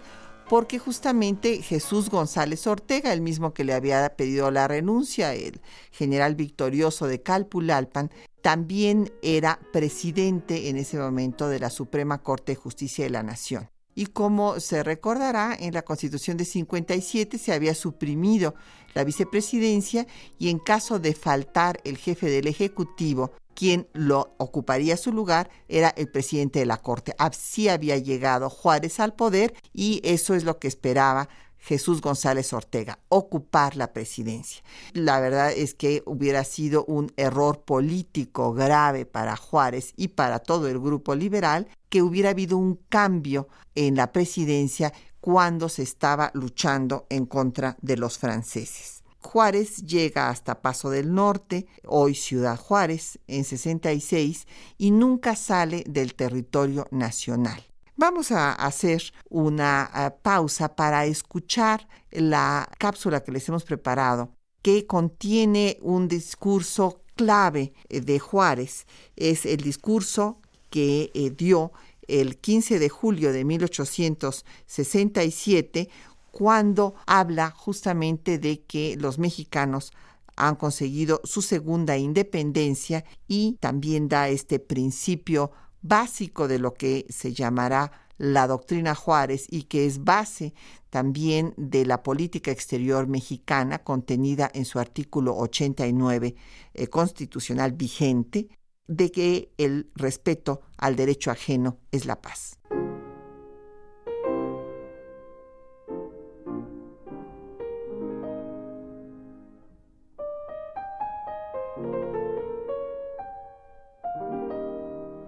porque 0.48 0.78
justamente 0.78 1.62
Jesús 1.62 2.08
González 2.08 2.66
Ortega, 2.66 3.12
el 3.12 3.20
mismo 3.20 3.52
que 3.52 3.64
le 3.64 3.74
había 3.74 4.16
pedido 4.16 4.50
la 4.50 4.66
renuncia, 4.66 5.34
el 5.34 5.60
general 5.92 6.34
victorioso 6.34 7.06
de 7.06 7.22
Calpulalpan, 7.22 8.10
también 8.40 9.12
era 9.22 9.58
presidente 9.72 10.68
en 10.68 10.76
ese 10.76 10.98
momento 10.98 11.48
de 11.48 11.60
la 11.60 11.70
Suprema 11.70 12.22
Corte 12.22 12.52
de 12.52 12.56
Justicia 12.56 13.04
de 13.04 13.10
la 13.10 13.22
Nación. 13.22 13.68
Y 13.94 14.06
como 14.06 14.60
se 14.60 14.84
recordará, 14.84 15.56
en 15.58 15.74
la 15.74 15.82
Constitución 15.82 16.36
de 16.36 16.44
57 16.44 17.36
se 17.36 17.52
había 17.52 17.74
suprimido 17.74 18.54
la 18.98 19.04
vicepresidencia 19.04 20.08
y 20.40 20.50
en 20.50 20.58
caso 20.58 20.98
de 20.98 21.14
faltar 21.14 21.78
el 21.84 21.98
jefe 21.98 22.28
del 22.28 22.48
Ejecutivo, 22.48 23.30
quien 23.54 23.86
lo 23.92 24.34
ocuparía 24.38 24.96
su 24.96 25.12
lugar 25.12 25.50
era 25.68 25.90
el 25.90 26.08
presidente 26.08 26.58
de 26.58 26.66
la 26.66 26.78
Corte. 26.78 27.14
Así 27.16 27.68
había 27.68 27.96
llegado 27.96 28.50
Juárez 28.50 28.98
al 28.98 29.14
poder 29.14 29.54
y 29.72 30.00
eso 30.02 30.34
es 30.34 30.42
lo 30.42 30.58
que 30.58 30.66
esperaba 30.66 31.28
Jesús 31.58 32.00
González 32.00 32.52
Ortega, 32.52 32.98
ocupar 33.08 33.76
la 33.76 33.92
presidencia. 33.92 34.64
La 34.94 35.20
verdad 35.20 35.52
es 35.52 35.74
que 35.74 36.02
hubiera 36.04 36.42
sido 36.42 36.84
un 36.86 37.12
error 37.16 37.62
político 37.62 38.52
grave 38.52 39.06
para 39.06 39.36
Juárez 39.36 39.92
y 39.96 40.08
para 40.08 40.40
todo 40.40 40.66
el 40.66 40.80
grupo 40.80 41.14
liberal 41.14 41.68
que 41.88 42.02
hubiera 42.02 42.30
habido 42.30 42.58
un 42.58 42.80
cambio 42.88 43.48
en 43.76 43.94
la 43.94 44.10
presidencia 44.10 44.92
cuando 45.28 45.68
se 45.68 45.82
estaba 45.82 46.30
luchando 46.32 47.04
en 47.10 47.26
contra 47.26 47.76
de 47.82 47.98
los 47.98 48.16
franceses. 48.16 49.02
Juárez 49.20 49.76
llega 49.84 50.30
hasta 50.30 50.62
Paso 50.62 50.88
del 50.88 51.12
Norte, 51.12 51.66
hoy 51.84 52.14
Ciudad 52.14 52.56
Juárez, 52.56 53.18
en 53.26 53.44
66 53.44 54.46
y 54.78 54.90
nunca 54.90 55.36
sale 55.36 55.84
del 55.86 56.14
territorio 56.14 56.86
nacional. 56.92 57.62
Vamos 57.94 58.32
a 58.32 58.54
hacer 58.54 59.02
una 59.28 59.90
eh, 59.94 60.10
pausa 60.22 60.74
para 60.74 61.04
escuchar 61.04 61.86
la 62.10 62.66
cápsula 62.78 63.22
que 63.22 63.32
les 63.32 63.46
hemos 63.50 63.64
preparado, 63.64 64.30
que 64.62 64.86
contiene 64.86 65.76
un 65.82 66.08
discurso 66.08 67.02
clave 67.16 67.74
eh, 67.90 68.00
de 68.00 68.18
Juárez. 68.18 68.86
Es 69.14 69.44
el 69.44 69.58
discurso 69.58 70.40
que 70.70 71.10
eh, 71.12 71.30
dio 71.30 71.72
el 72.08 72.38
15 72.38 72.78
de 72.78 72.88
julio 72.88 73.32
de 73.32 73.44
1867, 73.44 75.90
cuando 76.30 76.94
habla 77.06 77.50
justamente 77.50 78.38
de 78.38 78.62
que 78.62 78.96
los 78.96 79.18
mexicanos 79.18 79.92
han 80.36 80.54
conseguido 80.56 81.20
su 81.24 81.42
segunda 81.42 81.96
independencia 81.96 83.04
y 83.26 83.56
también 83.60 84.08
da 84.08 84.28
este 84.28 84.58
principio 84.58 85.52
básico 85.82 86.48
de 86.48 86.58
lo 86.58 86.74
que 86.74 87.06
se 87.08 87.32
llamará 87.32 87.92
la 88.18 88.46
doctrina 88.46 88.94
Juárez 88.94 89.46
y 89.48 89.64
que 89.64 89.86
es 89.86 90.04
base 90.04 90.52
también 90.90 91.54
de 91.56 91.86
la 91.86 92.02
política 92.02 92.50
exterior 92.50 93.06
mexicana 93.06 93.78
contenida 93.78 94.50
en 94.52 94.64
su 94.64 94.78
artículo 94.78 95.36
89 95.36 96.34
eh, 96.74 96.86
constitucional 96.88 97.72
vigente, 97.72 98.48
de 98.88 99.12
que 99.12 99.52
el 99.58 99.90
respeto 99.94 100.62
al 100.76 100.96
derecho 100.96 101.30
ajeno 101.30 101.78
es 101.92 102.06
la 102.06 102.20
paz. 102.20 102.58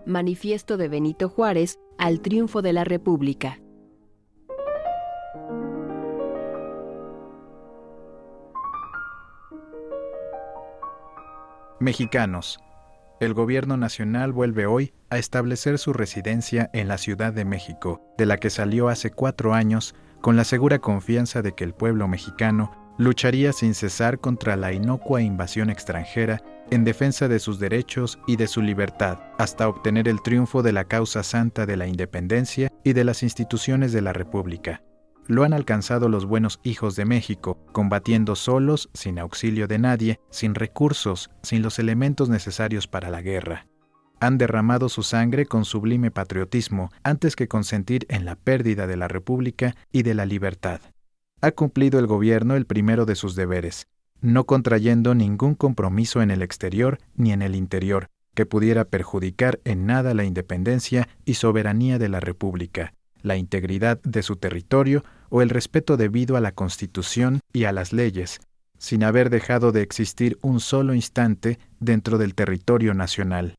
Manifiesto 0.07 0.77
de 0.77 0.89
Benito 0.89 1.29
Juárez 1.29 1.79
al 1.97 2.21
triunfo 2.21 2.63
de 2.63 2.73
la 2.73 2.83
República. 2.83 3.61
Mexicanos. 11.79 12.59
El 13.21 13.35
gobierno 13.35 13.77
nacional 13.77 14.33
vuelve 14.33 14.65
hoy 14.65 14.95
a 15.11 15.19
establecer 15.19 15.79
su 15.79 15.93
residencia 15.93 16.71
en 16.73 16.89
la 16.89 16.97
Ciudad 16.97 17.35
de 17.35 17.45
México, 17.45 18.03
de 18.17 18.25
la 18.25 18.39
que 18.39 18.49
salió 18.49 18.89
hace 18.89 19.11
cuatro 19.11 19.53
años 19.53 19.95
con 20.23 20.37
la 20.37 20.45
segura 20.45 20.79
confianza 20.79 21.43
de 21.43 21.53
que 21.53 21.65
el 21.65 21.75
pueblo 21.75 22.09
mexicano 22.09 22.73
lucharía 22.97 23.53
sin 23.53 23.75
cesar 23.75 24.21
contra 24.21 24.57
la 24.57 24.73
inocua 24.73 25.21
invasión 25.21 25.69
extranjera 25.69 26.43
en 26.71 26.85
defensa 26.85 27.29
de 27.29 27.41
sus 27.41 27.59
derechos 27.59 28.19
y 28.27 28.37
de 28.37 28.47
su 28.47 28.63
libertad, 28.63 29.19
hasta 29.39 29.69
obtener 29.69 30.09
el 30.09 30.23
triunfo 30.23 30.63
de 30.63 30.73
la 30.73 30.85
causa 30.85 31.23
santa 31.23 31.67
de 31.67 31.77
la 31.77 31.87
independencia 31.87 32.73
y 32.85 32.95
de 32.95 33.05
las 33.05 33.23
instituciones 33.23 33.93
de 33.93 34.01
la 34.01 34.15
República. 34.15 34.83
Lo 35.31 35.45
han 35.45 35.53
alcanzado 35.53 36.09
los 36.09 36.27
buenos 36.27 36.59
hijos 36.65 36.97
de 36.97 37.05
México, 37.05 37.57
combatiendo 37.71 38.35
solos, 38.35 38.91
sin 38.95 39.17
auxilio 39.21 39.69
de 39.69 39.79
nadie, 39.79 40.19
sin 40.29 40.57
recursos, 40.57 41.31
sin 41.45 41.63
los 41.63 41.79
elementos 41.79 42.29
necesarios 42.29 42.89
para 42.89 43.11
la 43.11 43.23
guerra. 43.23 43.69
Han 44.19 44.39
derramado 44.39 44.89
su 44.89 45.05
sangre 45.05 45.47
con 45.47 45.65
sublime 45.65 46.11
patriotismo 46.11 46.91
antes 47.05 47.37
que 47.37 47.47
consentir 47.47 48.07
en 48.09 48.25
la 48.25 48.35
pérdida 48.35 48.89
de 48.89 48.97
la 48.97 49.07
República 49.07 49.77
y 49.93 50.03
de 50.03 50.15
la 50.15 50.27
libertad. 50.27 50.81
Ha 51.43 51.53
cumplido 51.53 52.01
el 52.01 52.09
gobierno 52.09 52.57
el 52.57 52.67
primero 52.67 53.07
de 53.07 53.15
sus 53.15 53.37
deberes, 53.37 53.87
no 54.21 54.47
contrayendo 54.47 55.15
ningún 55.15 55.55
compromiso 55.55 56.23
en 56.23 56.33
el 56.33 56.43
exterior 56.43 56.99
ni 57.15 57.31
en 57.31 57.43
el 57.43 57.55
interior 57.55 58.09
que 58.35 58.47
pudiera 58.47 58.85
perjudicar 58.85 59.61
en 59.63 59.87
nada 59.87 60.13
la 60.13 60.25
independencia 60.25 61.09
y 61.25 61.35
soberanía 61.35 62.01
de 62.01 62.09
la 62.09 62.19
República, 62.19 62.95
la 63.23 63.37
integridad 63.37 64.01
de 64.03 64.25
su 64.25 64.35
territorio 64.35 65.05
o 65.31 65.43
el 65.43 65.49
respeto 65.49 65.97
debido 65.97 66.37
a 66.37 66.41
la 66.41 66.53
Constitución 66.53 67.41
y 67.53 67.65
a 67.65 67.73
las 67.73 67.93
leyes, 67.93 68.41
sin 68.79 69.03
haber 69.05 69.31
dejado 69.31 69.73
de 69.73 69.83
existir 69.83 70.39
un 70.43 70.61
solo 70.61 70.95
instante 70.95 71.59
dentro 71.79 72.19
del 72.19 72.35
territorio 72.35 72.93
nacional. 72.93 73.55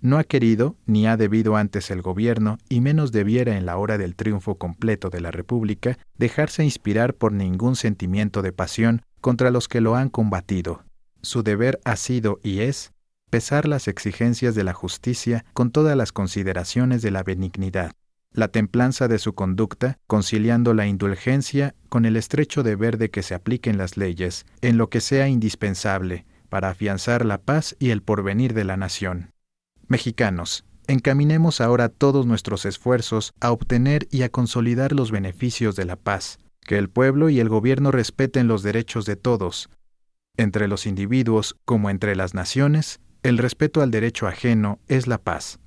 No 0.00 0.18
ha 0.18 0.24
querido 0.24 0.76
ni 0.86 1.06
ha 1.06 1.16
debido 1.16 1.56
antes 1.56 1.90
el 1.90 2.02
gobierno, 2.02 2.58
y 2.68 2.80
menos 2.80 3.10
debiera 3.10 3.56
en 3.56 3.66
la 3.66 3.76
hora 3.76 3.98
del 3.98 4.14
triunfo 4.14 4.56
completo 4.56 5.10
de 5.10 5.20
la 5.20 5.32
República, 5.32 5.98
dejarse 6.16 6.62
inspirar 6.62 7.14
por 7.14 7.32
ningún 7.32 7.74
sentimiento 7.74 8.42
de 8.42 8.52
pasión 8.52 9.02
contra 9.20 9.50
los 9.50 9.66
que 9.66 9.80
lo 9.80 9.96
han 9.96 10.08
combatido. 10.08 10.84
Su 11.20 11.42
deber 11.42 11.80
ha 11.84 11.96
sido 11.96 12.38
y 12.44 12.60
es 12.60 12.92
pesar 13.28 13.66
las 13.66 13.88
exigencias 13.88 14.54
de 14.54 14.64
la 14.64 14.72
justicia 14.72 15.44
con 15.52 15.70
todas 15.70 15.96
las 15.96 16.12
consideraciones 16.12 17.02
de 17.02 17.10
la 17.10 17.24
benignidad, 17.24 17.92
la 18.38 18.48
templanza 18.48 19.08
de 19.08 19.18
su 19.18 19.34
conducta, 19.34 19.98
conciliando 20.06 20.74
la 20.74 20.86
indulgencia 20.86 21.74
con 21.88 22.04
el 22.04 22.16
estrecho 22.16 22.62
deber 22.62 22.96
de 22.96 23.10
que 23.10 23.22
se 23.22 23.34
apliquen 23.34 23.78
las 23.78 23.96
leyes 23.96 24.46
en 24.60 24.78
lo 24.78 24.88
que 24.88 25.00
sea 25.00 25.28
indispensable 25.28 26.24
para 26.48 26.70
afianzar 26.70 27.24
la 27.24 27.38
paz 27.38 27.76
y 27.78 27.90
el 27.90 28.02
porvenir 28.02 28.54
de 28.54 28.64
la 28.64 28.76
nación. 28.76 29.32
Mexicanos, 29.86 30.64
encaminemos 30.86 31.60
ahora 31.60 31.88
todos 31.88 32.26
nuestros 32.26 32.64
esfuerzos 32.64 33.32
a 33.40 33.52
obtener 33.52 34.06
y 34.10 34.22
a 34.22 34.30
consolidar 34.30 34.92
los 34.92 35.10
beneficios 35.10 35.76
de 35.76 35.84
la 35.84 35.96
paz, 35.96 36.38
que 36.60 36.78
el 36.78 36.88
pueblo 36.88 37.28
y 37.28 37.40
el 37.40 37.48
gobierno 37.48 37.90
respeten 37.90 38.48
los 38.48 38.62
derechos 38.62 39.04
de 39.04 39.16
todos, 39.16 39.68
entre 40.38 40.68
los 40.68 40.86
individuos 40.86 41.56
como 41.64 41.90
entre 41.90 42.14
las 42.14 42.32
naciones, 42.32 43.00
el 43.24 43.38
respeto 43.38 43.82
al 43.82 43.90
derecho 43.90 44.28
ajeno 44.28 44.78
es 44.86 45.08
la 45.08 45.18
paz. 45.18 45.58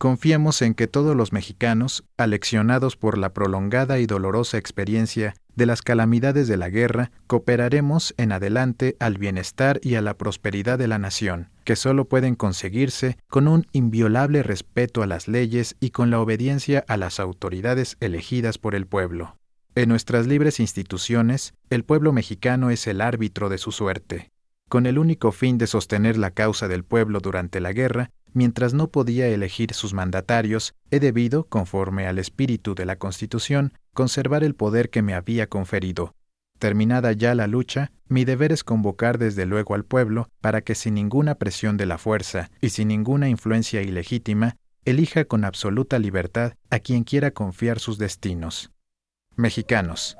Confiemos 0.00 0.62
en 0.62 0.72
que 0.72 0.86
todos 0.86 1.14
los 1.14 1.34
mexicanos, 1.34 2.04
aleccionados 2.16 2.96
por 2.96 3.18
la 3.18 3.34
prolongada 3.34 3.98
y 3.98 4.06
dolorosa 4.06 4.56
experiencia 4.56 5.34
de 5.56 5.66
las 5.66 5.82
calamidades 5.82 6.48
de 6.48 6.56
la 6.56 6.70
guerra, 6.70 7.10
cooperaremos 7.26 8.14
en 8.16 8.32
adelante 8.32 8.96
al 8.98 9.18
bienestar 9.18 9.78
y 9.82 9.96
a 9.96 10.00
la 10.00 10.14
prosperidad 10.16 10.78
de 10.78 10.88
la 10.88 10.98
nación, 10.98 11.50
que 11.64 11.76
solo 11.76 12.06
pueden 12.06 12.34
conseguirse 12.34 13.18
con 13.28 13.46
un 13.46 13.66
inviolable 13.72 14.42
respeto 14.42 15.02
a 15.02 15.06
las 15.06 15.28
leyes 15.28 15.76
y 15.80 15.90
con 15.90 16.10
la 16.10 16.18
obediencia 16.18 16.82
a 16.88 16.96
las 16.96 17.20
autoridades 17.20 17.98
elegidas 18.00 18.56
por 18.56 18.74
el 18.74 18.86
pueblo. 18.86 19.36
En 19.74 19.90
nuestras 19.90 20.26
libres 20.26 20.60
instituciones, 20.60 21.52
el 21.68 21.84
pueblo 21.84 22.14
mexicano 22.14 22.70
es 22.70 22.86
el 22.86 23.02
árbitro 23.02 23.50
de 23.50 23.58
su 23.58 23.70
suerte. 23.70 24.30
Con 24.70 24.86
el 24.86 24.98
único 24.98 25.30
fin 25.32 25.58
de 25.58 25.66
sostener 25.66 26.16
la 26.16 26.30
causa 26.30 26.68
del 26.68 26.84
pueblo 26.84 27.18
durante 27.18 27.58
la 27.58 27.72
guerra, 27.72 28.12
mientras 28.32 28.74
no 28.74 28.88
podía 28.88 29.28
elegir 29.28 29.74
sus 29.74 29.94
mandatarios, 29.94 30.74
he 30.90 31.00
debido, 31.00 31.44
conforme 31.44 32.06
al 32.06 32.18
espíritu 32.18 32.74
de 32.74 32.86
la 32.86 32.96
Constitución, 32.96 33.72
conservar 33.92 34.44
el 34.44 34.54
poder 34.54 34.90
que 34.90 35.02
me 35.02 35.14
había 35.14 35.48
conferido. 35.48 36.14
Terminada 36.58 37.12
ya 37.12 37.34
la 37.34 37.46
lucha, 37.46 37.90
mi 38.06 38.24
deber 38.24 38.52
es 38.52 38.64
convocar 38.64 39.18
desde 39.18 39.46
luego 39.46 39.74
al 39.74 39.84
pueblo 39.84 40.28
para 40.40 40.60
que 40.60 40.74
sin 40.74 40.94
ninguna 40.94 41.36
presión 41.36 41.76
de 41.76 41.86
la 41.86 41.96
fuerza 41.96 42.50
y 42.60 42.70
sin 42.70 42.88
ninguna 42.88 43.28
influencia 43.28 43.80
ilegítima, 43.82 44.56
elija 44.84 45.24
con 45.24 45.44
absoluta 45.44 45.98
libertad 45.98 46.52
a 46.68 46.78
quien 46.78 47.04
quiera 47.04 47.30
confiar 47.30 47.78
sus 47.78 47.98
destinos. 47.98 48.70
Mexicanos, 49.36 50.16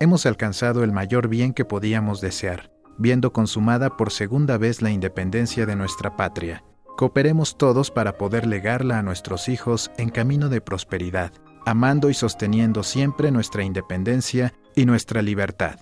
hemos 0.00 0.24
alcanzado 0.24 0.82
el 0.82 0.92
mayor 0.92 1.28
bien 1.28 1.52
que 1.52 1.64
podíamos 1.64 2.20
desear, 2.20 2.70
viendo 2.98 3.32
consumada 3.32 3.96
por 3.96 4.12
segunda 4.12 4.56
vez 4.56 4.80
la 4.80 4.90
independencia 4.90 5.66
de 5.66 5.76
nuestra 5.76 6.16
patria 6.16 6.64
Cooperemos 6.96 7.56
todos 7.56 7.90
para 7.90 8.18
poder 8.18 8.46
legarla 8.46 8.98
a 8.98 9.02
nuestros 9.02 9.48
hijos 9.48 9.90
en 9.96 10.10
camino 10.10 10.48
de 10.48 10.60
prosperidad, 10.60 11.32
amando 11.64 12.10
y 12.10 12.14
sosteniendo 12.14 12.82
siempre 12.82 13.30
nuestra 13.30 13.64
independencia 13.64 14.52
y 14.76 14.84
nuestra 14.84 15.22
libertad. 15.22 15.80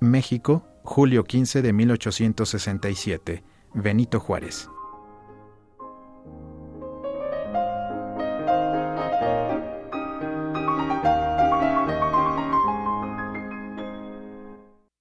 México, 0.00 0.66
julio 0.82 1.24
15 1.24 1.62
de 1.62 1.72
1867. 1.72 3.44
Benito 3.74 4.20
Juárez. 4.20 4.68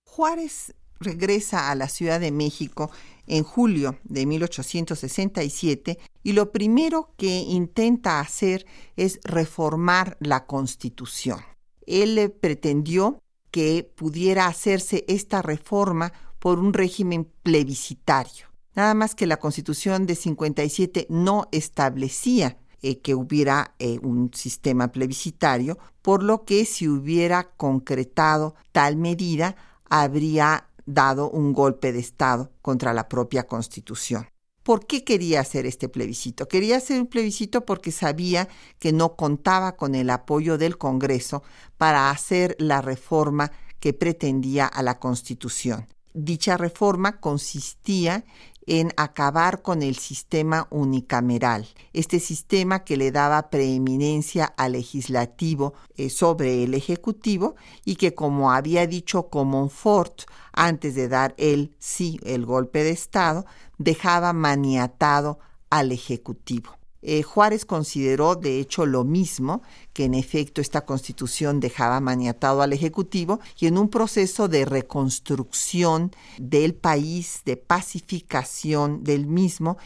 Juárez 0.03 0.73
regresa 0.99 1.69
a 1.69 1.75
la 1.75 1.87
Ciudad 1.87 2.19
de 2.19 2.31
México 2.31 2.91
en 3.27 3.43
julio 3.43 3.97
de 4.03 4.25
1867 4.25 5.99
y 6.23 6.33
lo 6.33 6.51
primero 6.51 7.13
que 7.17 7.39
intenta 7.39 8.19
hacer 8.19 8.65
es 8.95 9.19
reformar 9.23 10.17
la 10.19 10.45
Constitución. 10.45 11.39
Él 11.85 12.33
pretendió 12.39 13.21
que 13.51 13.89
pudiera 13.95 14.47
hacerse 14.47 15.05
esta 15.07 15.41
reforma 15.41 16.11
por 16.39 16.59
un 16.59 16.73
régimen 16.73 17.27
plebiscitario. 17.43 18.47
Nada 18.75 18.93
más 18.93 19.15
que 19.15 19.25
la 19.25 19.37
Constitución 19.37 20.05
de 20.05 20.15
57 20.15 21.07
no 21.09 21.47
establecía 21.51 22.57
eh, 22.83 22.99
que 22.99 23.15
hubiera 23.15 23.73
eh, 23.79 23.97
un 24.03 24.31
sistema 24.35 24.89
plebiscitario, 24.89 25.79
por 26.03 26.21
lo 26.21 26.45
que 26.45 26.63
si 26.63 26.87
hubiera 26.87 27.49
concretado 27.57 28.53
tal 28.71 28.97
medida, 28.97 29.55
habría 29.89 30.66
dado 30.87 31.29
un 31.29 31.53
golpe 31.53 31.91
de 31.91 31.99
Estado 31.99 32.51
contra 32.63 32.93
la 32.93 33.07
propia 33.07 33.45
Constitución. 33.45 34.27
¿Por 34.63 34.87
qué 34.87 35.03
quería 35.03 35.41
hacer 35.41 35.65
este 35.65 35.87
plebiscito? 35.87 36.47
Quería 36.47 36.77
hacer 36.77 36.99
un 36.99 37.07
plebiscito 37.07 37.65
porque 37.65 37.91
sabía 37.91 38.49
que 38.79 38.91
no 38.91 39.15
contaba 39.15 39.77
con 39.77 39.95
el 39.95 40.09
apoyo 40.09 40.57
del 40.57 40.77
Congreso 40.77 41.43
para 41.77 42.09
hacer 42.09 42.55
la 42.59 42.81
reforma 42.81 43.51
que 43.79 43.93
pretendía 43.93 44.65
a 44.65 44.81
la 44.81 44.99
Constitución. 44.99 45.87
Dicha 46.13 46.57
reforma 46.57 47.19
consistía 47.19 48.25
en 48.67 48.91
acabar 48.97 49.61
con 49.61 49.81
el 49.81 49.95
sistema 49.95 50.67
unicameral, 50.69 51.67
este 51.93 52.19
sistema 52.19 52.83
que 52.83 52.97
le 52.97 53.11
daba 53.11 53.49
preeminencia 53.49 54.45
al 54.45 54.73
legislativo 54.73 55.73
eh, 55.95 56.09
sobre 56.09 56.63
el 56.63 56.73
ejecutivo 56.73 57.55
y 57.85 57.95
que, 57.95 58.13
como 58.13 58.51
había 58.51 58.85
dicho 58.85 59.29
Comonfort 59.29 60.23
antes 60.51 60.95
de 60.95 61.07
dar 61.07 61.33
el 61.37 61.73
sí, 61.79 62.19
el 62.23 62.45
golpe 62.45 62.83
de 62.83 62.91
Estado, 62.91 63.45
dejaba 63.77 64.33
maniatado 64.33 65.39
al 65.69 65.91
ejecutivo. 65.91 66.76
Eh, 67.01 67.21
Juárez 67.23 67.65
consideró, 67.65 68.35
de 68.35 68.59
hecho, 68.59 68.85
lo 68.85 69.03
mismo, 69.03 69.61
que 69.93 70.05
en 70.05 70.13
efecto 70.13 70.61
esta 70.61 70.85
constitución 70.85 71.59
dejaba 71.59 71.99
maniatado 71.99 72.61
al 72.61 72.73
Ejecutivo 72.73 73.39
y 73.59 73.67
en 73.67 73.77
un 73.77 73.89
proceso 73.89 74.47
de 74.47 74.65
reconstrucción 74.65 76.11
del 76.37 76.73
país, 76.73 77.41
de 77.45 77.57
pacificación 77.57 79.03
del 79.03 79.27
mismo, 79.27 79.77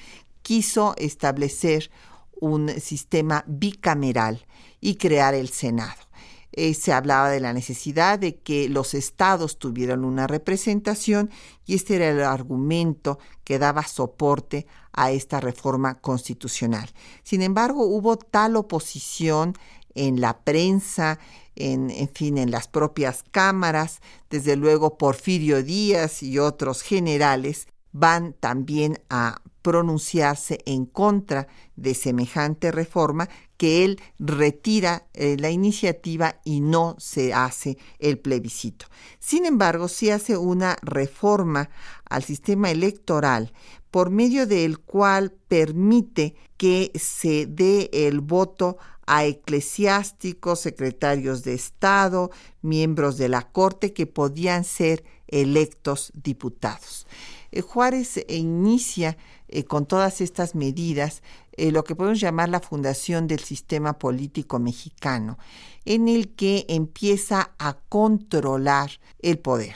quiso 0.41 0.95
establecer 0.97 1.91
un 2.39 2.69
sistema 2.79 3.43
bicameral 3.47 4.45
y 4.79 4.95
crear 4.95 5.33
el 5.35 5.49
Senado. 5.49 6.10
Eh, 6.53 6.73
se 6.73 6.91
hablaba 6.91 7.29
de 7.29 7.39
la 7.39 7.53
necesidad 7.53 8.19
de 8.19 8.35
que 8.35 8.67
los 8.67 8.93
estados 8.93 9.57
tuvieran 9.57 10.03
una 10.03 10.27
representación 10.27 11.29
y 11.65 11.75
este 11.75 11.95
era 11.95 12.09
el 12.09 12.21
argumento 12.21 13.19
que 13.45 13.57
daba 13.57 13.87
soporte 13.87 14.67
a 14.91 15.11
esta 15.11 15.39
reforma 15.39 15.99
constitucional. 15.99 16.89
Sin 17.23 17.41
embargo, 17.41 17.85
hubo 17.85 18.17
tal 18.17 18.57
oposición 18.57 19.55
en 19.95 20.19
la 20.19 20.39
prensa, 20.39 21.19
en, 21.55 21.89
en, 21.89 22.09
fin, 22.09 22.37
en 22.37 22.51
las 22.51 22.67
propias 22.67 23.23
cámaras, 23.31 24.01
desde 24.29 24.55
luego 24.55 24.97
Porfirio 24.97 25.63
Díaz 25.63 26.21
y 26.23 26.39
otros 26.39 26.81
generales 26.81 27.67
van 27.93 28.33
también 28.33 29.01
a 29.09 29.41
pronunciarse 29.61 30.59
en 30.65 30.85
contra 30.85 31.47
de 31.75 31.93
semejante 31.93 32.71
reforma 32.71 33.29
que 33.57 33.83
él 33.83 34.01
retira 34.17 35.07
eh, 35.13 35.37
la 35.39 35.51
iniciativa 35.51 36.39
y 36.43 36.61
no 36.61 36.95
se 36.97 37.33
hace 37.33 37.77
el 37.99 38.17
plebiscito. 38.17 38.87
Sin 39.19 39.45
embargo, 39.45 39.87
sí 39.87 40.09
hace 40.09 40.35
una 40.35 40.77
reforma 40.81 41.69
al 42.09 42.23
sistema 42.23 42.71
electoral 42.71 43.53
por 43.91 44.09
medio 44.09 44.47
del 44.47 44.79
cual 44.79 45.31
permite 45.47 46.35
que 46.57 46.91
se 46.95 47.45
dé 47.45 47.89
el 47.91 48.21
voto 48.21 48.77
a 49.05 49.25
eclesiásticos, 49.25 50.61
secretarios 50.61 51.43
de 51.43 51.53
Estado, 51.53 52.31
miembros 52.61 53.17
de 53.17 53.29
la 53.29 53.41
Corte 53.41 53.93
que 53.93 54.07
podían 54.07 54.63
ser 54.63 55.03
electos 55.27 56.11
diputados. 56.15 57.07
Eh, 57.51 57.61
Juárez 57.61 58.23
inicia 58.29 59.17
eh, 59.51 59.65
con 59.65 59.85
todas 59.85 60.21
estas 60.21 60.55
medidas 60.55 61.21
eh, 61.53 61.71
lo 61.71 61.83
que 61.83 61.95
podemos 61.95 62.21
llamar 62.21 62.47
la 62.47 62.61
fundación 62.61 63.27
del 63.27 63.39
sistema 63.39 63.99
político 63.99 64.57
mexicano, 64.57 65.37
en 65.83 66.07
el 66.07 66.33
que 66.33 66.65
empieza 66.69 67.51
a 67.59 67.73
controlar 67.89 68.91
el 69.19 69.37
poder. 69.37 69.75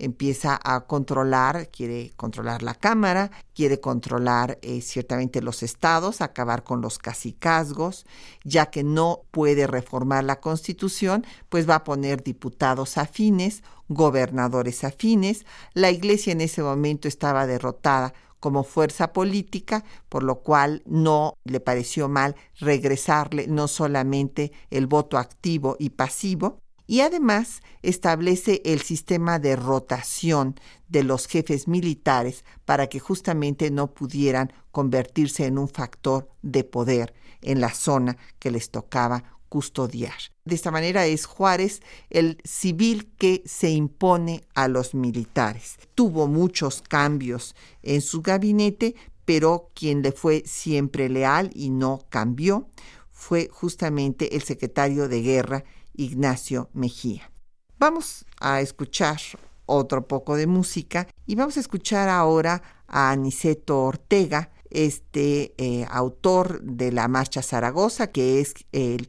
Empieza 0.00 0.58
a 0.64 0.80
controlar, 0.86 1.70
quiere 1.70 2.10
controlar 2.16 2.64
la 2.64 2.74
Cámara, 2.74 3.30
quiere 3.54 3.78
controlar 3.78 4.58
eh, 4.62 4.80
ciertamente 4.80 5.40
los 5.40 5.62
estados, 5.62 6.20
acabar 6.20 6.64
con 6.64 6.80
los 6.80 6.98
cacicazgos, 6.98 8.04
ya 8.42 8.66
que 8.66 8.82
no 8.82 9.20
puede 9.30 9.68
reformar 9.68 10.24
la 10.24 10.40
Constitución, 10.40 11.24
pues 11.48 11.70
va 11.70 11.76
a 11.76 11.84
poner 11.84 12.24
diputados 12.24 12.98
afines, 12.98 13.62
gobernadores 13.88 14.82
afines. 14.82 15.46
La 15.72 15.92
Iglesia 15.92 16.32
en 16.32 16.40
ese 16.40 16.64
momento 16.64 17.06
estaba 17.06 17.46
derrotada 17.46 18.12
como 18.42 18.64
fuerza 18.64 19.12
política, 19.12 19.84
por 20.08 20.24
lo 20.24 20.40
cual 20.40 20.82
no 20.84 21.34
le 21.44 21.60
pareció 21.60 22.08
mal 22.08 22.34
regresarle 22.58 23.46
no 23.46 23.68
solamente 23.68 24.50
el 24.70 24.88
voto 24.88 25.16
activo 25.16 25.76
y 25.78 25.90
pasivo, 25.90 26.58
y 26.88 27.02
además 27.02 27.60
establece 27.82 28.60
el 28.64 28.82
sistema 28.82 29.38
de 29.38 29.54
rotación 29.54 30.56
de 30.88 31.04
los 31.04 31.28
jefes 31.28 31.68
militares 31.68 32.44
para 32.64 32.88
que 32.88 32.98
justamente 32.98 33.70
no 33.70 33.94
pudieran 33.94 34.52
convertirse 34.72 35.46
en 35.46 35.56
un 35.56 35.68
factor 35.68 36.28
de 36.42 36.64
poder 36.64 37.14
en 37.42 37.60
la 37.60 37.72
zona 37.72 38.16
que 38.40 38.50
les 38.50 38.72
tocaba 38.72 39.38
custodiar. 39.52 40.14
De 40.46 40.54
esta 40.54 40.70
manera 40.70 41.04
es 41.04 41.26
Juárez 41.26 41.82
el 42.08 42.38
civil 42.42 43.12
que 43.18 43.42
se 43.44 43.68
impone 43.68 44.44
a 44.54 44.66
los 44.66 44.94
militares. 44.94 45.76
Tuvo 45.94 46.26
muchos 46.26 46.80
cambios 46.80 47.54
en 47.82 48.00
su 48.00 48.22
gabinete, 48.22 48.94
pero 49.26 49.70
quien 49.74 50.00
le 50.00 50.12
fue 50.12 50.42
siempre 50.46 51.10
leal 51.10 51.50
y 51.52 51.68
no 51.68 52.00
cambió 52.08 52.70
fue 53.10 53.50
justamente 53.52 54.36
el 54.36 54.42
secretario 54.42 55.06
de 55.06 55.20
guerra 55.20 55.64
Ignacio 55.92 56.70
Mejía. 56.72 57.30
Vamos 57.78 58.24
a 58.40 58.62
escuchar 58.62 59.20
otro 59.66 60.08
poco 60.08 60.36
de 60.36 60.46
música 60.46 61.08
y 61.26 61.34
vamos 61.34 61.58
a 61.58 61.60
escuchar 61.60 62.08
ahora 62.08 62.62
a 62.86 63.10
Aniceto 63.10 63.82
Ortega, 63.82 64.50
este 64.70 65.52
eh, 65.58 65.86
autor 65.90 66.62
de 66.62 66.90
la 66.90 67.06
Marcha 67.06 67.42
Zaragoza, 67.42 68.06
que 68.06 68.40
es 68.40 68.54
el 68.72 69.08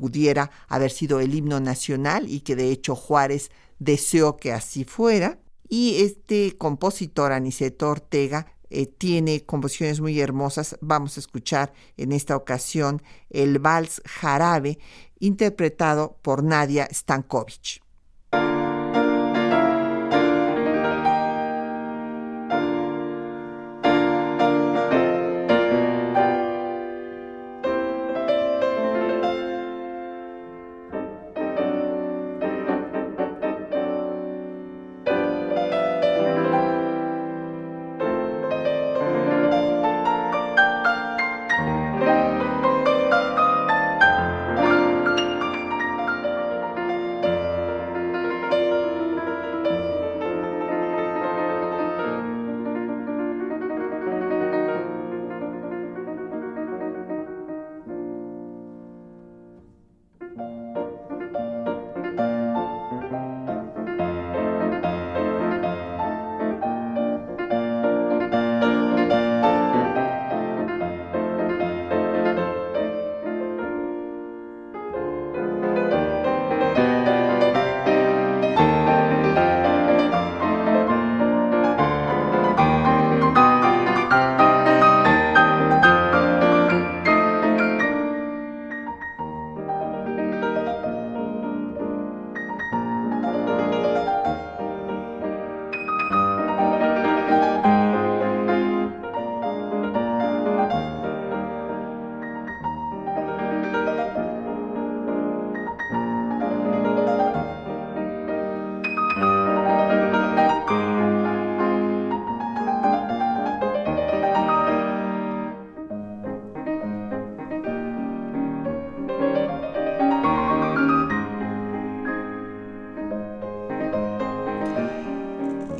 pudiera 0.00 0.50
haber 0.66 0.90
sido 0.90 1.20
el 1.20 1.34
himno 1.34 1.60
nacional 1.60 2.26
y 2.26 2.40
que 2.40 2.56
de 2.56 2.70
hecho 2.70 2.96
Juárez 2.96 3.50
deseó 3.78 4.38
que 4.38 4.50
así 4.50 4.84
fuera. 4.84 5.38
Y 5.68 6.02
este 6.02 6.56
compositor, 6.56 7.32
Aniceto 7.32 7.90
Ortega, 7.90 8.46
eh, 8.70 8.86
tiene 8.86 9.44
composiciones 9.44 10.00
muy 10.00 10.18
hermosas. 10.18 10.78
Vamos 10.80 11.18
a 11.18 11.20
escuchar 11.20 11.74
en 11.98 12.12
esta 12.12 12.34
ocasión 12.34 13.02
el 13.28 13.58
vals 13.58 14.00
jarabe 14.06 14.78
interpretado 15.18 16.18
por 16.22 16.42
Nadia 16.42 16.88
Stankovic. 16.90 17.82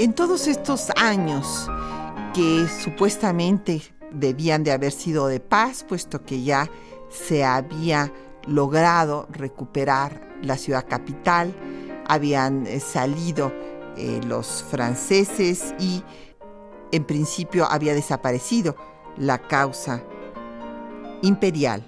En 0.01 0.15
todos 0.15 0.47
estos 0.47 0.89
años 0.97 1.69
que 2.33 2.67
supuestamente 2.69 3.83
debían 4.11 4.65
de 4.65 4.73
haber 4.73 4.93
sido 4.93 5.27
de 5.27 5.41
paz, 5.41 5.85
puesto 5.87 6.25
que 6.25 6.43
ya 6.43 6.71
se 7.11 7.45
había 7.45 8.11
logrado 8.47 9.29
recuperar 9.31 10.27
la 10.41 10.57
ciudad 10.57 10.87
capital, 10.89 11.55
habían 12.07 12.67
eh, 12.67 12.81
salido 12.81 13.53
eh, 13.99 14.23
los 14.27 14.65
franceses 14.71 15.75
y 15.79 16.03
en 16.93 17.05
principio 17.05 17.67
había 17.67 17.93
desaparecido 17.93 18.77
la 19.19 19.37
causa 19.37 20.03
imperial. 21.21 21.85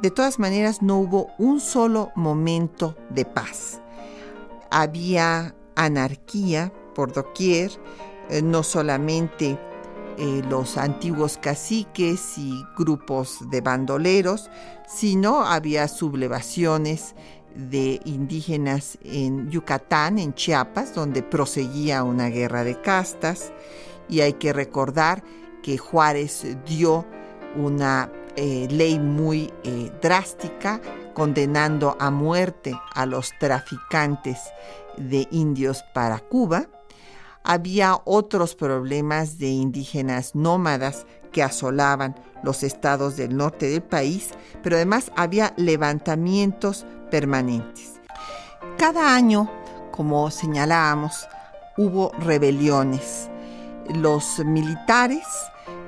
De 0.00 0.12
todas 0.12 0.38
maneras, 0.38 0.80
no 0.80 0.98
hubo 0.98 1.32
un 1.38 1.58
solo 1.58 2.12
momento 2.14 2.94
de 3.10 3.24
paz. 3.24 3.80
Había 4.70 5.56
anarquía, 5.74 6.72
por 6.98 7.12
doquier, 7.12 7.70
eh, 8.28 8.42
no 8.42 8.64
solamente 8.64 9.56
eh, 10.18 10.42
los 10.50 10.76
antiguos 10.76 11.38
caciques 11.38 12.36
y 12.36 12.60
grupos 12.76 13.38
de 13.50 13.60
bandoleros, 13.60 14.50
sino 14.88 15.42
había 15.42 15.86
sublevaciones 15.86 17.14
de 17.54 18.00
indígenas 18.04 18.98
en 19.04 19.48
Yucatán, 19.48 20.18
en 20.18 20.34
Chiapas, 20.34 20.92
donde 20.92 21.22
proseguía 21.22 22.02
una 22.02 22.30
guerra 22.30 22.64
de 22.64 22.80
castas. 22.80 23.52
Y 24.08 24.22
hay 24.22 24.32
que 24.32 24.52
recordar 24.52 25.22
que 25.62 25.78
Juárez 25.78 26.44
dio 26.66 27.06
una 27.54 28.10
eh, 28.34 28.66
ley 28.72 28.98
muy 28.98 29.52
drástica 30.02 30.80
condenando 31.14 31.96
a 32.00 32.10
muerte 32.10 32.76
a 32.92 33.06
los 33.06 33.30
traficantes 33.38 34.40
de 34.96 35.28
indios 35.30 35.84
para 35.94 36.18
Cuba 36.18 36.68
había 37.48 37.98
otros 38.04 38.54
problemas 38.54 39.38
de 39.38 39.48
indígenas 39.48 40.34
nómadas 40.34 41.06
que 41.32 41.42
asolaban 41.42 42.14
los 42.42 42.62
estados 42.62 43.16
del 43.16 43.34
norte 43.38 43.70
del 43.70 43.82
país, 43.82 44.32
pero 44.62 44.76
además 44.76 45.10
había 45.16 45.54
levantamientos 45.56 46.84
permanentes. 47.10 48.00
Cada 48.76 49.14
año, 49.14 49.50
como 49.92 50.30
señalábamos, 50.30 51.26
hubo 51.78 52.12
rebeliones. 52.18 53.30
Los 53.94 54.40
militares, 54.40 55.26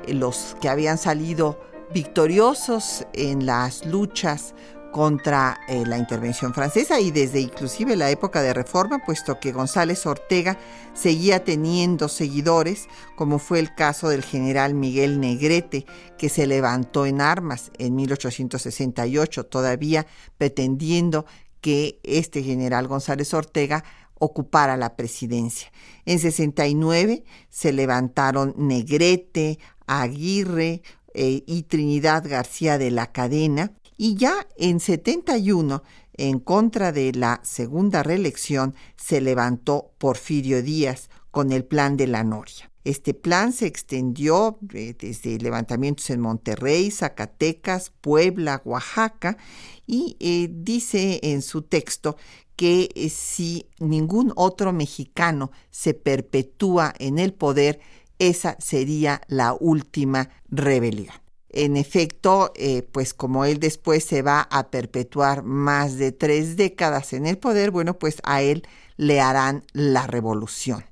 los 0.09 0.57
que 0.63 0.71
habían 0.71 0.97
salido 0.97 1.61
victoriosos 1.93 3.07
en 3.13 3.45
las 3.45 3.85
luchas 3.85 4.55
contra 4.93 5.61
eh, 5.69 5.85
la 5.87 5.99
intervención 5.99 6.53
francesa 6.53 7.01
y 7.01 7.11
desde 7.11 7.41
inclusive 7.41 7.97
la 7.97 8.11
época 8.11 8.43
de 8.43 8.53
reforma, 8.53 9.01
puesto 9.05 9.39
que 9.39 9.53
González 9.53 10.05
Ortega 10.07 10.59
seguía 10.95 11.45
teniendo 11.45 12.09
seguidores, 12.09 12.89
como 13.17 13.39
fue 13.39 13.61
el 13.61 13.75
caso 13.75 14.09
del 14.09 14.25
general 14.25 14.75
Miguel 14.75 15.21
Negrete, 15.21 15.87
que 16.19 16.29
se 16.29 16.47
levantó 16.47 17.07
en 17.07 17.21
armas 17.21 17.71
en 17.79 17.95
1868, 17.95 19.47
todavía 19.47 20.07
pretendiendo 20.39 21.27
que 21.61 22.01
este 22.03 22.43
general 22.43 22.89
González 22.89 23.33
Ortega 23.35 23.85
ocupara 24.19 24.77
la 24.77 24.97
presidencia. 24.97 25.73
En 26.05 26.19
69 26.19 27.25
se 27.49 27.73
levantaron 27.73 28.55
Negrete, 28.57 29.59
Aguirre 29.87 30.83
eh, 31.15 31.43
y 31.47 31.63
Trinidad 31.65 32.25
García 32.29 32.79
de 32.79 32.91
la 32.91 33.11
Cadena, 33.11 33.73
y 34.03 34.15
ya 34.15 34.49
en 34.57 34.81
71, 34.81 35.83
en 36.15 36.39
contra 36.39 36.91
de 36.91 37.13
la 37.13 37.39
segunda 37.45 38.03
reelección, 38.03 38.75
se 38.97 39.21
levantó 39.21 39.93
Porfirio 39.99 40.63
Díaz 40.63 41.11
con 41.31 41.53
el 41.53 41.67
plan 41.67 41.99
de 41.99 42.07
la 42.07 42.25
Noria. 42.25 42.71
Este 42.83 43.13
plan 43.13 43.53
se 43.53 43.67
extendió 43.67 44.59
eh, 44.73 44.95
desde 44.99 45.37
levantamientos 45.37 46.09
en 46.09 46.21
Monterrey, 46.21 46.91
Zacatecas, 46.91 47.93
Puebla, 48.01 48.63
Oaxaca 48.65 49.37
y 49.87 50.17
eh, 50.19 50.49
dice 50.51 51.21
en 51.23 51.43
su 51.43 51.61
texto 51.61 52.17
que 52.57 52.89
eh, 52.95 53.11
si 53.11 53.67
ningún 53.81 54.33
otro 54.35 54.73
mexicano 54.73 55.51
se 55.71 55.93
perpetúa 55.93 56.95
en 56.99 57.19
el 57.19 57.35
poder, 57.35 57.81
esa 58.19 58.57
sería 58.61 59.21
la 59.29 59.53
última 59.53 60.31
rebelión. 60.49 61.13
En 61.53 61.77
efecto, 61.77 62.53
eh, 62.55 62.83
pues 62.83 63.13
como 63.13 63.45
él 63.45 63.59
después 63.59 64.05
se 64.05 64.23
va 64.23 64.43
a 64.43 64.71
perpetuar 64.71 65.43
más 65.43 65.97
de 65.97 66.13
tres 66.13 66.57
décadas 66.57 67.13
en 67.13 67.27
el 67.27 67.39
poder, 67.39 67.73
bueno, 67.73 67.99
pues 67.99 68.19
a 68.23 68.41
él 68.41 68.67
le 68.97 69.21
harán 69.21 69.65
la 69.73 70.07
revolución. 70.07 70.85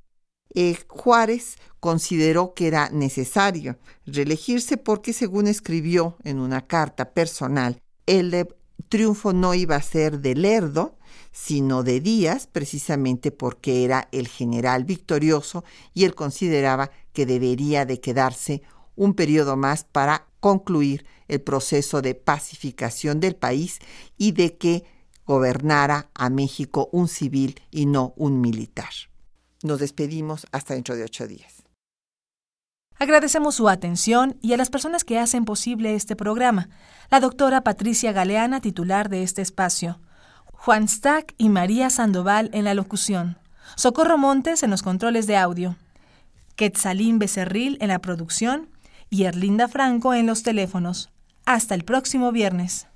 Eh, 0.55 0.77
Juárez 0.89 1.57
consideró 1.79 2.55
que 2.55 2.67
era 2.67 2.91
necesario 2.91 3.79
reelegirse 4.05 4.77
porque, 4.77 5.13
según 5.13 5.47
escribió 5.47 6.17
en 6.25 6.41
una 6.41 6.67
carta 6.67 7.13
personal, 7.13 7.81
el 8.07 8.49
triunfo 8.89 9.33
no 9.33 9.55
iba 9.55 9.77
a 9.77 9.83
ser 9.83 10.19
de 10.21 10.35
Lerdo, 10.35 10.99
sino 11.31 11.85
de 11.85 12.01
Díaz, 12.01 12.49
precisamente 12.51 13.31
porque 13.31 13.85
era 13.85 14.09
el 14.11 14.27
general 14.27 14.85
victorioso 14.85 15.63
y 15.95 16.05
él 16.05 16.17
consideraba 16.17 16.91
que 17.13 17.27
debería 17.27 17.85
de 17.85 18.01
quedarse 18.01 18.63
un 18.99 19.15
periodo 19.15 19.57
más 19.57 19.85
para 19.85 20.27
concluir 20.41 21.07
el 21.29 21.41
proceso 21.41 22.03
de 22.03 22.15
pacificación 22.15 23.21
del 23.21 23.37
país 23.37 23.79
y 24.17 24.33
de 24.33 24.57
que 24.57 24.85
gobernara 25.25 26.11
a 26.15 26.31
México 26.31 26.89
un 26.93 27.09
civil 27.09 27.61
y 27.71 27.87
no 27.87 28.13
un 28.17 28.41
militar. 28.41 28.91
Nos 29.63 29.81
despedimos 29.81 30.47
hasta 30.53 30.75
dentro 30.75 30.97
de 30.97 31.05
ocho 31.05 31.27
días. 31.27 31.63
Agradecemos 32.99 33.55
su 33.55 33.69
atención 33.69 34.37
y 34.41 34.55
a 34.55 34.57
las 34.57 34.71
personas 34.71 35.05
que 35.05 35.19
hacen 35.19 35.45
posible 35.45 35.95
este 35.95 36.17
programa. 36.17 36.69
La 37.11 37.21
doctora 37.21 37.63
Patricia 37.63 38.13
Galeana, 38.13 38.61
titular 38.61 39.09
de 39.09 39.23
este 39.23 39.41
espacio. 39.41 40.01
Juan 40.53 40.89
Stack 40.89 41.35
y 41.39 41.49
María 41.49 41.91
Sandoval 41.91 42.51
en 42.53 42.65
la 42.65 42.75
locución. 42.75 43.39
Socorro 43.77 44.19
Montes 44.19 44.65
en 44.65 44.71
los 44.71 44.83
controles 44.83 45.29
de 45.29 45.37
audio. 45.37 45.77
Quetzalín 46.57 47.21
Becerril 47.21 47.79
en 47.81 47.89
la 47.89 48.01
producción 48.01 48.69
y 49.11 49.25
Erlinda 49.25 49.69
Franco 49.69 50.15
en 50.15 50.27
los 50.27 50.43
teléfonos. 50.43 51.11
Hasta 51.45 51.75
el 51.75 51.85
próximo 51.85 52.33
viernes. 52.33 52.87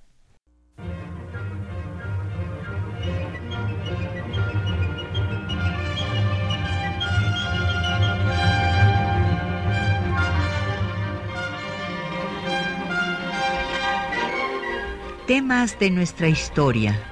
Temas 15.26 15.78
de 15.78 15.90
nuestra 15.90 16.28
historia 16.28 17.11